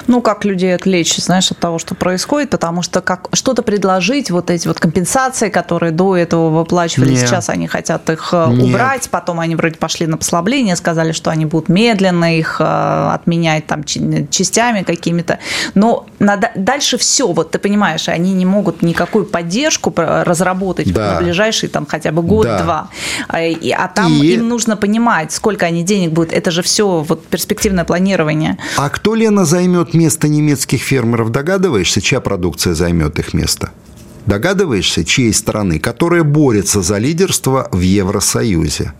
Ну, 0.07 0.21
как 0.21 0.45
людей 0.45 0.73
отвлечь, 0.75 1.15
знаешь, 1.17 1.51
от 1.51 1.59
того, 1.59 1.79
что 1.79 1.95
происходит, 1.95 2.49
потому 2.49 2.81
что 2.81 3.01
как 3.01 3.29
что-то 3.33 3.63
предложить, 3.63 4.31
вот 4.31 4.49
эти 4.49 4.67
вот 4.67 4.79
компенсации, 4.79 5.49
которые 5.49 5.91
до 5.91 6.15
этого 6.15 6.49
выплачивали, 6.49 7.11
Нет. 7.11 7.19
сейчас 7.19 7.49
они 7.49 7.67
хотят 7.67 8.09
их 8.09 8.29
э, 8.31 8.47
Нет. 8.49 8.63
убрать, 8.63 9.09
потом 9.09 9.39
они 9.39 9.55
вроде 9.55 9.75
пошли 9.75 10.07
на 10.07 10.17
послабление, 10.17 10.75
сказали, 10.75 11.11
что 11.11 11.31
они 11.31 11.45
будут 11.45 11.69
медленно 11.69 12.37
их 12.37 12.57
э, 12.59 13.09
отменять 13.13 13.67
там 13.67 13.83
частями 13.83 14.83
какими-то, 14.83 15.39
но 15.73 16.05
надо, 16.19 16.51
дальше 16.55 16.97
все, 16.97 17.31
вот 17.31 17.51
ты 17.51 17.59
понимаешь, 17.59 18.09
они 18.09 18.33
не 18.33 18.45
могут 18.45 18.81
никакую 18.81 19.25
поддержку 19.25 19.93
разработать 19.95 20.91
да. 20.93 21.13
на 21.13 21.21
ближайший 21.21 21.69
там 21.69 21.85
хотя 21.85 22.11
бы 22.11 22.21
год-два, 22.21 22.89
да. 23.29 23.37
а, 23.37 23.37
а 23.37 23.87
там 23.87 24.11
И... 24.13 24.33
им 24.33 24.47
нужно 24.47 24.77
понимать, 24.77 25.31
сколько 25.31 25.65
они 25.65 25.83
денег 25.83 26.11
будут, 26.11 26.33
это 26.33 26.51
же 26.51 26.61
все 26.61 27.05
вот 27.07 27.25
перспективное 27.25 27.83
планирование. 27.83 28.57
А 28.77 28.89
кто, 28.89 29.15
Лена, 29.15 29.45
займет 29.57 29.95
место 29.95 30.27
немецких 30.27 30.79
фермеров, 30.79 31.31
догадываешься, 31.31 31.99
чья 31.99 32.21
продукция 32.21 32.75
займет 32.75 33.17
их 33.17 33.33
место? 33.33 33.71
Догадываешься, 34.27 35.03
чьей 35.03 35.33
страны, 35.33 35.79
которая 35.79 36.23
борется 36.23 36.83
за 36.83 36.99
лидерство 36.99 37.67
в 37.71 37.79
Евросоюзе? 37.79 38.93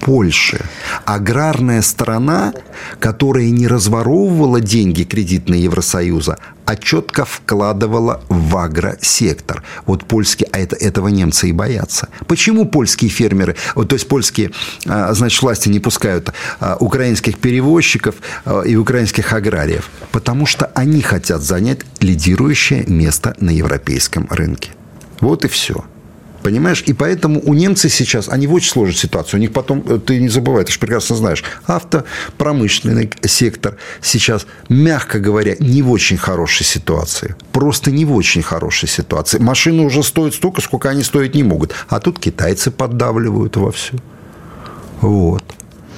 Польши. 0.00 0.64
Аграрная 1.04 1.82
страна, 1.82 2.52
которая 2.98 3.50
не 3.50 3.66
разворовывала 3.66 4.60
деньги 4.60 5.02
кредитные 5.04 5.64
Евросоюза, 5.64 6.38
а 6.64 6.76
четко 6.76 7.24
вкладывала 7.24 8.22
в 8.28 8.56
агросектор. 8.56 9.62
Вот 9.86 10.04
польские, 10.04 10.48
а 10.52 10.58
это, 10.58 10.76
этого 10.76 11.08
немцы 11.08 11.48
и 11.48 11.52
боятся. 11.52 12.08
Почему 12.26 12.64
польские 12.64 13.10
фермеры, 13.10 13.56
вот, 13.74 13.88
то 13.88 13.94
есть 13.94 14.08
польские, 14.08 14.52
а, 14.86 15.12
значит, 15.12 15.42
власти 15.42 15.68
не 15.68 15.80
пускают 15.80 16.32
а, 16.60 16.76
украинских 16.80 17.38
перевозчиков 17.38 18.14
а, 18.44 18.62
и 18.62 18.76
украинских 18.76 19.32
аграриев? 19.32 19.90
Потому 20.12 20.46
что 20.46 20.66
они 20.74 21.02
хотят 21.02 21.42
занять 21.42 21.80
лидирующее 22.00 22.84
место 22.86 23.34
на 23.40 23.50
европейском 23.50 24.28
рынке. 24.30 24.70
Вот 25.20 25.44
и 25.44 25.48
все. 25.48 25.84
Понимаешь? 26.42 26.82
И 26.86 26.92
поэтому 26.92 27.40
у 27.44 27.54
немцев 27.54 27.92
сейчас, 27.92 28.28
они 28.28 28.46
в 28.46 28.54
очень 28.54 28.70
сложной 28.70 28.96
ситуации. 28.96 29.36
У 29.36 29.40
них 29.40 29.52
потом, 29.52 29.84
э, 29.86 29.98
ты 29.98 30.18
не 30.18 30.28
забывай, 30.28 30.64
ты 30.64 30.72
же 30.72 30.78
прекрасно 30.78 31.16
знаешь, 31.16 31.44
автопромышленный 31.66 33.10
сектор 33.22 33.76
сейчас, 34.00 34.46
мягко 34.68 35.18
говоря, 35.18 35.56
не 35.58 35.82
в 35.82 35.90
очень 35.90 36.16
хорошей 36.16 36.64
ситуации. 36.64 37.34
Просто 37.52 37.90
не 37.90 38.04
в 38.04 38.14
очень 38.14 38.42
хорошей 38.42 38.88
ситуации. 38.88 39.38
Машины 39.38 39.82
уже 39.82 40.02
стоят 40.02 40.34
столько, 40.34 40.60
сколько 40.62 40.88
они 40.88 41.02
стоить 41.02 41.34
не 41.34 41.42
могут. 41.42 41.74
А 41.88 42.00
тут 42.00 42.18
китайцы 42.18 42.70
поддавливают 42.70 43.56
вовсю. 43.56 43.98
Вот. 45.00 45.44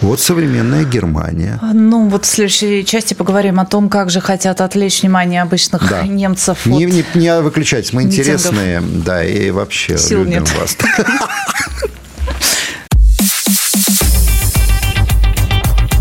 Вот 0.03 0.21
современная 0.21 0.85
Германия. 0.85 1.61
Ну, 1.73 2.09
вот 2.09 2.25
в 2.25 2.29
следующей 2.29 2.85
части 2.85 3.15
поговорим 3.15 3.61
о 3.61 3.67
том, 3.67 3.89
как 3.89 4.11
же 4.11 4.21
хотят 4.21 4.61
отвлечь 4.61 5.03
внимание 5.03 5.43
обычных 5.43 5.89
да. 5.89 6.03
немцев. 6.03 6.67
Не, 6.67 6.87
не, 6.87 7.05
не 7.15 7.41
выключайтесь, 7.41 7.93
мы 7.93 8.03
митингов. 8.05 8.27
интересные, 8.27 8.81
да, 8.81 9.25
и 9.25 9.53
вообще 9.53 9.97
Сил 9.97 10.25
любим 10.25 10.43
нет. 10.43 10.53
вас. 10.59 10.77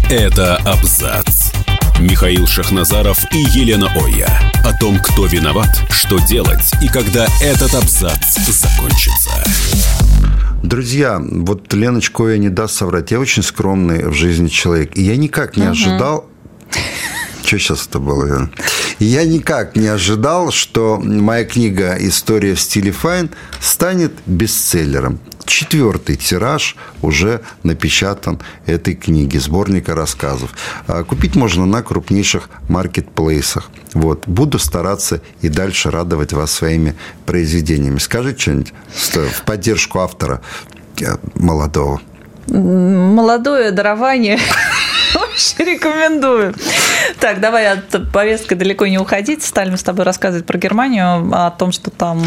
Это 0.09 0.55
абзац. 0.65 1.51
Михаил 1.99 2.47
Шахназаров 2.47 3.23
и 3.31 3.37
Елена 3.37 3.87
Оя. 4.03 4.51
О 4.65 4.75
том, 4.79 4.97
кто 4.97 5.27
виноват, 5.27 5.69
что 5.91 6.17
делать 6.17 6.71
и 6.81 6.87
когда 6.87 7.27
этот 7.39 7.75
абзац 7.75 8.35
закончится. 8.49 10.10
Друзья, 10.63 11.19
вот 11.19 11.73
Леночку 11.73 12.27
я 12.27 12.37
не 12.37 12.49
даст 12.49 12.75
соврать. 12.75 13.11
Я 13.11 13.19
очень 13.19 13.41
скромный 13.41 14.07
в 14.07 14.13
жизни 14.13 14.47
человек. 14.47 14.95
И 14.95 15.01
я 15.01 15.17
никак 15.17 15.57
не 15.57 15.65
ожидал... 15.65 16.29
Что 17.43 17.57
сейчас 17.57 17.87
это 17.87 17.99
было? 17.99 18.49
Я 18.99 19.25
никак 19.25 19.75
не 19.75 19.87
ожидал, 19.87 20.51
что 20.51 21.01
моя 21.03 21.43
книга 21.43 21.97
«История 21.99 22.53
в 22.53 22.61
стиле 22.61 22.91
Файн» 22.91 23.29
станет 23.59 24.13
бестселлером 24.25 25.19
четвертый 25.45 26.15
тираж 26.15 26.75
уже 27.01 27.41
напечатан 27.63 28.39
этой 28.65 28.95
книги, 28.95 29.37
сборника 29.37 29.95
рассказов. 29.95 30.51
А 30.87 31.03
купить 31.03 31.35
можно 31.35 31.65
на 31.65 31.81
крупнейших 31.83 32.49
маркетплейсах. 32.69 33.69
Вот. 33.93 34.27
Буду 34.27 34.59
стараться 34.59 35.21
и 35.41 35.49
дальше 35.49 35.91
радовать 35.91 36.33
вас 36.33 36.51
своими 36.51 36.95
произведениями. 37.25 37.99
Скажите 37.99 38.39
что-нибудь 38.39 38.73
в 39.33 39.43
поддержку 39.43 39.99
автора 39.99 40.41
э, 41.01 41.17
молодого. 41.35 42.01
Молодое 42.47 43.71
дарование 43.71 44.39
Очень 45.33 45.65
рекомендую. 45.73 46.53
Так, 47.19 47.39
давай 47.39 47.67
от 47.67 48.11
повестки 48.11 48.53
далеко 48.53 48.87
не 48.87 48.97
уходить. 48.97 49.43
Стали 49.43 49.71
мы 49.71 49.77
с 49.77 49.83
тобой 49.83 50.05
рассказывать 50.05 50.45
про 50.45 50.57
Германию, 50.57 51.29
о 51.33 51.51
том, 51.51 51.71
что 51.71 51.89
там 51.89 52.23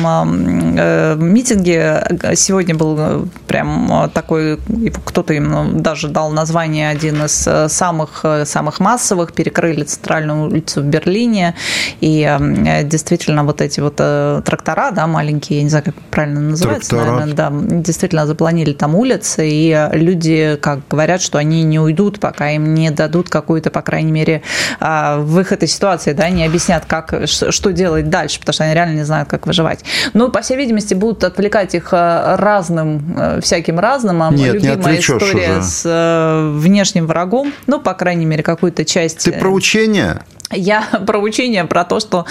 э, 0.79 1.17
митинги. 1.17 2.35
Сегодня 2.37 2.75
был 2.75 3.29
прям 3.47 4.11
такой, 4.15 4.59
кто-то 5.05 5.35
им 5.35 5.51
ну, 5.51 5.81
даже 5.81 6.09
дал 6.09 6.31
название 6.31 6.91
один 6.91 7.25
из 7.25 7.49
самых, 7.73 8.25
самых 8.45 8.81
массовых, 8.81 9.33
перекрыли 9.33 9.85
центральную 9.85 10.47
улицу 10.49 10.81
в 10.81 10.85
Берлине. 10.85 11.55
И 12.01 12.39
действительно 12.85 13.45
вот 13.45 13.61
эти 13.61 13.81
вот 13.81 13.97
трактора, 13.97 14.91
да, 14.91 15.07
маленькие, 15.07 15.59
я 15.59 15.65
не 15.65 15.71
знаю, 15.71 15.85
как 15.85 15.95
правильно 16.11 16.41
называется, 16.41 16.91
Трактора. 16.91 17.21
наверное, 17.21 17.35
да, 17.35 17.51
действительно 17.83 18.27
запланили 18.27 18.73
там 18.73 18.95
улицы, 18.95 19.49
и 19.49 19.89
люди, 19.93 20.59
как 20.61 20.81
говорят, 20.89 21.21
что 21.21 21.39
они 21.39 21.63
не 21.63 21.79
уйдут, 21.79 22.21
пока 22.21 22.51
им 22.51 22.75
не 22.75 22.91
дадут 22.95 23.29
какую-то, 23.29 23.71
по 23.71 23.83
крайней 23.83 24.13
мере, 24.13 24.43
выход 24.81 25.63
из 25.63 25.75
ситуации, 25.75 26.13
да, 26.13 26.31
не 26.31 26.45
объяснят, 26.45 26.85
как, 26.87 27.15
что 27.27 27.73
делать 27.73 28.09
дальше, 28.09 28.41
потому 28.41 28.55
что 28.55 28.65
они 28.65 28.75
реально 28.75 28.95
не 28.95 29.05
знают, 29.05 29.29
как 29.29 29.47
выживать. 29.47 29.85
Ну, 30.13 30.31
по 30.31 30.41
всей 30.41 30.57
видимости, 30.57 30.95
будут 30.95 31.25
отвлекать 31.25 31.75
их 31.75 31.89
э, 31.93 32.37
разным, 32.37 33.15
э, 33.17 33.41
всяким 33.41 33.79
разным. 33.79 34.23
А 34.23 34.31
Нет, 34.31 34.55
любимая 34.55 34.95
не 34.95 35.01
история 35.01 35.59
уже. 35.59 35.63
с 35.63 35.83
э, 35.85 36.51
внешним 36.57 37.07
врагом, 37.07 37.53
ну, 37.67 37.81
по 37.81 37.95
крайней 37.95 38.27
мере, 38.27 38.43
какую-то 38.43 38.85
часть. 38.85 39.25
Ты 39.25 39.33
про 39.33 39.51
учения? 39.51 40.23
Я 40.51 40.83
про 41.07 41.19
учение, 41.19 41.65
про 41.65 41.85
то, 41.85 42.01
что 42.01 42.27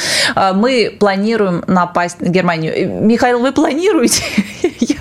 мы 0.54 0.96
планируем 1.00 1.64
напасть 1.68 2.22
на 2.22 2.28
Германию. 2.28 3.02
Михаил, 3.02 3.40
вы 3.40 3.52
планируете? 3.52 4.24
Я 4.80 4.98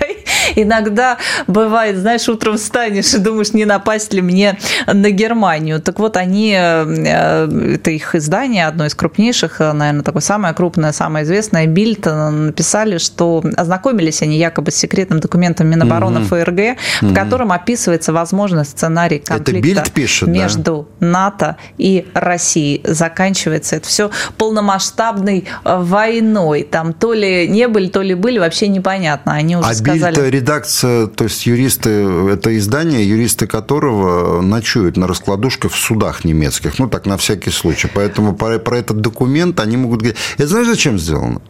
иногда 0.55 1.17
бывает, 1.47 1.97
знаешь, 1.97 2.27
утром 2.29 2.57
встанешь 2.57 3.13
и 3.13 3.17
думаешь, 3.17 3.53
не 3.53 3.65
напасть 3.65 4.13
ли 4.13 4.21
мне 4.21 4.57
на 4.87 5.11
Германию. 5.11 5.81
Так 5.81 5.99
вот, 5.99 6.17
они, 6.17 6.55
э, 6.57 7.75
это 7.75 7.91
их 7.91 8.15
издание, 8.15 8.67
одно 8.67 8.85
из 8.85 8.95
крупнейших, 8.95 9.61
э, 9.61 9.71
наверное, 9.73 10.03
такое 10.03 10.21
самое 10.21 10.53
крупное, 10.53 10.91
самое 10.91 11.25
известное, 11.25 11.67
Бильд, 11.67 12.07
э, 12.07 12.29
написали, 12.29 12.97
что 12.97 13.43
ознакомились 13.55 14.21
они 14.21 14.37
якобы 14.37 14.71
с 14.71 14.75
секретным 14.75 15.19
документом 15.19 15.67
Минобороны 15.67 16.21
угу. 16.21 16.27
ФРГ, 16.27 16.77
в 17.01 17.05
угу. 17.05 17.15
котором 17.15 17.51
описывается 17.51 18.13
возможный 18.13 18.65
сценарий 18.65 19.19
конфликта 19.19 19.83
пишет, 19.93 20.27
между 20.27 20.87
да? 20.99 21.07
НАТО 21.07 21.57
и 21.77 22.07
Россией. 22.13 22.81
Заканчивается 22.83 23.75
это 23.75 23.87
все 23.87 24.11
полномасштабной 24.37 25.45
войной. 25.63 26.63
Там 26.63 26.93
то 26.93 27.13
ли 27.13 27.47
не 27.47 27.67
были, 27.67 27.87
то 27.87 28.01
ли 28.01 28.13
были, 28.13 28.39
вообще 28.39 28.67
непонятно. 28.67 29.33
Они 29.33 29.55
уже 29.55 29.69
а 29.69 29.73
сказали... 29.73 30.15
Бильд 30.15 30.32
редакция, 30.33 31.07
то 31.07 31.23
есть 31.23 31.45
юристы, 31.45 31.89
это 31.89 32.57
издание, 32.57 33.07
юристы 33.07 33.47
которого 33.47 34.41
ночуют 34.41 34.97
на 34.97 35.07
раскладушках 35.07 35.71
в 35.71 35.77
судах 35.77 36.25
немецких, 36.25 36.79
ну 36.79 36.87
так 36.87 37.05
на 37.05 37.17
всякий 37.17 37.51
случай. 37.51 37.89
Поэтому 37.93 38.35
про, 38.35 38.59
про 38.59 38.77
этот 38.77 39.01
документ 39.01 39.59
они 39.59 39.77
могут 39.77 40.01
говорить. 40.01 40.19
Это 40.37 40.47
знаешь, 40.47 40.67
зачем 40.67 40.99
сделано? 40.99 41.41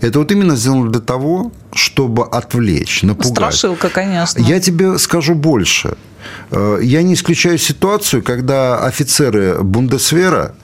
Это 0.00 0.20
вот 0.20 0.30
именно 0.32 0.56
сделано 0.56 0.90
для 0.90 1.00
того, 1.00 1.52
чтобы 1.72 2.24
отвлечь, 2.24 3.02
напугать. 3.02 3.32
Страшилка, 3.32 3.88
конечно. 3.88 4.40
Я 4.40 4.60
тебе 4.60 4.98
скажу 4.98 5.34
больше. 5.34 5.96
Э, 6.50 6.78
я 6.82 7.02
не 7.02 7.14
исключаю 7.14 7.58
ситуацию, 7.58 8.22
когда 8.22 8.78
офицеры 8.78 9.62
Бундесвера 9.62 10.54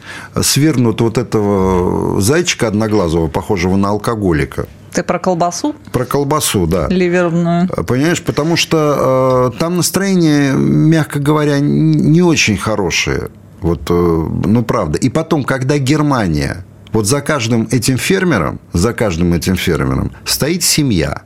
свернут 0.41 1.01
вот 1.01 1.19
этого 1.19 2.21
зайчика 2.21 2.69
одноглазого, 2.69 3.29
похожего 3.29 3.77
на 3.77 3.89
алкоголика, 3.89 4.67
ты 4.97 5.03
про 5.03 5.19
колбасу? 5.19 5.75
Про 5.93 6.05
колбасу, 6.05 6.67
да. 6.67 6.89
Ливерную. 6.89 7.69
Понимаешь, 7.69 8.23
потому 8.23 8.57
что 8.57 9.53
э, 9.55 9.59
там 9.59 9.77
настроение, 9.77 10.53
мягко 10.53 11.19
говоря, 11.19 11.61
не 11.61 12.23
очень 12.23 12.57
хорошее. 12.57 13.29
Вот, 13.61 13.91
э, 13.91 13.95
ну, 13.95 14.63
правда. 14.63 14.99
И 14.99 15.11
потом, 15.11 15.45
когда 15.45 15.79
Германия, 15.79 16.65
вот 16.93 17.07
за 17.07 17.21
каждым 17.21 17.69
этим 17.71 17.99
фермером, 17.99 18.59
за 18.73 18.95
каждым 18.95 19.35
этим 19.35 19.57
фермером 19.57 20.13
стоит 20.25 20.63
семья 20.63 21.23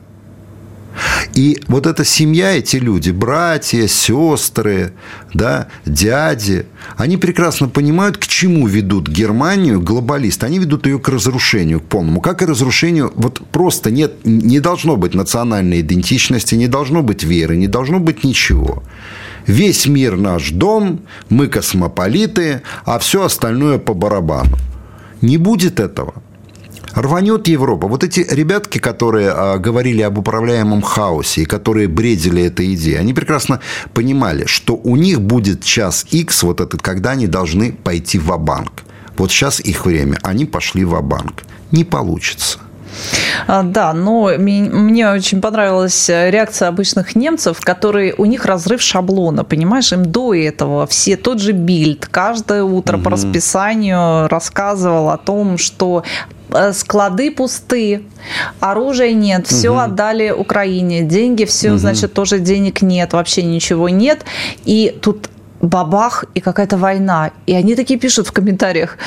и 1.33 1.61
вот 1.67 1.87
эта 1.87 2.05
семья, 2.05 2.51
эти 2.51 2.77
люди, 2.77 3.11
братья, 3.11 3.87
сестры, 3.87 4.93
да, 5.33 5.67
дяди, 5.85 6.65
они 6.97 7.17
прекрасно 7.17 7.67
понимают, 7.67 8.17
к 8.17 8.27
чему 8.27 8.67
ведут 8.67 9.09
Германию 9.09 9.81
глобалисты. 9.81 10.45
Они 10.45 10.59
ведут 10.59 10.85
ее 10.85 10.99
к 10.99 11.09
разрушению, 11.09 11.79
к 11.79 11.85
полному. 11.85 12.21
Как 12.21 12.41
и 12.41 12.45
разрушению, 12.45 13.11
вот 13.15 13.41
просто 13.51 13.91
нет, 13.91 14.25
не 14.25 14.59
должно 14.59 14.97
быть 14.97 15.13
национальной 15.13 15.81
идентичности, 15.81 16.55
не 16.55 16.67
должно 16.67 17.01
быть 17.01 17.23
веры, 17.23 17.57
не 17.57 17.67
должно 17.67 17.99
быть 17.99 18.23
ничего. 18.23 18.83
Весь 19.47 19.87
мир 19.87 20.17
наш 20.17 20.51
дом, 20.51 21.01
мы 21.29 21.47
космополиты, 21.47 22.61
а 22.85 22.99
все 22.99 23.23
остальное 23.25 23.79
по 23.79 23.93
барабану. 23.93 24.57
Не 25.21 25.37
будет 25.37 25.79
этого 25.79 26.13
рванет 26.93 27.47
Европа. 27.47 27.87
Вот 27.87 28.03
эти 28.03 28.25
ребятки, 28.29 28.77
которые 28.77 29.31
а, 29.31 29.57
говорили 29.57 30.01
об 30.01 30.17
управляемом 30.17 30.81
хаосе 30.81 31.41
и 31.41 31.45
которые 31.45 31.87
бредили 31.87 32.43
этой 32.43 32.73
идеей, 32.73 32.97
они 32.97 33.13
прекрасно 33.13 33.59
понимали, 33.93 34.45
что 34.45 34.75
у 34.75 34.95
них 34.95 35.21
будет 35.21 35.63
час 35.63 36.05
X, 36.11 36.43
вот 36.43 36.61
этот, 36.61 36.81
когда 36.81 37.11
они 37.11 37.27
должны 37.27 37.71
пойти 37.71 38.19
в 38.19 38.35
банк 38.37 38.83
Вот 39.17 39.31
сейчас 39.31 39.59
их 39.59 39.85
время, 39.85 40.17
они 40.23 40.45
пошли 40.45 40.85
в 40.85 41.01
банк 41.01 41.43
Не 41.71 41.83
получится. 41.83 42.59
А, 43.47 43.63
да, 43.63 43.93
но 43.93 44.31
мне 44.37 45.09
очень 45.11 45.41
понравилась 45.41 46.09
реакция 46.09 46.67
обычных 46.67 47.15
немцев, 47.15 47.59
которые 47.61 48.13
у 48.17 48.25
них 48.25 48.45
разрыв 48.45 48.81
шаблона, 48.81 49.43
понимаешь, 49.43 49.91
им 49.93 50.05
до 50.05 50.33
этого 50.33 50.85
все 50.87 51.17
тот 51.17 51.39
же 51.39 51.51
Бильд 51.51 52.07
каждое 52.09 52.63
утро 52.63 52.97
угу. 52.97 53.05
по 53.05 53.09
расписанию 53.11 54.27
рассказывал 54.27 55.09
о 55.09 55.17
том, 55.17 55.57
что 55.57 56.03
склады 56.73 57.31
пусты, 57.31 58.03
оружия 58.59 59.13
нет, 59.13 59.47
все 59.47 59.71
угу. 59.71 59.79
отдали 59.79 60.31
Украине, 60.31 61.01
деньги, 61.01 61.45
все, 61.45 61.71
угу. 61.71 61.77
значит, 61.77 62.13
тоже 62.13 62.39
денег 62.39 62.81
нет, 62.81 63.13
вообще 63.13 63.43
ничего 63.43 63.89
нет. 63.89 64.25
И 64.65 64.97
тут 65.01 65.29
бабах 65.61 66.25
и 66.33 66.39
какая-то 66.39 66.77
война. 66.77 67.31
И 67.45 67.53
они 67.53 67.75
такие 67.75 67.99
пишут 67.99 68.27
в 68.27 68.31
комментариях, 68.31 68.97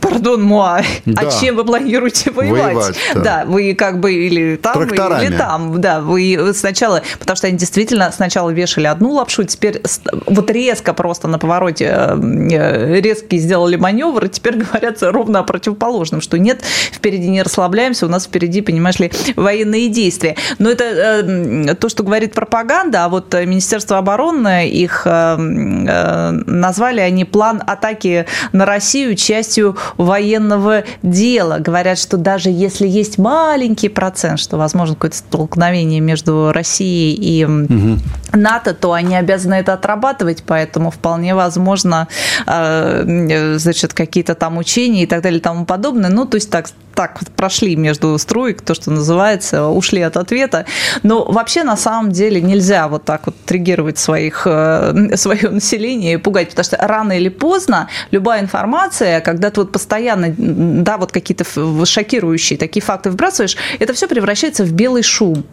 пардон, 0.00 0.42
муа, 0.42 0.78
а 0.78 0.82
да. 1.04 1.22
а 1.22 1.40
чем 1.40 1.56
вы 1.56 1.64
планируете 1.64 2.30
воевать? 2.30 2.74
воевать 2.74 2.96
да. 3.14 3.20
да, 3.20 3.44
вы 3.46 3.74
как 3.74 4.00
бы 4.00 4.12
или 4.12 4.56
там, 4.56 4.82
или 4.82 5.36
там. 5.36 5.80
Да, 5.80 6.00
вы 6.00 6.52
сначала, 6.54 7.02
потому 7.18 7.36
что 7.36 7.46
они 7.46 7.58
действительно 7.58 8.10
сначала 8.12 8.50
вешали 8.50 8.86
одну 8.86 9.12
лапшу, 9.12 9.44
теперь 9.44 9.82
вот 10.26 10.50
резко 10.50 10.94
просто 10.94 11.28
на 11.28 11.38
повороте 11.38 11.84
э, 11.86 13.00
резкие 13.00 13.40
сделали 13.40 13.76
маневр, 13.76 14.24
и 14.24 14.28
теперь 14.28 14.56
говорят 14.56 15.02
ровно 15.02 15.40
о 15.40 15.42
противоположном, 15.42 16.20
что 16.20 16.38
нет, 16.38 16.62
впереди 16.92 17.28
не 17.28 17.42
расслабляемся, 17.42 18.06
у 18.06 18.08
нас 18.08 18.24
впереди, 18.24 18.62
понимаешь 18.62 18.98
ли, 18.98 19.10
военные 19.36 19.88
действия. 19.88 20.36
Но 20.58 20.70
это 20.70 20.84
э, 20.84 21.74
то, 21.74 21.88
что 21.88 22.02
говорит 22.02 22.32
пропаганда, 22.32 23.04
а 23.04 23.08
вот 23.08 23.34
Министерство 23.34 23.98
обороны 23.98 24.68
их 24.68 25.02
э, 25.04 25.36
Э, 25.36 25.36
назвали 25.66 27.00
они 27.00 27.24
план 27.24 27.62
атаки 27.66 28.26
на 28.52 28.64
Россию 28.64 29.16
частью 29.16 29.76
военного 29.96 30.84
дела. 31.02 31.58
Говорят, 31.58 31.98
что 31.98 32.16
даже 32.16 32.50
если 32.50 32.86
есть 32.86 33.18
маленький 33.18 33.88
процент, 33.88 34.38
что 34.38 34.56
возможно 34.56 34.94
какое-то 34.94 35.16
столкновение 35.16 36.00
между 36.00 36.52
Россией 36.52 37.14
и 37.14 37.44
угу. 37.44 37.98
НАТО, 38.32 38.74
то 38.74 38.92
они 38.92 39.16
обязаны 39.16 39.54
это 39.54 39.72
отрабатывать, 39.72 40.42
поэтому 40.46 40.90
вполне 40.90 41.34
возможно, 41.34 42.08
э, 42.46 43.56
значит, 43.58 43.94
какие-то 43.94 44.34
там 44.34 44.58
учения 44.58 45.02
и 45.02 45.06
так 45.06 45.22
далее 45.22 45.38
и 45.38 45.42
тому 45.42 45.64
подобное. 45.64 46.10
Ну, 46.10 46.26
то 46.26 46.36
есть 46.36 46.50
так 46.50 46.66
так 46.96 47.20
прошли 47.36 47.76
между 47.76 48.18
струек, 48.18 48.62
то, 48.62 48.74
что 48.74 48.90
называется, 48.90 49.66
ушли 49.66 50.00
от 50.00 50.16
ответа. 50.16 50.66
Но 51.02 51.24
вообще, 51.24 51.62
на 51.62 51.76
самом 51.76 52.10
деле, 52.10 52.40
нельзя 52.40 52.88
вот 52.88 53.04
так 53.04 53.26
вот 53.26 53.36
триггировать 53.44 53.98
своих, 53.98 54.46
э, 54.46 55.10
свое 55.16 55.50
население 55.50 56.14
и 56.14 56.16
пугать, 56.16 56.48
потому 56.48 56.64
что 56.64 56.78
рано 56.78 57.12
или 57.12 57.28
поздно 57.28 57.88
любая 58.10 58.40
информация, 58.40 59.20
когда 59.20 59.50
ты 59.50 59.60
вот 59.60 59.72
постоянно, 59.72 60.34
да, 60.36 60.96
вот 60.96 61.12
какие-то 61.12 61.44
шокирующие 61.84 62.58
такие 62.58 62.82
факты 62.82 63.10
вбрасываешь, 63.10 63.56
это 63.78 63.92
все 63.92 64.08
превращается 64.08 64.64
в 64.64 64.72
белый 64.72 65.02
шум. 65.02 65.44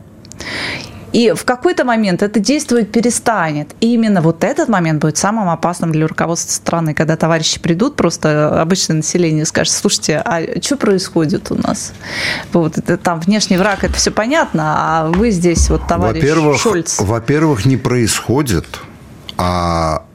И 1.14 1.32
в 1.36 1.46
какой-то 1.46 1.86
момент 1.86 2.24
это 2.24 2.40
действовать 2.40 2.92
перестанет. 2.92 3.76
И 3.80 3.94
именно 3.94 4.22
вот 4.22 4.44
этот 4.44 4.68
момент 4.68 5.00
будет 5.00 5.18
самым 5.18 5.48
опасным 5.50 5.92
для 5.92 6.08
руководства 6.08 6.52
страны, 6.52 6.96
когда 6.96 7.16
товарищи 7.16 7.60
придут, 7.60 7.96
просто 7.96 8.60
обычное 8.60 8.98
население 8.98 9.46
скажет, 9.46 9.74
слушайте, 9.74 10.18
а 10.26 10.42
что 10.60 10.76
происходит 10.76 11.52
у 11.52 11.56
нас? 11.56 11.94
Вот 12.52 12.80
это, 12.80 12.98
там 12.98 13.20
внешний 13.20 13.58
враг, 13.58 13.84
это 13.84 13.94
все 13.94 14.10
понятно, 14.10 14.74
а 14.76 15.08
вы 15.10 15.30
здесь 15.30 15.70
вот 15.70 15.88
товарищ 15.88 16.22
во-первых, 16.22 16.60
Шольц. 16.60 17.00
Во-первых, 17.00 17.66
не 17.66 17.78
происходит, 17.78 18.66
а 19.38 20.06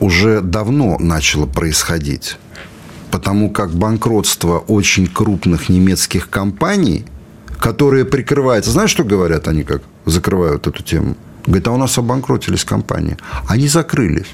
уже 0.00 0.40
давно 0.40 0.96
начало 0.98 1.44
происходить. 1.44 2.38
Потому 3.10 3.50
как 3.50 3.74
банкротство 3.74 4.58
очень 4.58 5.06
крупных 5.06 5.68
немецких 5.68 6.30
компаний– 6.30 7.04
которые 7.58 8.04
прикрываются. 8.04 8.70
Знаешь, 8.70 8.90
что 8.90 9.04
говорят 9.04 9.48
они 9.48 9.64
как 9.64 9.82
закрывают 10.10 10.66
эту 10.66 10.82
тему? 10.82 11.16
Говорят, 11.46 11.68
а 11.68 11.72
у 11.72 11.76
нас 11.76 11.98
обанкротились 11.98 12.64
компании. 12.64 13.16
Они 13.48 13.68
закрылись. 13.68 14.28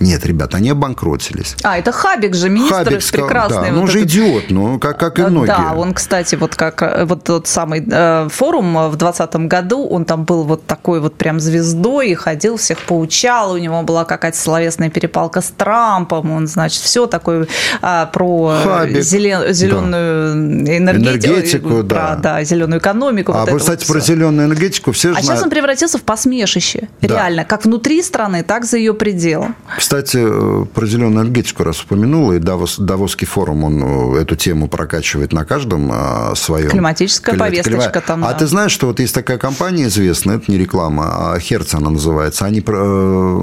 Нет, 0.00 0.24
ребята, 0.26 0.56
они 0.58 0.70
обанкротились. 0.70 1.56
А, 1.62 1.78
это 1.78 1.92
Хабик 1.92 2.34
же, 2.34 2.48
министр 2.48 2.84
Хабик 2.84 3.10
прекрасный. 3.10 3.56
Да, 3.56 3.62
вот 3.62 3.72
ну, 3.72 3.80
он 3.82 3.86
же 3.88 3.98
этот. 3.98 4.10
идиот, 4.10 4.42
ну, 4.50 4.78
как, 4.78 4.98
как 4.98 5.18
и 5.18 5.22
многие. 5.22 5.46
Да, 5.48 5.74
он, 5.74 5.94
кстати, 5.94 6.34
вот 6.36 6.54
как 6.54 6.82
э, 6.82 7.04
вот 7.04 7.24
тот 7.24 7.46
самый 7.46 7.84
э, 7.90 8.28
форум 8.30 8.74
в 8.90 8.96
2020 8.96 9.36
году, 9.48 9.86
он 9.86 10.04
там 10.04 10.24
был 10.24 10.44
вот 10.44 10.66
такой 10.66 11.00
вот 11.00 11.16
прям 11.16 11.40
звездой 11.40 12.10
и 12.10 12.14
ходил, 12.14 12.56
всех 12.56 12.78
поучал, 12.80 13.52
у 13.52 13.58
него 13.58 13.82
была 13.82 14.04
какая-то 14.04 14.38
словесная 14.38 14.90
перепалка 14.90 15.40
с 15.40 15.48
Трампом, 15.50 16.30
он, 16.30 16.46
значит, 16.46 16.82
все 16.82 17.06
такое 17.06 17.46
а, 17.82 18.06
про 18.06 18.56
Хабик. 18.64 19.02
зелен- 19.02 19.52
зеленую 19.52 20.32
энергетику, 20.78 21.32
Энергетику, 21.34 21.68
про, 21.68 21.82
да. 21.82 22.16
да, 22.16 22.44
зеленую 22.44 22.80
экономику. 22.80 23.32
А 23.32 23.40
вот 23.40 23.50
вы, 23.50 23.58
кстати, 23.58 23.84
вот 23.86 23.92
про 23.94 24.00
зеленую 24.00 24.46
энергетику 24.48 24.92
все 24.92 25.10
А 25.10 25.14
сейчас 25.14 25.24
знают. 25.26 25.44
он 25.44 25.50
превратился 25.50 25.98
в 25.98 26.02
посмешище, 26.02 26.88
Да. 27.02 27.08
реально, 27.08 27.44
как 27.44 27.64
внутри 27.64 28.02
страны, 28.02 28.42
так 28.42 28.64
за 28.64 28.76
ее 28.76 28.94
пределом. 28.94 29.56
Кстати, 29.88 30.18
э, 30.20 30.66
про 30.74 30.86
зеленую 30.86 31.14
энергетику 31.14 31.64
раз 31.64 31.82
упомянула, 31.82 32.34
и 32.34 32.38
Давос, 32.38 32.78
Давосский 32.78 33.26
форум, 33.26 33.64
он 33.64 34.16
э, 34.16 34.20
эту 34.20 34.36
тему 34.36 34.68
прокачивает 34.68 35.32
на 35.32 35.46
каждом 35.46 35.88
а, 35.90 36.34
своем. 36.34 36.68
Климатическая 36.68 37.34
Климат- 37.34 37.48
повесточка 37.48 38.02
там, 38.02 38.22
А 38.22 38.32
да. 38.32 38.34
ты 38.34 38.46
знаешь, 38.46 38.70
что 38.70 38.88
вот 38.88 39.00
есть 39.00 39.14
такая 39.14 39.38
компания 39.38 39.84
известная, 39.84 40.36
это 40.36 40.52
не 40.52 40.58
реклама, 40.58 41.32
а 41.32 41.40
Херц 41.40 41.72
она 41.72 41.88
называется, 41.88 42.44
они 42.44 42.62
э, 42.66 43.40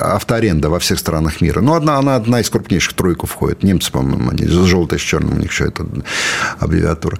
автоаренда 0.00 0.68
во 0.68 0.78
всех 0.80 0.98
странах 0.98 1.40
мира. 1.40 1.62
Ну, 1.62 1.72
одна, 1.72 1.96
она 1.96 2.16
одна 2.16 2.42
из 2.42 2.50
крупнейших 2.50 2.92
тройку 2.92 3.26
входит. 3.26 3.62
Немцы, 3.62 3.90
по-моему, 3.90 4.32
они 4.32 4.46
желтые 4.46 4.98
с 4.98 5.02
черным, 5.02 5.38
у 5.38 5.40
них 5.40 5.50
еще 5.50 5.68
это 5.68 5.86
аббревиатура. 6.58 7.18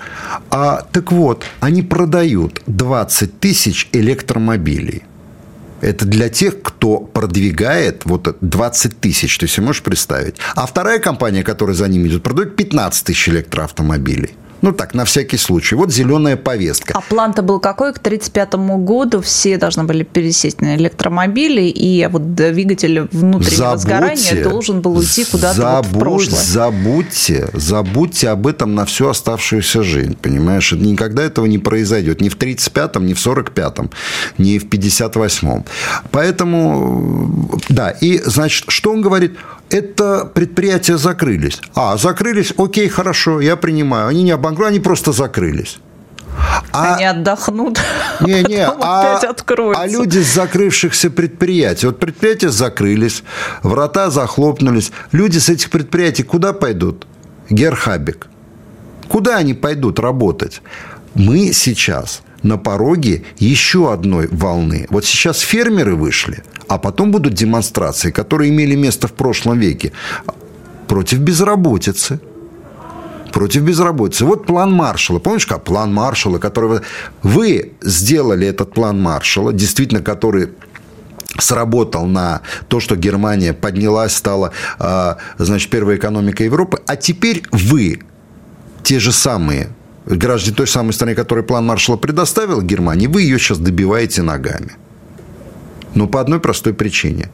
А, 0.51 0.87
так 0.93 1.13
вот, 1.13 1.45
они 1.61 1.81
продают 1.81 2.61
20 2.67 3.41
тысяч 3.41 3.89
электромобилей. 3.93 5.05
Это 5.85 6.07
для 6.07 6.31
тех, 6.31 6.63
кто 6.63 6.97
продвигает 6.97 8.07
вот 8.07 8.39
20 8.41 9.01
тысяч, 9.01 9.37
ты 9.37 9.47
себе 9.47 9.67
можешь 9.67 9.83
представить. 9.83 10.37
А 10.55 10.67
вторая 10.67 10.99
компания, 10.99 11.43
которая 11.43 11.77
за 11.77 11.89
ними 11.89 12.09
идет, 12.09 12.23
продает 12.23 12.57
15 12.57 13.05
тысяч 13.05 13.29
электроавтомобилей. 13.29 14.31
Ну 14.65 14.73
так, 14.73 14.95
на 14.95 15.05
всякий 15.05 15.37
случай. 15.37 15.75
Вот 15.75 15.93
зеленая 15.93 16.37
повестка. 16.37 16.95
А 16.97 17.03
план-то 17.03 17.43
был 17.43 17.61
какой? 17.61 17.93
К 17.93 17.99
1935 17.99 18.55
году 18.83 19.21
все 19.21 19.59
должны 19.59 19.85
были 19.85 20.05
пересесть 20.05 20.63
на 20.63 20.77
электромобили, 20.77 21.65
и 21.65 22.07
вот 22.07 22.35
двигатель 22.35 23.07
внутреннего 23.13 23.77
сгорания 23.77 24.43
должен 24.43 24.81
был 24.81 24.97
уйти 24.97 25.27
куда-то 25.27 25.61
вот 25.61 25.87
в 25.87 25.89
забудь- 25.91 26.01
прошлое. 26.01 26.41
Забудьте, 26.41 27.51
забудьте 27.53 28.31
об 28.31 28.47
этом 28.47 28.75
на 28.75 28.87
всю 28.87 29.09
оставшуюся 29.09 29.83
жизнь, 29.83 30.17
понимаешь? 30.17 30.73
Никогда 30.73 31.25
этого 31.25 31.45
не 31.45 31.59
произойдет. 31.59 32.23
Ни 32.23 32.31
в 32.31 32.39
35-м, 32.39 33.05
ни 33.05 33.13
в 33.13 33.19
45-м, 33.19 33.91
ни 34.39 34.57
в 34.57 34.65
58-м. 34.65 35.67
Поэтому, 36.11 37.61
да, 37.69 37.91
и, 37.91 38.19
значит, 38.25 38.65
что 38.69 38.93
он 38.93 39.03
говорит? 39.03 39.37
Это 39.71 40.25
предприятия 40.27 40.97
закрылись. 40.99 41.61
А, 41.75 41.97
закрылись, 41.97 42.53
окей, 42.57 42.89
хорошо, 42.89 43.41
я 43.41 43.57
принимаю. 43.57 44.09
Они 44.09 44.23
не 44.23 44.31
обанкротились, 44.31 44.77
они 44.77 44.81
просто 44.85 45.13
закрылись. 45.13 45.79
А- 46.73 46.95
Они 46.97 47.05
отдохнут, 47.05 47.81
не, 48.21 48.43
не, 48.43 48.67
потом 48.67 48.83
а, 48.83 49.17
опять 49.17 49.31
откроются. 49.31 49.83
а 49.83 49.87
люди 49.87 50.19
с 50.19 50.35
закрывшихся 50.35 51.09
предприятий. 51.11 51.87
Вот 51.87 52.01
предприятия 52.01 52.51
закрылись, 52.51 53.23
врата 53.63 54.11
захлопнулись. 54.11 54.91
Люди 55.13 55.39
с 55.39 55.49
этих 55.49 55.71
предприятий 55.71 56.25
куда 56.25 56.53
пойдут? 56.53 57.07
Герхабик. 57.51 58.27
Куда 59.09 59.37
они 59.37 59.55
пойдут 59.55 60.01
работать? 60.01 60.61
Мы 61.15 61.53
сейчас 61.53 62.23
на 62.45 62.59
пороге 62.59 63.25
еще 63.39 63.93
одной 63.93 64.29
волны. 64.31 64.87
Вот 64.91 65.05
сейчас 65.05 65.41
фермеры 65.41 65.97
вышли, 65.97 66.45
а 66.69 66.79
потом 66.79 67.11
будут 67.11 67.35
демонстрации, 67.35 68.13
которые 68.13 68.51
имели 68.51 68.77
место 68.77 69.09
в 69.09 69.13
прошлом 69.13 69.59
веке 69.59 69.93
против 70.87 71.19
безработицы 71.19 72.21
против 73.33 73.63
безработицы. 73.63 74.25
Вот 74.25 74.47
план 74.47 74.73
Маршалла. 74.73 75.19
Помнишь, 75.19 75.45
как 75.45 75.65
план 75.65 75.93
Маршалла, 75.93 76.39
который 76.39 76.83
вы- 77.25 77.73
сделали 77.83 78.47
этот 78.47 78.73
план 78.73 79.03
Маршалла, 79.03 79.53
действительно, 79.53 80.03
который 80.03 80.51
сработал 81.41 82.07
на 82.07 82.43
то, 82.69 82.79
что 82.79 82.95
Германия 82.95 83.53
поднялась, 83.53 84.15
стала, 84.15 84.53
а, 84.79 85.17
значит, 85.39 85.69
первой 85.69 85.97
экономикой 85.97 86.45
Европы, 86.45 86.81
а 86.87 86.95
теперь 86.95 87.43
вы, 87.51 88.03
те 88.85 89.01
же 89.01 89.11
самые 89.11 89.71
граждане 90.07 90.57
той 90.57 90.67
самой 90.67 90.93
страны, 90.93 91.15
которой 91.15 91.45
план 91.45 91.67
Маршалла 91.67 91.97
предоставил 91.97 92.63
Германии, 92.63 93.07
вы 93.07 93.23
ее 93.23 93.39
сейчас 93.39 93.59
добиваете 93.59 94.23
ногами. 94.23 94.73
Но 95.95 96.07
по 96.07 96.21
одной 96.21 96.41
простой 96.41 96.75
причине. 96.75 97.31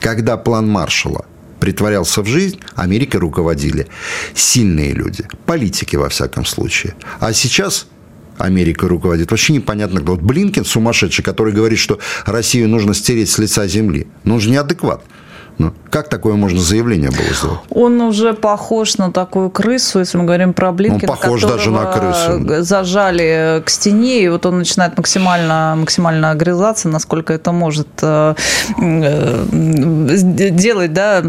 Когда 0.00 0.36
план 0.36 0.68
Маршалла 0.68 1.26
притворялся 1.58 2.22
в 2.22 2.26
жизнь, 2.26 2.60
Америкой 2.76 3.20
руководили 3.20 3.88
сильные 4.34 4.92
люди, 4.92 5.26
политики 5.46 5.96
во 5.96 6.08
всяком 6.08 6.44
случае. 6.44 6.94
А 7.18 7.32
сейчас 7.32 7.86
Америка 8.38 8.86
руководит 8.86 9.30
вообще 9.30 9.52
непонятно 9.52 10.00
кто. 10.00 10.12
Вот 10.12 10.22
Блинкин 10.22 10.64
сумасшедший, 10.64 11.24
который 11.24 11.52
говорит, 11.52 11.78
что 11.78 11.98
Россию 12.24 12.68
нужно 12.68 12.94
стереть 12.94 13.30
с 13.30 13.38
лица 13.38 13.66
земли. 13.66 14.06
Ну, 14.24 14.34
он 14.34 14.40
же 14.40 14.50
неадекват. 14.50 15.02
Ну, 15.58 15.72
как 15.90 16.08
такое 16.08 16.34
можно 16.34 16.60
заявление 16.60 17.10
было 17.10 17.34
сделать? 17.34 17.58
Он 17.70 18.00
уже 18.00 18.32
похож 18.32 18.96
на 18.96 19.12
такую 19.12 19.50
крысу, 19.50 19.98
если 19.98 20.16
мы 20.16 20.24
говорим 20.24 20.52
про 20.52 20.70
Блинкина, 20.70 21.10
Он 21.12 21.18
похож 21.18 21.42
даже 21.42 21.70
на 21.70 21.84
крысу. 21.86 22.62
зажали 22.62 23.62
к 23.64 23.70
стене, 23.70 24.22
и 24.22 24.28
вот 24.28 24.46
он 24.46 24.58
начинает 24.58 24.96
максимально, 24.96 25.74
максимально 25.76 26.30
огрызаться, 26.30 26.88
насколько 26.88 27.32
это 27.32 27.50
может 27.50 27.88
э, 28.02 28.34
э, 28.80 29.44
делать, 30.50 30.92
да, 30.92 31.24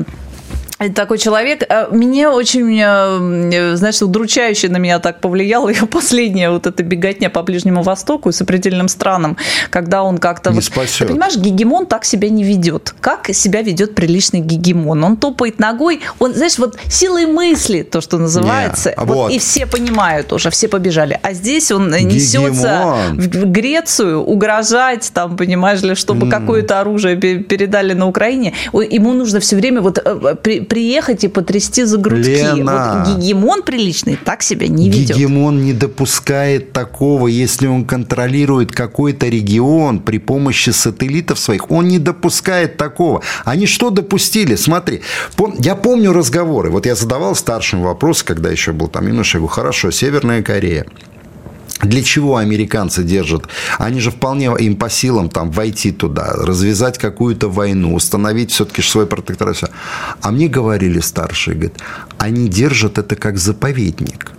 такой 0.88 1.18
человек. 1.18 1.64
А 1.70 1.90
Мне 1.92 2.30
очень, 2.30 2.80
э, 2.82 3.76
знаешь, 3.76 4.02
удручающе 4.02 4.70
на 4.70 4.78
меня 4.78 5.00
так 5.00 5.20
повлияло 5.20 5.68
его 5.76 5.88
последняя 5.88 6.50
вот 6.52 6.66
эта 6.68 6.84
беготня 6.84 7.30
по 7.30 7.44
Ближнему 7.44 7.82
Востоку 7.84 8.30
и 8.30 8.32
сопредельным 8.32 8.88
странам, 8.88 9.36
когда 9.72 10.04
он 10.04 10.18
как-то... 10.18 10.52
Не 10.52 10.56
вот- 10.56 10.64
спасет. 10.64 11.00
Ты 11.00 11.14
понимаешь, 11.14 11.36
гегемон 11.36 11.86
так 11.86 12.06
себя 12.06 12.30
не 12.30 12.44
ведет. 12.44 12.96
Как 13.02 13.28
себя 13.34 13.62
ведет 13.62 13.94
приличный 13.94 14.40
гегемон? 14.40 15.04
Он 15.04 15.18
топает 15.18 15.60
ногой, 15.60 16.00
он, 16.20 16.34
знаешь, 16.34 16.58
вот 16.58 16.78
силой 16.90 17.26
мысли, 17.26 17.82
то, 17.84 18.00
что 18.00 18.18
называется, 18.18 18.94
Не, 18.98 19.04
вот, 19.06 19.16
вот. 19.16 19.32
и 19.32 19.40
все 19.40 19.66
понимают 19.66 20.32
уже, 20.32 20.50
все 20.50 20.70
побежали. 20.70 21.20
А 21.24 21.34
здесь 21.34 21.72
он 21.72 21.90
несется 21.92 23.10
Гегемон. 23.12 23.20
в 23.20 23.40
в 23.40 23.52
Грецию 23.52 24.22
угрожать, 24.24 25.12
там, 25.14 25.36
понимаешь 25.36 25.82
ли, 25.82 25.96
чтобы 25.96 26.30
какое-то 26.30 26.80
оружие 26.80 27.18
пе- 27.18 27.40
передали 27.40 27.94
на 27.94 28.08
Украине. 28.08 28.54
Ему 28.74 29.14
нужно 29.14 29.40
все 29.40 29.56
время 29.56 29.82
вот 29.82 29.98
э, 30.04 30.36
приехать 30.70 31.24
и 31.24 31.28
потрясти 31.28 31.84
за 31.84 31.98
грудки. 31.98 32.30
Лена. 32.30 33.04
Вот 33.06 33.18
гегемон 33.18 33.64
приличный 33.64 34.18
так 34.24 34.44
себя 34.44 34.68
не 34.68 34.90
ведет. 34.90 35.18
Гегемон 35.18 35.64
не 35.64 35.74
допускает 35.74 36.72
такого, 36.72 37.28
если 37.28 37.68
он 37.68 37.86
контролирует 37.86 38.72
какой-то 38.72 39.28
регион 39.28 40.00
при 40.00 40.20
помощи 40.20 40.70
сателлитов 40.70 41.40
своих. 41.40 41.72
Он 41.72 41.88
не 41.88 42.00
допускает 42.00 42.78
такого. 42.78 43.22
Они 43.44 43.66
что 43.66 43.90
допустили? 43.90 44.56
Смотри, 44.56 45.02
я 45.60 45.76
помню 45.76 46.14
разговоры. 46.14 46.70
Вот 46.70 46.86
я 46.86 46.96
задавал 46.96 47.36
старшим 47.36 47.82
вопрос, 47.82 48.24
когда 48.24 48.50
еще 48.50 48.72
был 48.72 48.88
там 48.88 49.08
юноша, 49.08 49.38
я 49.38 49.40
говорю, 49.40 49.54
хорошо, 49.54 49.92
Северная 49.92 50.44
Корея. 50.44 50.86
Для 51.82 52.04
чего 52.04 52.38
американцы 52.38 53.04
держат? 53.04 53.48
Они 53.78 54.00
же 54.00 54.12
вполне 54.12 54.52
им 54.60 54.76
по 54.76 54.90
силам 54.90 55.30
там 55.30 55.50
войти 55.52 55.92
туда, 55.92 56.34
развязать 56.34 56.98
какую-то 56.98 57.50
войну, 57.50 57.94
установить 57.94 58.52
все-таки 58.52 58.82
свой 58.82 59.08
протекторат. 59.08 59.72
А 60.22 60.32
мне 60.32 60.48
говорили 60.48 61.00
старшие, 61.00 61.56
говорят, 61.56 61.78
они 62.18 62.50
держат 62.50 62.98
это 62.98 63.16
как 63.16 63.38
заповедник 63.38 64.32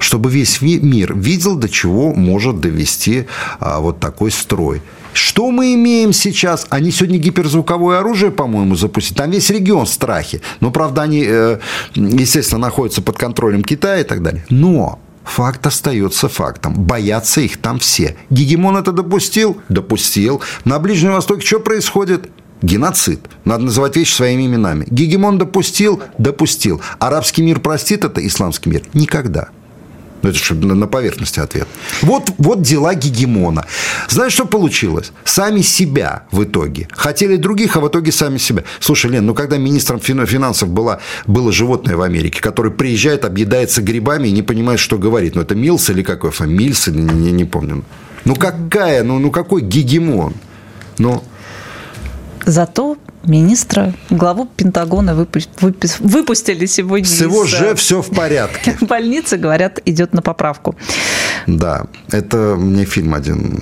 чтобы 0.00 0.30
весь 0.30 0.62
мир 0.62 1.14
видел, 1.14 1.56
до 1.56 1.68
чего 1.68 2.14
может 2.14 2.58
довести 2.58 3.26
а, 3.60 3.80
вот 3.80 4.00
такой 4.00 4.30
строй. 4.30 4.82
Что 5.12 5.50
мы 5.50 5.74
имеем 5.74 6.12
сейчас? 6.12 6.66
Они 6.70 6.90
сегодня 6.90 7.18
гиперзвуковое 7.18 7.98
оружие, 7.98 8.30
по-моему, 8.30 8.76
запустили. 8.76 9.18
Там 9.18 9.30
весь 9.30 9.50
регион 9.50 9.84
в 9.84 9.90
страхе. 9.90 10.40
Но, 10.60 10.70
правда, 10.70 11.02
они, 11.02 11.24
э, 11.26 11.58
естественно, 11.94 12.60
находятся 12.60 13.02
под 13.02 13.18
контролем 13.18 13.62
Китая 13.62 14.00
и 14.00 14.04
так 14.04 14.22
далее. 14.22 14.44
Но 14.48 15.00
Факт 15.30 15.64
остается 15.66 16.28
фактом. 16.28 16.74
Боятся 16.74 17.40
их 17.40 17.58
там 17.58 17.78
все. 17.78 18.16
Гегемон 18.30 18.76
это 18.76 18.90
допустил? 18.90 19.60
Допустил. 19.68 20.42
На 20.64 20.80
Ближнем 20.80 21.12
Востоке 21.12 21.46
что 21.46 21.60
происходит? 21.60 22.28
Геноцид. 22.62 23.20
Надо 23.44 23.64
называть 23.64 23.94
вещи 23.94 24.12
своими 24.12 24.46
именами. 24.46 24.86
Гегемон 24.90 25.38
допустил? 25.38 26.02
Допустил. 26.18 26.80
Арабский 26.98 27.42
мир 27.42 27.60
простит 27.60 28.04
это? 28.04 28.26
Исламский 28.26 28.70
мир? 28.70 28.82
Никогда. 28.92 29.50
Ну, 30.22 30.30
это 30.30 30.38
же 30.38 30.54
на 30.54 30.86
поверхности 30.86 31.40
ответ. 31.40 31.66
Вот, 32.02 32.32
вот 32.38 32.62
дела 32.62 32.94
гегемона. 32.94 33.66
Знаешь, 34.08 34.32
что 34.32 34.44
получилось? 34.44 35.12
Сами 35.24 35.62
себя 35.62 36.24
в 36.30 36.44
итоге. 36.44 36.88
Хотели 36.92 37.36
других, 37.36 37.76
а 37.76 37.80
в 37.80 37.88
итоге 37.88 38.12
сами 38.12 38.38
себя. 38.38 38.64
Слушай, 38.80 39.10
Лен, 39.12 39.26
ну 39.26 39.34
когда 39.34 39.58
министром 39.58 39.98
фин- 39.98 40.26
финансов 40.26 40.68
была, 40.68 40.98
было 41.26 41.52
животное 41.52 41.96
в 41.96 42.02
Америке, 42.02 42.40
которое 42.40 42.70
приезжает, 42.70 43.24
объедается 43.24 43.82
грибами 43.82 44.28
и 44.28 44.32
не 44.32 44.42
понимает, 44.42 44.80
что 44.80 44.98
говорит. 44.98 45.34
Ну, 45.36 45.42
это 45.42 45.54
Милс 45.54 45.90
или 45.90 46.02
какой? 46.02 46.30
Мильс? 46.46 46.88
или 46.88 46.98
Не, 47.00 47.14
не, 47.14 47.32
не 47.32 47.44
помню. 47.44 47.84
Ну, 48.24 48.34
какая? 48.36 49.02
Ну, 49.02 49.18
ну, 49.18 49.30
какой 49.30 49.62
гегемон? 49.62 50.34
Ну, 50.98 51.22
Зато 52.46 52.96
министра, 53.24 53.92
главу 54.10 54.46
Пентагона 54.56 55.10
выпу- 55.12 55.46
выпу- 55.60 55.96
выпустили 56.00 56.66
сегодня 56.66 57.06
С 57.06 57.20
его 57.20 57.44
из, 57.44 57.50
же 57.50 57.64
э, 57.66 57.74
все 57.74 58.00
в 58.02 58.10
порядке. 58.10 58.76
больницы, 58.80 59.36
говорят, 59.36 59.80
идет 59.84 60.12
на 60.14 60.22
поправку. 60.22 60.76
Да, 61.46 61.84
это 62.10 62.56
мне 62.58 62.84
фильм 62.84 63.14
один 63.14 63.58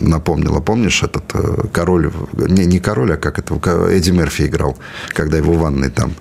напомнило. 0.00 0.60
Помнишь, 0.60 1.02
этот 1.02 1.24
э, 1.34 1.68
король, 1.72 2.12
не, 2.32 2.66
не 2.66 2.78
король, 2.80 3.12
а 3.14 3.16
как 3.16 3.38
это, 3.38 3.54
Эдди 3.90 4.10
Мерфи 4.10 4.42
играл, 4.42 4.76
когда 5.08 5.36
его 5.36 5.52
в 5.52 5.58
ванной 5.58 5.90
там... 5.90 6.12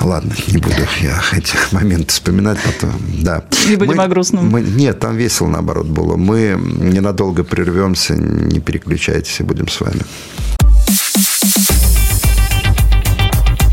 Ладно, 0.00 0.32
не 0.46 0.58
буду 0.58 0.76
я 1.00 1.20
эти 1.32 1.56
моменты 1.72 2.06
вспоминать 2.10 2.58
потом. 2.64 2.92
Да. 3.20 3.42
Не 3.68 3.74
будем 3.74 4.00
о 4.00 4.06
грустном. 4.06 4.48
мы- 4.48 4.60
нет, 4.62 5.00
там 5.00 5.16
весело 5.16 5.48
наоборот 5.48 5.86
было. 5.86 6.14
Мы 6.16 6.56
ненадолго 6.56 7.42
прервемся, 7.42 8.14
не 8.14 8.60
переключайтесь 8.60 9.40
и 9.40 9.42
будем 9.42 9.66
с 9.66 9.80
вами. 9.80 10.02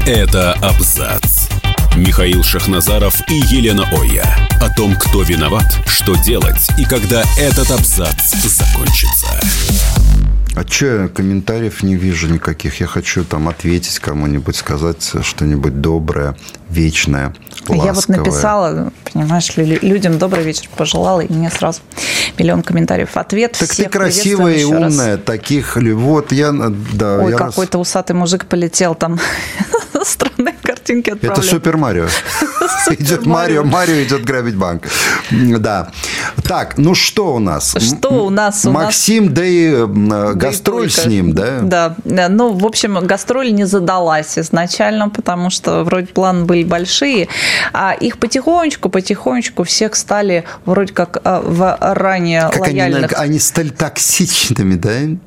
Это 0.07 0.53
абзац. 0.61 1.47
Михаил 1.95 2.43
Шахназаров 2.43 3.15
и 3.27 3.33
Елена 3.33 3.85
Оя. 3.91 4.37
О 4.61 4.69
том, 4.75 4.95
кто 4.95 5.23
виноват, 5.23 5.65
что 5.87 6.13
делать 6.15 6.67
и 6.77 6.85
когда 6.85 7.23
этот 7.39 7.71
абзац 7.71 8.35
закончится. 8.43 9.25
А 10.55 10.63
что 10.67 10.85
я 10.85 11.07
комментариев 11.07 11.81
не 11.81 11.95
вижу 11.95 12.27
никаких? 12.27 12.79
Я 12.79 12.85
хочу 12.85 13.25
там 13.25 13.49
ответить 13.49 13.97
кому-нибудь, 13.97 14.55
сказать 14.55 15.11
что-нибудь 15.23 15.81
доброе, 15.81 16.37
вечное, 16.69 17.33
ласковое. 17.67 17.85
Я 17.85 17.93
вот 17.93 18.07
написала, 18.07 18.93
понимаешь 19.11 19.51
людям 19.57 20.19
добрый 20.19 20.43
вечер 20.43 20.69
пожелала, 20.77 21.21
и 21.21 21.33
мне 21.33 21.49
сразу 21.49 21.81
миллион 22.37 22.61
комментариев. 22.61 23.17
Ответ 23.17 23.53
Так 23.53 23.67
ты 23.67 23.73
всех 23.73 23.91
красивая 23.91 24.53
и 24.53 24.59
еще 24.59 24.77
раз. 24.77 24.93
умная, 24.93 25.17
таких 25.17 25.77
ли... 25.77 25.91
Вот 25.93 26.31
я... 26.31 26.51
Да, 26.93 27.17
Ой, 27.17 27.31
я 27.31 27.37
раз- 27.37 27.49
какой-то 27.49 27.79
усатый 27.79 28.15
мужик 28.15 28.45
полетел 28.45 28.93
там. 28.93 29.19
Странные 30.05 30.53
картинки 30.61 31.09
Это 31.09 31.17
отправляют. 31.17 31.49
Супер 31.49 31.77
Марио. 31.77 32.07
Идет 32.99 33.25
Марио, 33.25 33.63
Марио 33.63 34.03
идет 34.03 34.23
грабить 34.23 34.55
банк. 34.55 34.83
Да. 35.31 35.91
Так, 36.43 36.77
ну 36.77 36.93
что 36.93 37.33
у 37.33 37.39
нас? 37.39 37.75
Что 37.79 38.25
у 38.25 38.29
нас? 38.29 38.63
Максим, 38.65 39.33
да 39.33 39.43
и 39.43 39.71
э, 39.71 40.33
гастроль 40.35 40.91
с 40.91 41.05
ним, 41.07 41.33
да? 41.33 41.61
Да. 41.61 41.95
Да. 42.03 42.29
Ну, 42.29 42.53
в 42.53 42.65
общем, 42.65 42.99
гастроль 43.05 43.53
не 43.53 43.65
задалась 43.65 44.37
изначально, 44.37 45.09
потому 45.09 45.49
что 45.49 45.83
вроде 45.83 46.07
планы 46.07 46.45
были 46.45 46.63
большие, 46.63 47.27
а 47.73 47.93
их 47.93 48.19
потихонечку, 48.19 48.89
потихонечку 48.89 49.63
всех 49.63 49.95
стали 49.95 50.43
вроде 50.65 50.93
как 50.93 51.17
а, 51.23 51.41
в 51.41 51.77
ранее 51.81 52.49
Как 52.51 52.67
они, 52.67 52.81
лояльных 52.81 53.13
они 53.17 53.39
стали 53.39 53.69
токсичными, 53.69 54.75
да? 54.75 55.17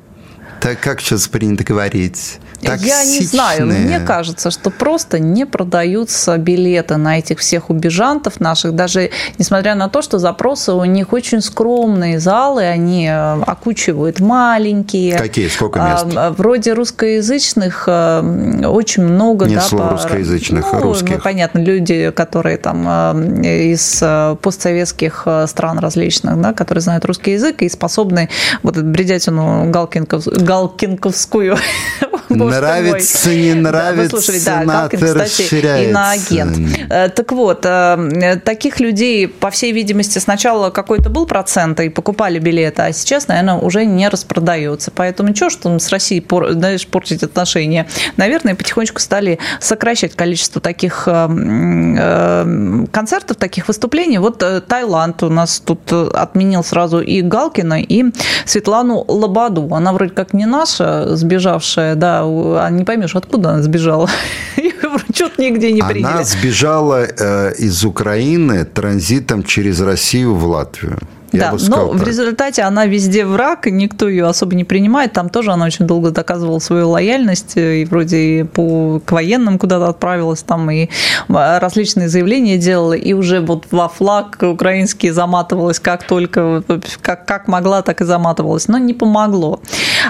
Так 0.61 0.79
как 0.79 1.01
сейчас 1.01 1.27
принято 1.27 1.63
говорить? 1.63 2.39
Я 2.61 3.03
не 3.05 3.21
знаю, 3.21 3.67
Токсичные. 3.67 3.87
мне 3.87 3.99
кажется, 4.05 4.51
что 4.51 4.69
просто 4.69 5.19
не 5.19 5.45
продаются 5.45 6.37
билеты 6.37 6.97
на 6.97 7.19
этих 7.19 7.39
всех 7.39 7.69
убежантов 7.69 8.39
наших, 8.39 8.73
даже 8.73 9.11
несмотря 9.37 9.75
на 9.75 9.87
то, 9.89 10.01
что 10.01 10.19
запросы 10.19 10.73
у 10.73 10.83
них 10.85 11.13
очень 11.13 11.41
скромные 11.41 12.19
залы, 12.19 12.63
они 12.63 13.07
э, 13.07 13.41
окучивают 13.43 14.19
маленькие. 14.19 15.17
Какие? 15.17 15.47
Сколько 15.47 15.79
А, 15.81 16.03
мест? 16.05 16.37
Вроде 16.37 16.73
русскоязычных 16.73 17.85
э, 17.87 18.65
очень 18.65 19.03
много. 19.03 19.45
Нет 19.45 19.55
да, 19.59 19.61
слова 19.61 19.85
по- 19.87 19.91
русскоязычных, 19.93 20.65
ну, 20.73 20.79
русских. 20.81 21.15
ну, 21.15 21.21
понятно, 21.21 21.59
люди, 21.59 22.11
которые 22.11 22.57
там 22.57 22.85
э, 22.87 23.71
из 23.71 24.03
постсоветских 24.41 25.27
стран 25.47 25.79
различных, 25.79 26.39
да, 26.41 26.53
которые 26.53 26.81
знают 26.81 27.05
русский 27.05 27.31
язык 27.31 27.61
и 27.61 27.69
способны 27.69 28.29
вот 28.63 28.77
эту 28.77 28.85
бредятину 28.85 29.69
галкинков, 29.69 30.25
галкинковскую 30.25 31.57
Нравится, 32.49 33.29
не 33.29 33.53
Да, 33.55 33.71
нравится, 33.71 34.15
вы 34.15 34.21
слушали, 34.21 34.39
да, 34.45 34.65
Галкин, 34.65 34.99
кстати, 34.99 35.89
иноагент. 35.89 36.57
Э, 36.89 37.09
Так 37.09 37.31
вот, 37.31 37.65
э, 37.65 38.39
таких 38.43 38.79
людей, 38.79 39.27
по 39.27 39.49
всей 39.49 39.71
видимости, 39.71 40.19
сначала 40.19 40.69
какой-то 40.69 41.09
был 41.09 41.25
процент, 41.25 41.79
и 41.79 41.89
покупали 41.89 42.39
билеты, 42.39 42.81
а 42.83 42.91
сейчас, 42.93 43.27
наверное, 43.27 43.55
уже 43.55 43.85
не 43.85 44.07
распродается. 44.09 44.91
Поэтому 44.93 45.29
ничего, 45.29 45.49
что 45.49 45.77
с 45.79 45.89
Россией, 45.89 46.21
пор- 46.21 46.51
знаешь, 46.51 46.85
портить 46.87 47.23
отношения. 47.23 47.87
Наверное, 48.17 48.55
потихонечку 48.55 48.99
стали 48.99 49.39
сокращать 49.59 50.15
количество 50.15 50.61
таких 50.61 51.07
э, 51.07 52.85
концертов, 52.91 53.37
таких 53.37 53.67
выступлений. 53.67 54.17
Вот 54.17 54.43
Таиланд 54.67 55.23
у 55.23 55.29
нас 55.29 55.59
тут 55.59 55.91
отменил 55.91 56.63
сразу 56.63 56.99
и 56.99 57.21
Галкина, 57.21 57.81
и 57.81 58.05
Светлану 58.45 59.03
Лободу. 59.07 59.67
Она 59.73 59.93
вроде 59.93 60.11
как 60.13 60.33
не 60.33 60.45
наша, 60.45 61.15
сбежавшая, 61.15 61.95
да, 61.95 62.25
у- 62.39 62.55
а 62.55 62.69
не 62.69 62.83
поймешь, 62.83 63.15
откуда 63.15 63.49
она 63.51 63.61
сбежала. 63.63 64.09
Что-то 65.13 65.41
нигде 65.41 65.71
не 65.71 65.81
приняли. 65.81 66.11
Она 66.11 66.23
сбежала 66.23 67.05
э, 67.05 67.53
из 67.57 67.83
Украины 67.83 68.65
транзитом 68.65 69.43
через 69.43 69.81
Россию 69.81 70.35
в 70.35 70.45
Латвию. 70.45 70.97
Я 71.31 71.39
Да, 71.39 71.51
бы 71.51 71.59
сказал 71.59 71.87
но 71.87 71.93
в 71.93 71.99
так. 71.99 72.07
результате 72.07 72.61
она 72.63 72.85
везде 72.85 73.25
враг, 73.25 73.67
и 73.67 73.71
никто 73.71 74.07
ее 74.07 74.25
особо 74.25 74.55
не 74.55 74.63
принимает. 74.63 75.13
Там 75.13 75.29
тоже 75.29 75.51
она 75.51 75.65
очень 75.65 75.85
долго 75.85 76.11
доказывала 76.11 76.59
свою 76.59 76.89
лояльность, 76.89 77.55
э, 77.55 77.81
и 77.81 77.85
вроде 77.85 78.17
и 78.17 78.43
по, 78.43 79.01
к 79.05 79.11
военным 79.11 79.59
куда-то 79.59 79.89
отправилась, 79.89 80.41
там 80.43 80.69
и 80.71 80.85
э, 80.85 81.57
различные 81.59 82.09
заявления 82.09 82.57
делала, 82.57 82.93
и 82.93 83.13
уже 83.13 83.41
вот 83.41 83.65
во 83.71 83.87
флаг 83.89 84.37
украинский 84.41 85.11
заматывалась 85.11 85.79
как 85.79 86.03
только, 86.05 86.63
вот, 86.67 86.97
как, 87.01 87.25
как 87.25 87.47
могла, 87.47 87.81
так 87.81 88.01
и 88.01 88.05
заматывалась, 88.05 88.67
но 88.67 88.77
не 88.77 88.93
помогло. 88.93 89.59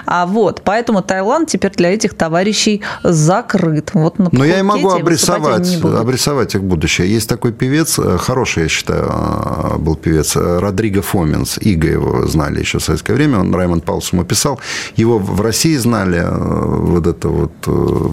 А 0.05 0.25
вот, 0.25 0.61
поэтому 0.63 1.01
Таиланд 1.01 1.49
теперь 1.49 1.71
для 1.71 1.93
этих 1.93 2.13
товарищей 2.13 2.81
закрыт. 3.03 3.91
Вот 3.93 4.19
на 4.19 4.29
Но 4.31 4.45
я 4.45 4.59
и 4.59 4.61
могу 4.61 4.89
обрисовать, 4.89 5.83
обрисовать 5.83 6.55
их 6.55 6.63
будущее. 6.63 7.11
Есть 7.11 7.29
такой 7.29 7.51
певец, 7.51 7.99
э, 7.99 8.17
хороший, 8.17 8.63
я 8.63 8.69
считаю, 8.69 9.05
э, 9.09 9.77
был 9.77 9.95
певец, 9.95 10.35
э, 10.35 10.59
Родриго 10.59 11.01
Фоменс. 11.11 11.57
Иго 11.61 11.87
его 11.87 12.27
знали 12.27 12.59
еще 12.59 12.77
в 12.77 12.83
советское 12.83 13.13
время. 13.13 13.39
Он 13.39 13.55
Раймонд 13.55 13.83
Паулс 13.83 14.13
ему 14.13 14.23
писал. 14.25 14.59
Его 14.97 15.19
в 15.19 15.41
России 15.41 15.77
знали. 15.77 16.19
э, 16.21 16.91
Вот 16.91 17.07
это 17.07 17.29
вот 17.29 17.51
э, 17.67 18.09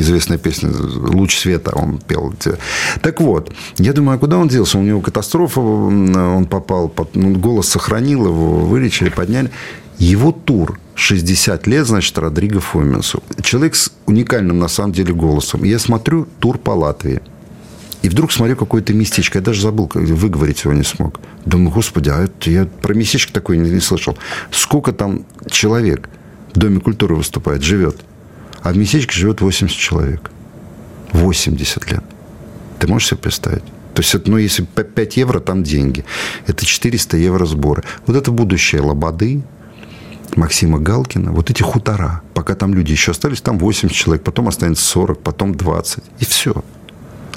известная 0.00 0.38
песня 0.38 0.70
«Луч 0.70 1.38
света» 1.38 1.70
он 1.76 1.98
пел. 1.98 2.34
Так 3.02 3.20
вот, 3.20 3.52
я 3.78 3.92
думаю, 3.92 4.16
а 4.16 4.18
куда 4.18 4.36
он 4.36 4.48
делся? 4.48 4.78
У 4.78 4.82
него 4.82 5.00
катастрофа, 5.00 5.60
он 5.60 6.46
попал, 6.46 6.92
ну, 7.14 7.34
голос 7.38 7.68
сохранил 7.68 8.26
его, 8.26 8.58
вылечили, 8.66 9.10
подняли. 9.10 9.50
Его 9.98 10.32
тур 10.32 10.78
60 10.94 11.66
лет, 11.66 11.86
значит, 11.86 12.18
Родриго 12.18 12.60
Фоменсу. 12.60 13.22
Человек 13.42 13.74
с 13.74 13.90
уникальным, 14.06 14.58
на 14.58 14.68
самом 14.68 14.92
деле, 14.92 15.12
голосом. 15.12 15.64
Я 15.64 15.78
смотрю 15.78 16.26
тур 16.40 16.58
по 16.58 16.70
Латвии. 16.70 17.20
И 18.08 18.10
вдруг 18.10 18.32
смотрю 18.32 18.56
какое-то 18.56 18.94
местечко. 18.94 19.36
Я 19.36 19.44
даже 19.44 19.60
забыл, 19.60 19.90
выговорить 19.92 20.64
его 20.64 20.72
не 20.72 20.82
смог. 20.82 21.20
Думаю, 21.44 21.70
господи, 21.70 22.08
а 22.08 22.24
это 22.24 22.50
я 22.50 22.64
про 22.64 22.94
местечко 22.94 23.34
такое 23.34 23.58
не, 23.58 23.68
не 23.68 23.80
слышал. 23.80 24.16
Сколько 24.50 24.92
там 24.92 25.26
человек 25.50 26.08
в 26.54 26.58
Доме 26.58 26.80
культуры 26.80 27.16
выступает, 27.16 27.62
живет? 27.62 28.00
А 28.62 28.72
в 28.72 28.78
местечке 28.78 29.14
живет 29.14 29.42
80 29.42 29.76
человек. 29.76 30.30
80 31.12 31.92
лет. 31.92 32.02
Ты 32.78 32.88
можешь 32.88 33.08
себе 33.08 33.18
представить? 33.18 33.64
То 33.92 34.00
есть, 34.00 34.14
это, 34.14 34.30
ну, 34.30 34.38
если 34.38 34.62
по 34.62 34.84
5 34.84 35.16
евро, 35.18 35.38
там 35.38 35.62
деньги. 35.62 36.02
Это 36.46 36.64
400 36.64 37.18
евро 37.18 37.44
сборы. 37.44 37.84
Вот 38.06 38.16
это 38.16 38.30
будущее 38.30 38.80
Лободы, 38.80 39.42
Максима 40.34 40.78
Галкина, 40.78 41.32
вот 41.32 41.50
эти 41.50 41.62
хутора, 41.62 42.22
пока 42.32 42.54
там 42.54 42.72
люди 42.72 42.90
еще 42.90 43.10
остались, 43.10 43.42
там 43.42 43.58
80 43.58 43.94
человек, 43.94 44.24
потом 44.24 44.48
останется 44.48 44.82
40, 44.82 45.20
потом 45.20 45.54
20, 45.54 46.04
и 46.20 46.24
все. 46.24 46.64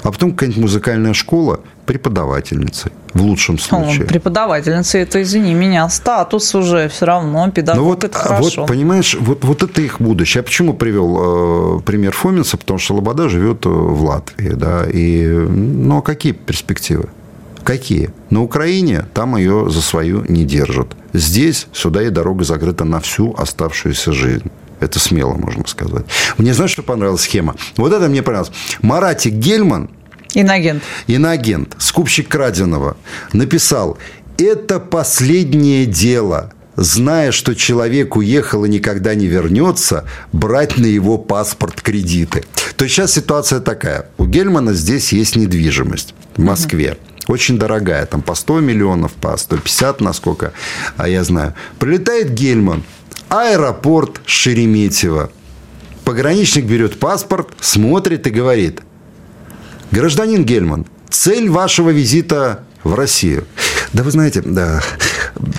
А 0.02 0.10
потом 0.10 0.32
какая-нибудь 0.32 0.62
музыкальная 0.62 1.14
школа 1.14 1.60
преподавательницей, 1.86 2.90
в 3.14 3.22
лучшем 3.22 3.56
О, 3.56 3.58
случае. 3.58 4.06
преподавательница, 4.06 4.98
это, 4.98 5.22
извини 5.22 5.54
меня, 5.54 5.88
статус 5.88 6.54
уже 6.54 6.88
все 6.88 7.06
равно, 7.06 7.50
педагог, 7.50 7.80
Ну 7.82 7.88
вот, 7.88 8.04
это 8.04 8.18
а 8.18 8.22
хорошо. 8.22 8.62
вот, 8.62 8.68
понимаешь, 8.68 9.16
вот, 9.20 9.44
вот 9.44 9.62
это 9.62 9.80
их 9.80 10.00
будущее. 10.00 10.40
Я 10.40 10.42
почему 10.42 10.74
привел 10.74 11.78
э, 11.78 11.80
пример 11.82 12.12
Фоменса? 12.12 12.56
Потому 12.56 12.78
что 12.78 12.94
Лобода 12.94 13.28
живет 13.28 13.64
э, 13.66 13.68
в 13.68 14.02
Латвии, 14.04 14.50
да, 14.50 14.84
и, 14.92 15.26
ну, 15.26 15.98
а 15.98 16.02
какие 16.02 16.32
перспективы? 16.32 17.08
Какие? 17.64 18.10
На 18.30 18.42
Украине 18.42 19.04
там 19.14 19.36
ее 19.36 19.70
за 19.70 19.82
свою 19.82 20.24
не 20.28 20.44
держат. 20.44 20.96
Здесь 21.12 21.68
сюда 21.72 22.00
ей 22.00 22.10
дорога 22.10 22.42
закрыта 22.44 22.84
на 22.84 22.98
всю 22.98 23.34
оставшуюся 23.38 24.12
жизнь. 24.12 24.50
Это 24.82 24.98
смело, 24.98 25.34
можно 25.34 25.66
сказать. 25.66 26.04
Мне 26.38 26.52
знаешь, 26.54 26.72
что 26.72 26.82
понравилась 26.82 27.22
схема? 27.22 27.54
Вот 27.76 27.92
это 27.92 28.08
мне 28.08 28.22
понравилось. 28.22 28.52
Маратик 28.82 29.34
Гельман, 29.34 29.90
Инагент. 30.34 30.82
Иноагент, 31.06 31.76
скупщик 31.78 32.28
краденого, 32.28 32.96
написал, 33.32 33.98
это 34.38 34.80
последнее 34.80 35.86
дело. 35.86 36.52
Зная, 36.74 37.32
что 37.32 37.54
человек 37.54 38.16
уехал 38.16 38.64
и 38.64 38.68
никогда 38.68 39.14
не 39.14 39.26
вернется, 39.26 40.06
брать 40.32 40.78
на 40.78 40.86
его 40.86 41.18
паспорт 41.18 41.82
кредиты. 41.82 42.44
То 42.76 42.84
есть 42.84 42.96
сейчас 42.96 43.12
ситуация 43.12 43.60
такая. 43.60 44.08
У 44.16 44.24
Гельмана 44.24 44.72
здесь 44.72 45.12
есть 45.12 45.36
недвижимость 45.36 46.14
в 46.34 46.42
Москве. 46.42 46.96
Очень 47.28 47.58
дорогая, 47.58 48.06
там 48.06 48.22
по 48.22 48.34
100 48.34 48.60
миллионов, 48.60 49.12
по 49.12 49.36
150, 49.36 50.00
насколько 50.00 50.54
а 50.96 51.08
я 51.08 51.22
знаю. 51.24 51.54
Прилетает 51.78 52.32
Гельман, 52.32 52.82
аэропорт 53.32 54.20
Шереметьево. 54.26 55.30
Пограничник 56.04 56.66
берет 56.66 56.98
паспорт, 56.98 57.48
смотрит 57.60 58.26
и 58.26 58.30
говорит, 58.30 58.82
гражданин 59.90 60.44
Гельман, 60.44 60.84
цель 61.08 61.48
вашего 61.48 61.90
визита 61.90 62.64
в 62.84 62.94
Россию. 62.94 63.46
Да 63.94 64.02
вы 64.02 64.10
знаете, 64.10 64.42
да, 64.44 64.82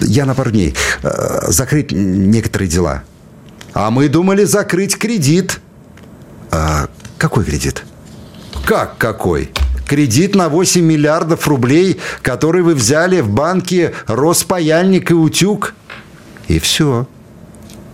я 0.02 0.26
на 0.26 0.36
пару 0.36 0.52
дней 0.52 0.76
э, 1.02 1.46
закрыть 1.48 1.92
некоторые 1.92 2.70
дела. 2.70 3.04
А 3.74 3.90
мы 3.90 4.08
думали 4.08 4.44
закрыть 4.44 4.96
кредит. 4.96 5.60
А 6.52 6.90
какой 7.18 7.44
кредит? 7.44 7.84
Как 8.68 9.00
какой? 9.00 9.52
Кредит 9.88 10.36
на 10.36 10.48
8 10.48 10.80
миллиардов 10.84 11.48
рублей, 11.48 12.00
который 12.22 12.62
вы 12.62 12.76
взяли 12.76 13.22
в 13.22 13.30
банке 13.30 13.94
Роспаяльник 14.06 15.10
и 15.10 15.16
Утюг. 15.16 15.74
И 16.48 16.60
все. 16.60 17.08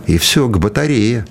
И 0.06 0.18
все, 0.18 0.48
к 0.48 0.58
батарее. 0.58 1.24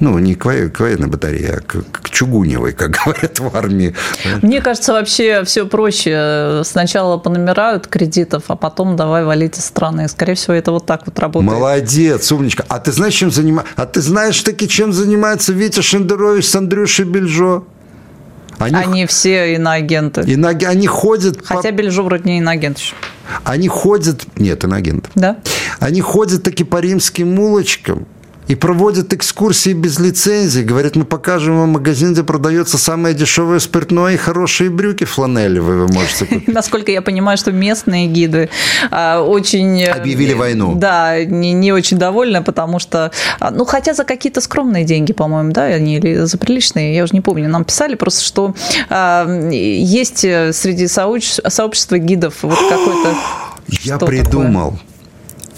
Ну, 0.00 0.18
не 0.18 0.34
к, 0.34 0.44
к 0.70 0.80
военной 0.80 1.08
батарее, 1.08 1.58
а 1.58 1.60
к, 1.60 1.84
к 1.92 2.08
чугуневой, 2.08 2.72
как 2.72 2.90
говорят 3.04 3.38
в 3.38 3.54
армии. 3.54 3.94
Мне 4.40 4.62
кажется, 4.62 4.94
вообще 4.94 5.44
все 5.44 5.66
проще. 5.66 6.62
Сначала 6.64 7.18
понамирают 7.18 7.86
кредитов, 7.86 8.44
а 8.48 8.56
потом 8.56 8.96
давай 8.96 9.24
валить 9.24 9.58
из 9.58 9.66
страны. 9.66 10.08
Скорее 10.08 10.34
всего, 10.34 10.54
это 10.54 10.72
вот 10.72 10.86
так 10.86 11.02
вот 11.04 11.18
работает. 11.18 11.52
Молодец, 11.52 12.32
умничка. 12.32 12.64
А 12.68 12.78
ты 12.78 12.92
знаешь, 12.92 13.14
чем 13.14 13.30
занимается? 13.30 13.72
А 13.76 13.84
ты 13.84 14.00
знаешь 14.00 14.40
таки, 14.40 14.66
чем 14.68 14.94
занимается 14.94 15.52
Витя 15.52 15.82
Шендерович 15.82 16.48
с 16.48 16.56
Андрюшей 16.56 17.04
Бельжо? 17.04 17.64
Они, 18.60 18.76
они 18.76 19.06
все 19.06 19.54
иноагенты. 19.54 20.22
Ино... 20.26 20.48
Они 20.48 20.86
ходят... 20.86 21.38
Хотя 21.44 21.70
по... 21.70 21.72
Бельжо 21.72 22.02
вроде 22.02 22.24
не 22.24 22.38
иноагент 22.38 22.78
еще. 22.78 22.94
Они 23.44 23.68
ходят... 23.68 24.22
Нет, 24.36 24.64
иноагент. 24.64 25.10
Да? 25.14 25.38
Они 25.78 26.00
ходят 26.00 26.42
таки 26.42 26.62
по 26.64 26.78
римским 26.78 27.38
улочкам 27.38 28.06
и 28.48 28.54
проводят 28.56 29.12
экскурсии 29.12 29.72
без 29.72 29.98
лицензии. 29.98 30.62
Говорят, 30.62 30.96
мы 30.96 31.04
покажем 31.04 31.58
вам 31.58 31.70
магазин, 31.70 32.12
где 32.12 32.24
продается 32.24 32.78
самое 32.78 33.14
дешевое 33.14 33.60
спиртное 33.60 34.14
и 34.14 34.16
хорошие 34.16 34.70
брюки 34.70 35.04
фланелевые 35.04 35.84
вы 35.84 35.92
можете 35.92 36.24
купить. 36.26 36.48
Насколько 36.52 36.90
я 36.90 37.02
понимаю, 37.02 37.38
что 37.38 37.52
местные 37.52 38.06
гиды 38.08 38.50
а, 38.90 39.22
очень... 39.22 39.80
Э, 39.82 39.92
Объявили 39.92 40.34
войну. 40.34 40.74
Да, 40.74 41.24
не, 41.24 41.52
не 41.52 41.72
очень 41.72 41.96
довольны, 41.96 42.42
потому 42.42 42.78
что... 42.78 43.12
А, 43.38 43.50
ну, 43.50 43.64
хотя 43.64 43.94
за 43.94 44.04
какие-то 44.04 44.40
скромные 44.40 44.84
деньги, 44.84 45.12
по-моему, 45.12 45.52
да, 45.52 45.64
они 45.64 45.98
или 45.98 46.24
за 46.24 46.36
приличные, 46.36 46.96
я 46.96 47.04
уже 47.04 47.12
не 47.12 47.20
помню. 47.20 47.48
Нам 47.48 47.64
писали 47.64 47.94
просто, 47.94 48.24
что 48.24 48.54
а, 48.88 49.28
есть 49.50 50.20
среди 50.20 50.88
сообщества 50.88 51.98
гидов 51.98 52.42
вот 52.42 52.58
какой-то... 52.58 53.14
Я 53.82 53.98
придумал. 53.98 54.72
Такое? 54.72 54.89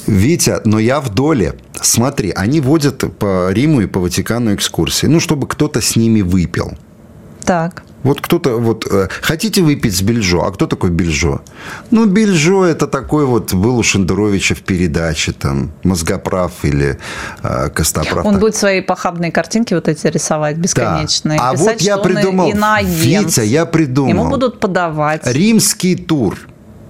Витя, 0.07 0.61
но 0.65 0.79
я 0.79 1.01
в 1.01 1.11
доле. 1.11 1.55
Смотри, 1.81 2.31
они 2.31 2.61
водят 2.61 3.05
по 3.19 3.51
Риму 3.51 3.83
и 3.83 3.87
по 3.87 4.01
Ватикану 4.01 4.55
экскурсии. 4.55 5.07
Ну, 5.07 5.21
чтобы 5.21 5.47
кто-то 5.47 5.81
с 5.81 5.97
ними 5.97 6.23
выпил. 6.23 6.73
Так. 7.45 7.83
Вот 8.03 8.21
кто-то, 8.21 8.59
вот, 8.59 8.87
э, 8.91 9.09
хотите 9.21 9.63
выпить 9.63 9.97
с 9.97 10.03
Бельжо? 10.03 10.45
А 10.45 10.51
кто 10.51 10.67
такой 10.67 10.91
Бельжо? 10.91 11.41
Ну, 11.91 12.07
Бельжо 12.07 12.65
это 12.65 12.89
такой 12.89 13.27
вот, 13.27 13.55
был 13.55 13.79
у 13.79 13.83
Шендеровича 13.83 14.55
в 14.57 14.63
передаче, 14.63 15.33
там, 15.33 15.71
Мозгоправ 15.85 16.53
или 16.65 16.99
э, 17.43 17.69
Костоправ. 17.71 18.27
Он 18.27 18.41
будет 18.41 18.57
свои 18.57 18.81
похабные 18.81 19.31
картинки 19.31 19.75
вот 19.75 19.89
эти 19.89 20.09
рисовать 20.09 20.57
бесконечные. 20.57 21.39
Да. 21.39 21.51
А 21.51 21.53
писать, 21.53 21.67
вот 21.67 21.81
я 21.83 21.97
придумал, 21.99 22.53
Витя, 22.83 23.43
я 23.43 23.67
придумал. 23.67 24.11
Ему 24.11 24.29
будут 24.29 24.59
подавать. 24.59 25.23
Римский 25.27 25.95
тур. 25.95 26.39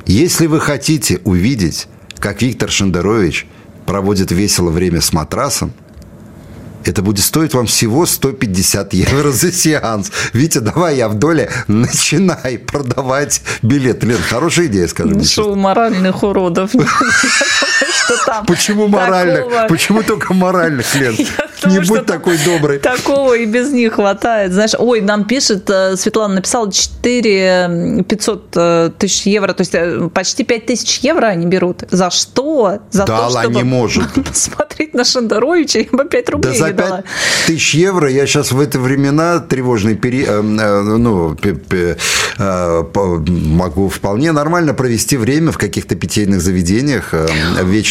Если 0.06 0.46
вы 0.46 0.60
хотите 0.60 1.20
увидеть 1.24 1.88
как 2.22 2.40
Виктор 2.40 2.70
Шендерович 2.70 3.46
проводит 3.84 4.30
весело 4.30 4.70
время 4.70 5.00
с 5.00 5.12
матрасом, 5.12 5.72
это 6.84 7.02
будет 7.02 7.24
стоить 7.24 7.52
вам 7.52 7.66
всего 7.66 8.06
150 8.06 8.94
евро 8.94 9.32
за 9.32 9.52
сеанс. 9.52 10.12
Витя, 10.32 10.58
давай 10.58 10.96
я 10.96 11.08
в 11.08 11.14
доле, 11.14 11.50
начинай 11.66 12.58
продавать 12.58 13.42
билет. 13.62 14.04
Лен, 14.04 14.18
хорошая 14.28 14.66
идея, 14.66 14.86
скажи 14.86 15.22
Шоу 15.24 15.56
моральных 15.56 16.22
уродов. 16.22 16.70
что 18.04 18.16
там 18.26 18.46
Почему 18.46 18.88
моральных? 18.88 19.68
Почему 19.68 20.02
только 20.02 20.34
моральных, 20.34 20.94
Лен? 21.00 21.16
Не 21.66 21.80
будь 21.80 22.06
такой 22.06 22.38
добрый. 22.44 22.78
Такого 22.78 23.34
и 23.34 23.46
без 23.46 23.70
них 23.70 23.94
хватает. 23.94 24.52
Знаешь, 24.52 24.72
ой, 24.78 25.00
нам 25.00 25.24
пишет, 25.24 25.68
э, 25.70 25.96
Светлана 25.96 26.34
написала 26.36 26.72
4 26.72 28.04
500 28.08 28.56
э, 28.56 28.90
тысяч 28.98 29.26
евро, 29.26 29.52
то 29.52 29.60
есть 29.60 29.74
э, 29.74 30.08
почти 30.12 30.44
5 30.44 30.66
тысяч 30.66 30.98
евро 30.98 31.26
они 31.26 31.46
берут. 31.46 31.84
За 31.90 32.10
что? 32.10 32.80
За 32.90 33.04
да, 33.04 33.28
то, 33.28 33.40
чтобы 33.40 33.54
не 33.54 33.62
может. 33.62 34.12
посмотреть 34.12 34.94
на 34.94 35.04
Шендеровича, 35.04 35.80
я 35.80 35.86
бы 35.92 36.04
5 36.04 36.30
рублей 36.30 36.58
да 36.58 36.66
за 36.66 36.72
5 36.72 37.04
тысяч 37.46 37.74
евро 37.74 38.10
я 38.10 38.26
сейчас 38.26 38.52
в 38.52 38.60
эти 38.60 38.76
времена 38.76 39.38
тревожные 39.38 39.94
пери... 39.94 40.26
ну, 40.26 41.36
могу 42.38 43.88
вполне 43.88 44.32
нормально 44.32 44.74
провести 44.74 45.16
время 45.16 45.52
в 45.52 45.58
каких-то 45.58 45.94
питейных 45.94 46.40
заведениях 46.40 47.14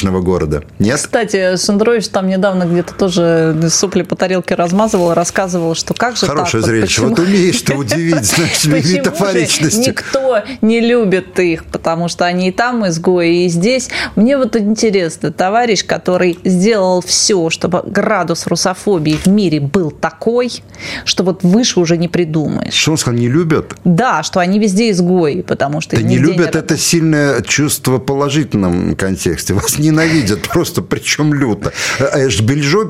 вечного 0.02 0.22
города. 0.22 0.64
Нет? 0.80 0.98
Кстати, 0.98 1.58
Шендерович 1.58 2.08
там 2.08 2.28
недавно 2.28 2.64
где-то 2.64 2.94
тоже 2.94 3.56
сопли 3.70 4.02
по 4.02 4.16
тарелке 4.16 4.56
размазывал, 4.56 5.14
рассказывал, 5.14 5.76
что 5.76 5.94
как 5.94 6.18
же 6.18 6.26
Хорошее 6.26 6.64
так? 6.64 6.72
зрелище. 6.72 7.02
Вот, 7.02 7.10
вот 7.12 7.20
умеешь 7.20 7.62
ты 7.62 7.76
удивить, 7.76 8.26
знаешь, 8.26 8.66
метафоричности. 8.66 9.90
никто 9.90 10.40
не 10.62 10.80
любит 10.80 11.40
их, 11.40 11.66
потому 11.66 12.08
что 12.08 12.26
они 12.26 12.50
и 12.50 12.52
там 12.52 12.88
изгои, 12.88 13.46
и 13.46 13.50
здесь. 13.50 13.90
Мне 14.16 14.38
вот 14.38 14.56
интересно, 14.56 15.32
товарищ, 15.32 15.86
который 15.86 16.40
сделал 16.44 17.02
все, 17.02 17.50
чтобы 17.50 17.84
градус 17.86 18.48
русофобии 18.48 19.18
в 19.24 19.28
мире 19.28 19.60
был 19.60 19.92
такой, 19.92 20.64
что 21.06 21.24
вот 21.24 21.44
выше 21.44 21.80
уже 21.80 21.98
не 21.98 22.08
придумаешь. 22.08 22.74
Что 22.74 22.92
он 22.92 22.98
сказал, 22.98 23.20
не 23.20 23.30
любят? 23.30 23.76
Да, 23.84 24.24
что 24.24 24.40
они 24.40 24.60
везде 24.60 24.90
изгои, 24.92 25.42
потому 25.42 25.82
что... 25.82 25.96
Да 25.96 26.02
не 26.02 26.18
любят, 26.18 26.56
не 26.56 26.60
это 26.60 26.78
сильное 26.78 27.42
чувство 27.42 27.98
в 27.98 28.00
положительном 28.00 28.96
контексте. 28.96 29.54
Вас 29.54 29.78
ненавидят 29.92 30.42
просто, 30.42 30.82
причем 30.82 31.34
люто. 31.34 31.72
А, 32.00 32.28
Бельжо, 32.42 32.86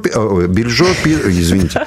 Бельжо, 0.48 0.86
извините, 1.06 1.86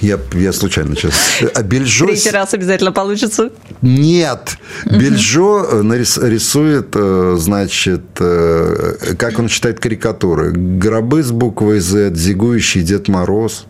я, 0.00 0.18
я 0.32 0.52
случайно 0.52 0.96
сейчас. 0.96 1.14
А 1.54 1.62
Бельжо... 1.62 2.06
Третий 2.06 2.30
раз 2.30 2.54
обязательно 2.54 2.92
получится. 2.92 3.50
Нет. 3.82 4.56
Бельжо 4.86 5.66
э, 5.70 5.98
рисует, 6.28 6.88
э, 6.94 7.36
значит, 7.38 8.02
э, 8.20 9.14
как 9.18 9.38
он 9.38 9.48
читает 9.48 9.80
карикатуры. 9.80 10.52
Гробы 10.52 11.22
с 11.22 11.30
буквой 11.30 11.80
Z, 11.80 12.14
зигующий 12.14 12.82
Дед 12.82 13.08
Мороз. 13.08 13.66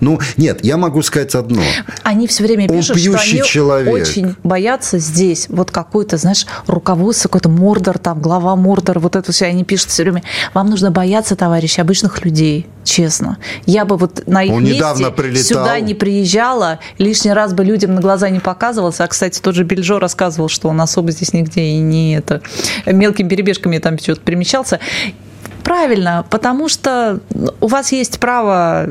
Ну, 0.00 0.20
нет, 0.36 0.64
я 0.64 0.76
могу 0.76 1.02
сказать 1.02 1.34
одно. 1.34 1.62
Они 2.02 2.26
все 2.26 2.42
время 2.42 2.68
пишут, 2.68 2.98
что 2.98 3.18
они 3.18 3.42
человек. 3.42 3.92
очень 3.94 4.34
боятся 4.42 4.98
здесь 4.98 5.46
вот 5.48 5.70
какой-то, 5.70 6.16
знаешь, 6.16 6.46
руководство, 6.66 7.28
какой-то 7.28 7.48
Мордор, 7.48 7.98
там, 7.98 8.20
глава 8.20 8.56
Мордор, 8.56 8.98
вот 8.98 9.16
это 9.16 9.32
все, 9.32 9.46
они 9.46 9.64
пишут 9.64 9.90
все 9.90 10.02
время. 10.02 10.22
Вам 10.54 10.68
нужно 10.70 10.90
бояться, 10.90 11.36
товарищи, 11.36 11.80
обычных 11.80 12.24
людей, 12.24 12.66
честно. 12.84 13.38
Я 13.66 13.84
бы 13.84 13.96
вот 13.96 14.26
на 14.26 14.42
их 14.42 14.52
Он 14.52 14.64
месте 14.64 15.42
сюда 15.42 15.80
не 15.80 15.94
приезжала, 15.94 16.78
лишний 16.98 17.32
раз 17.32 17.52
бы 17.52 17.64
людям 17.64 17.94
на 17.94 18.00
глаза 18.00 18.28
не 18.30 18.40
показывался. 18.40 19.04
А, 19.04 19.06
кстати, 19.06 19.40
тот 19.40 19.54
же 19.54 19.64
Бельжо 19.64 19.98
рассказывал, 19.98 20.48
что 20.48 20.68
он 20.68 20.80
особо 20.80 21.10
здесь 21.10 21.32
нигде 21.32 21.62
и 21.62 21.78
не 21.78 22.16
это 22.16 22.42
мелкими 22.86 23.28
перебежками 23.28 23.78
там 23.78 23.98
что-то 23.98 24.20
примечался. 24.20 24.80
Правильно, 25.66 26.24
потому 26.30 26.68
что 26.68 27.18
у 27.60 27.66
вас 27.66 27.90
есть 27.90 28.20
право 28.20 28.86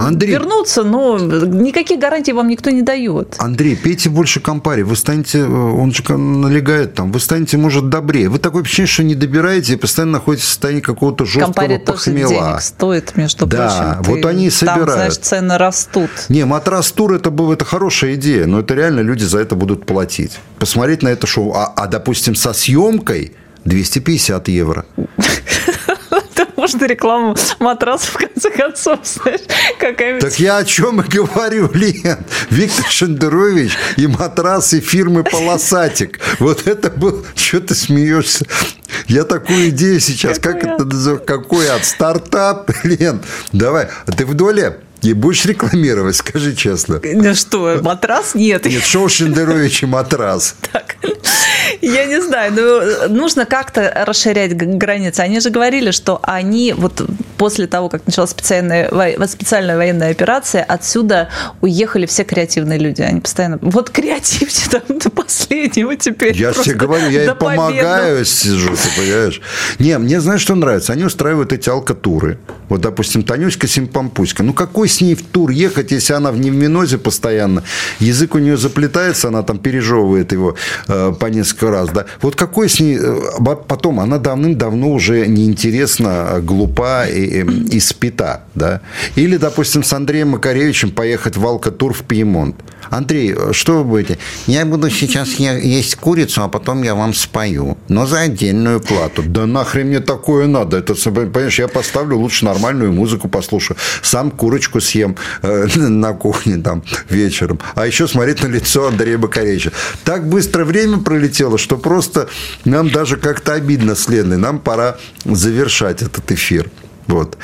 Андрей, 0.00 0.32
вернуться, 0.32 0.82
но 0.82 1.16
никаких 1.20 2.00
гарантий 2.00 2.32
вам 2.32 2.48
никто 2.48 2.70
не 2.70 2.82
дает. 2.82 3.36
Андрей, 3.38 3.76
пейте 3.76 4.10
больше 4.10 4.40
компари, 4.40 4.82
вы 4.82 4.96
станете, 4.96 5.38
э, 5.38 5.44
он 5.46 5.94
же 5.94 6.02
налегает 6.16 6.94
там, 6.94 7.12
вы 7.12 7.20
станете, 7.20 7.58
может, 7.58 7.90
добрее. 7.90 8.28
Вы 8.28 8.40
такое 8.40 8.64
ощущение, 8.64 8.88
что 8.88 9.04
не 9.04 9.14
добираете 9.14 9.74
и 9.74 9.76
постоянно 9.76 10.14
находитесь 10.14 10.46
в 10.46 10.48
состоянии 10.48 10.80
какого-то 10.80 11.26
жесткого 11.26 11.52
компари 11.52 11.78
похмела. 11.78 12.28
тоже 12.28 12.40
денег 12.40 12.60
стоит, 12.60 13.16
между 13.16 13.46
да, 13.46 13.56
прочим. 13.56 13.78
Да, 13.78 14.00
вот 14.02 14.26
они 14.26 14.46
и 14.46 14.50
собирают. 14.50 14.86
Там, 14.86 14.94
знаешь, 14.96 15.16
цены 15.18 15.58
растут. 15.58 16.10
Не, 16.28 16.44
матрас-тур 16.44 17.14
это, 17.14 17.32
это 17.52 17.64
хорошая 17.64 18.14
идея, 18.14 18.46
но 18.46 18.58
это 18.58 18.74
реально 18.74 18.98
люди 18.98 19.22
за 19.22 19.38
это 19.38 19.54
будут 19.54 19.86
платить. 19.86 20.40
Посмотреть 20.58 21.04
на 21.04 21.10
это 21.10 21.28
шоу. 21.28 21.52
А, 21.54 21.72
а 21.76 21.86
допустим, 21.86 22.34
со 22.34 22.52
съемкой 22.52 23.34
250 23.64 24.48
евро. 24.48 24.84
можно 26.64 26.86
рекламу 26.86 27.36
матраса, 27.58 28.06
в 28.10 28.16
конце 28.16 28.50
концов, 28.50 29.00
знаешь, 29.02 29.42
какая 29.78 30.18
Так 30.18 30.38
я 30.38 30.56
о 30.56 30.64
чем 30.64 31.02
и 31.02 31.06
говорю, 31.06 31.70
Лен. 31.74 32.24
Виктор 32.48 32.86
Шендерович 32.86 33.76
и 33.98 34.06
матрасы 34.06 34.80
фирмы 34.80 35.24
«Полосатик». 35.24 36.20
Вот 36.38 36.66
это 36.66 36.90
был... 36.90 37.26
Что 37.34 37.60
ты 37.60 37.74
смеешься? 37.74 38.46
Я 39.08 39.24
такую 39.24 39.68
идею 39.68 40.00
сейчас, 40.00 40.38
как 40.38 40.64
это 40.64 40.86
называется? 40.86 41.26
Какой 41.26 41.70
от 41.70 41.84
стартап, 41.84 42.70
Лен? 42.82 43.20
Давай, 43.52 43.88
а 44.06 44.12
ты 44.12 44.24
в 44.24 44.32
доле? 44.32 44.80
И 45.04 45.12
будешь 45.12 45.44
рекламировать, 45.44 46.16
скажи 46.16 46.54
честно. 46.54 47.00
Ну 47.04 47.34
что, 47.34 47.78
матрас? 47.82 48.34
Нет. 48.34 48.64
Нет, 48.64 48.82
шоу 48.82 49.08
Шендерович 49.08 49.82
и 49.82 49.86
матрас. 49.86 50.56
Так. 50.72 50.96
Я 51.82 52.06
не 52.06 52.20
знаю, 52.22 52.52
но 52.52 53.08
нужно 53.08 53.44
как-то 53.44 54.04
расширять 54.06 54.56
границы. 54.56 55.20
Они 55.20 55.40
же 55.40 55.50
говорили, 55.50 55.90
что 55.90 56.18
они 56.22 56.72
вот 56.72 57.02
после 57.36 57.66
того, 57.66 57.88
как 57.88 58.06
началась 58.06 58.30
специальная, 58.30 58.88
специальная 59.26 59.76
военная 59.76 60.10
операция, 60.10 60.62
отсюда 60.62 61.28
уехали 61.60 62.06
все 62.06 62.24
креативные 62.24 62.78
люди. 62.78 63.02
Они 63.02 63.20
постоянно, 63.20 63.58
вот 63.60 63.90
креативьте 63.90 64.70
там 64.70 64.98
до 64.98 65.10
последнего 65.10 65.96
теперь. 65.96 66.36
Я 66.36 66.52
тебе 66.52 66.74
говорю, 66.74 67.08
я 67.10 67.24
им 67.24 67.36
помогаю, 67.36 68.24
сижу, 68.24 68.70
ты 68.70 69.00
понимаешь. 69.00 69.40
Не, 69.78 69.98
мне 69.98 70.20
знаешь, 70.20 70.40
что 70.40 70.54
нравится? 70.54 70.92
Они 70.92 71.04
устраивают 71.04 71.52
эти 71.52 71.68
алкатуры. 71.68 72.38
Вот, 72.68 72.80
допустим, 72.80 73.22
Танюська 73.22 73.66
Симпампуська. 73.66 74.42
Ну, 74.42 74.52
какой 74.52 74.88
с 74.88 75.00
ней 75.00 75.14
в 75.14 75.22
тур 75.22 75.50
ехать, 75.50 75.92
если 75.92 76.14
она 76.14 76.32
в 76.32 76.38
невминозе 76.38 76.98
постоянно? 76.98 77.62
Язык 78.00 78.34
у 78.34 78.38
нее 78.38 78.56
заплетается, 78.56 79.28
она 79.28 79.42
там 79.42 79.58
пережевывает 79.58 80.32
его 80.32 80.56
э, 80.88 81.12
по 81.18 81.26
несколько 81.26 81.70
раз, 81.70 81.90
да? 81.90 82.06
Вот 82.22 82.36
какой 82.36 82.68
с 82.68 82.80
ней... 82.80 82.98
Э, 83.00 83.56
потом, 83.68 84.00
она 84.00 84.18
давным-давно 84.18 84.90
уже 84.90 85.26
неинтересна, 85.26 86.40
глупа 86.40 87.06
и, 87.06 87.23
и, 87.24 87.76
и 87.76 87.80
спита, 87.80 88.44
да? 88.54 88.80
Или, 89.16 89.36
допустим, 89.36 89.82
с 89.82 89.92
Андреем 89.92 90.30
Макаревичем 90.30 90.90
поехать 90.90 91.36
в 91.36 91.46
алкатур 91.46 91.92
в 91.92 92.02
Пьемонт. 92.02 92.56
Андрей, 92.90 93.34
что 93.52 93.78
вы 93.78 93.84
будете? 93.84 94.18
Я 94.46 94.64
буду 94.66 94.90
сейчас 94.90 95.28
есть 95.34 95.96
курицу, 95.96 96.42
а 96.42 96.48
потом 96.48 96.82
я 96.82 96.94
вам 96.94 97.14
спою. 97.14 97.76
Но 97.88 98.06
за 98.06 98.20
отдельную 98.20 98.80
плату. 98.80 99.22
Да 99.26 99.46
нахрен 99.46 99.88
мне 99.88 100.00
такое 100.00 100.46
надо? 100.46 100.78
Это, 100.78 100.94
понимаешь, 100.94 101.58
я 101.58 101.68
поставлю 101.68 102.16
лучше 102.16 102.44
нормальную 102.44 102.92
музыку 102.92 103.28
послушаю. 103.28 103.76
Сам 104.02 104.30
курочку 104.30 104.80
съем 104.80 105.16
э, 105.42 105.66
на 105.76 106.12
кухне 106.12 106.56
там 106.56 106.82
вечером. 107.08 107.58
А 107.74 107.86
еще 107.86 108.06
смотреть 108.06 108.42
на 108.42 108.48
лицо 108.48 108.88
Андрея 108.88 109.18
Бакаревича. 109.18 109.72
Так 110.04 110.28
быстро 110.28 110.64
время 110.64 110.98
пролетело, 110.98 111.58
что 111.58 111.76
просто 111.76 112.28
нам 112.64 112.90
даже 112.90 113.16
как-то 113.16 113.54
обидно 113.54 113.94
с 113.94 114.08
Леной. 114.08 114.38
Нам 114.38 114.58
пора 114.58 114.96
завершать 115.24 116.02
этот 116.02 116.30
эфир 116.32 116.70
вот, 117.06 117.36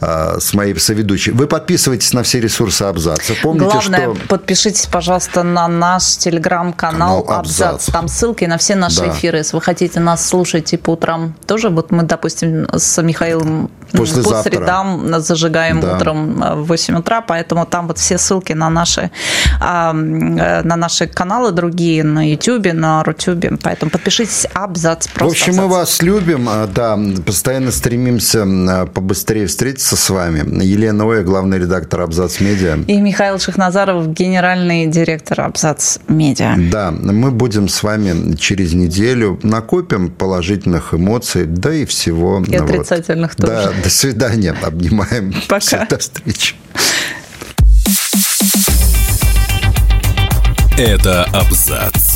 а, 0.00 0.38
с 0.40 0.54
моей 0.54 0.78
соведущей. 0.78 1.32
Вы 1.32 1.46
подписывайтесь 1.46 2.12
на 2.12 2.22
все 2.22 2.40
ресурсы 2.40 2.82
Абзаца. 2.82 3.34
Помните, 3.42 3.70
Главное, 3.70 4.14
что... 4.14 4.26
подпишитесь, 4.28 4.86
пожалуйста, 4.86 5.42
на 5.42 5.68
наш 5.68 6.16
телеграм-канал 6.16 7.24
Абзац. 7.28 7.60
Абзац. 7.60 7.92
Там 7.92 8.08
ссылки 8.08 8.44
на 8.44 8.58
все 8.58 8.74
наши 8.74 9.00
да. 9.00 9.08
эфиры. 9.10 9.38
Если 9.38 9.56
вы 9.56 9.62
хотите 9.62 10.00
нас 10.00 10.26
слушать 10.26 10.72
и 10.72 10.76
по 10.76 10.90
утрам 10.90 11.34
тоже, 11.46 11.68
вот 11.70 11.90
мы, 11.90 12.02
допустим, 12.02 12.66
с 12.72 13.02
Михаилом 13.02 13.70
После 13.92 14.22
по 14.22 14.42
средам 14.42 15.20
зажигаем 15.20 15.80
да. 15.80 15.96
утром 15.96 16.42
в 16.62 16.66
8 16.66 16.98
утра, 16.98 17.20
поэтому 17.20 17.66
там 17.66 17.86
вот 17.86 17.98
все 17.98 18.18
ссылки 18.18 18.52
на 18.52 18.68
наши, 18.68 19.10
а, 19.60 19.92
э, 19.92 20.62
на 20.62 20.76
наши 20.76 21.06
каналы 21.06 21.52
другие, 21.52 22.02
на 22.04 22.28
YouTube, 22.28 22.72
на 22.72 23.04
Рутюбе. 23.04 23.52
Поэтому 23.62 23.90
подпишитесь 23.90 24.46
Абзац. 24.54 25.06
Просто 25.08 25.24
в 25.24 25.30
общем, 25.30 25.52
абзац. 25.52 25.62
мы 25.62 25.68
вас 25.68 26.02
любим, 26.02 26.48
а, 26.48 26.66
да, 26.66 26.98
постоянно 27.24 27.70
стремимся 27.70 28.44
побыстрее 29.06 29.46
встретиться 29.46 29.94
с 29.94 30.10
вами. 30.10 30.64
Елена 30.64 31.04
Оя, 31.04 31.22
главный 31.22 31.60
редактор 31.60 32.00
Абзац 32.00 32.40
Медиа. 32.40 32.78
И 32.88 33.00
Михаил 33.00 33.38
Шахназаров, 33.38 34.12
генеральный 34.12 34.86
директор 34.86 35.42
Абзац 35.42 35.98
Медиа. 36.08 36.56
Да, 36.72 36.90
мы 36.90 37.30
будем 37.30 37.68
с 37.68 37.84
вами 37.84 38.34
через 38.34 38.72
неделю 38.74 39.38
накопим 39.44 40.10
положительных 40.10 40.92
эмоций, 40.92 41.44
да 41.46 41.72
и 41.72 41.84
всего. 41.84 42.42
И 42.48 42.56
отрицательных 42.56 43.36
вот. 43.38 43.46
тоже. 43.46 43.72
Да, 43.72 43.82
до 43.84 43.90
свидания. 43.90 44.56
Обнимаем. 44.60 45.32
Пока. 45.48 45.86
До 45.86 45.98
встречи. 45.98 46.56
Это 50.76 51.22
Абзац. 51.32 52.15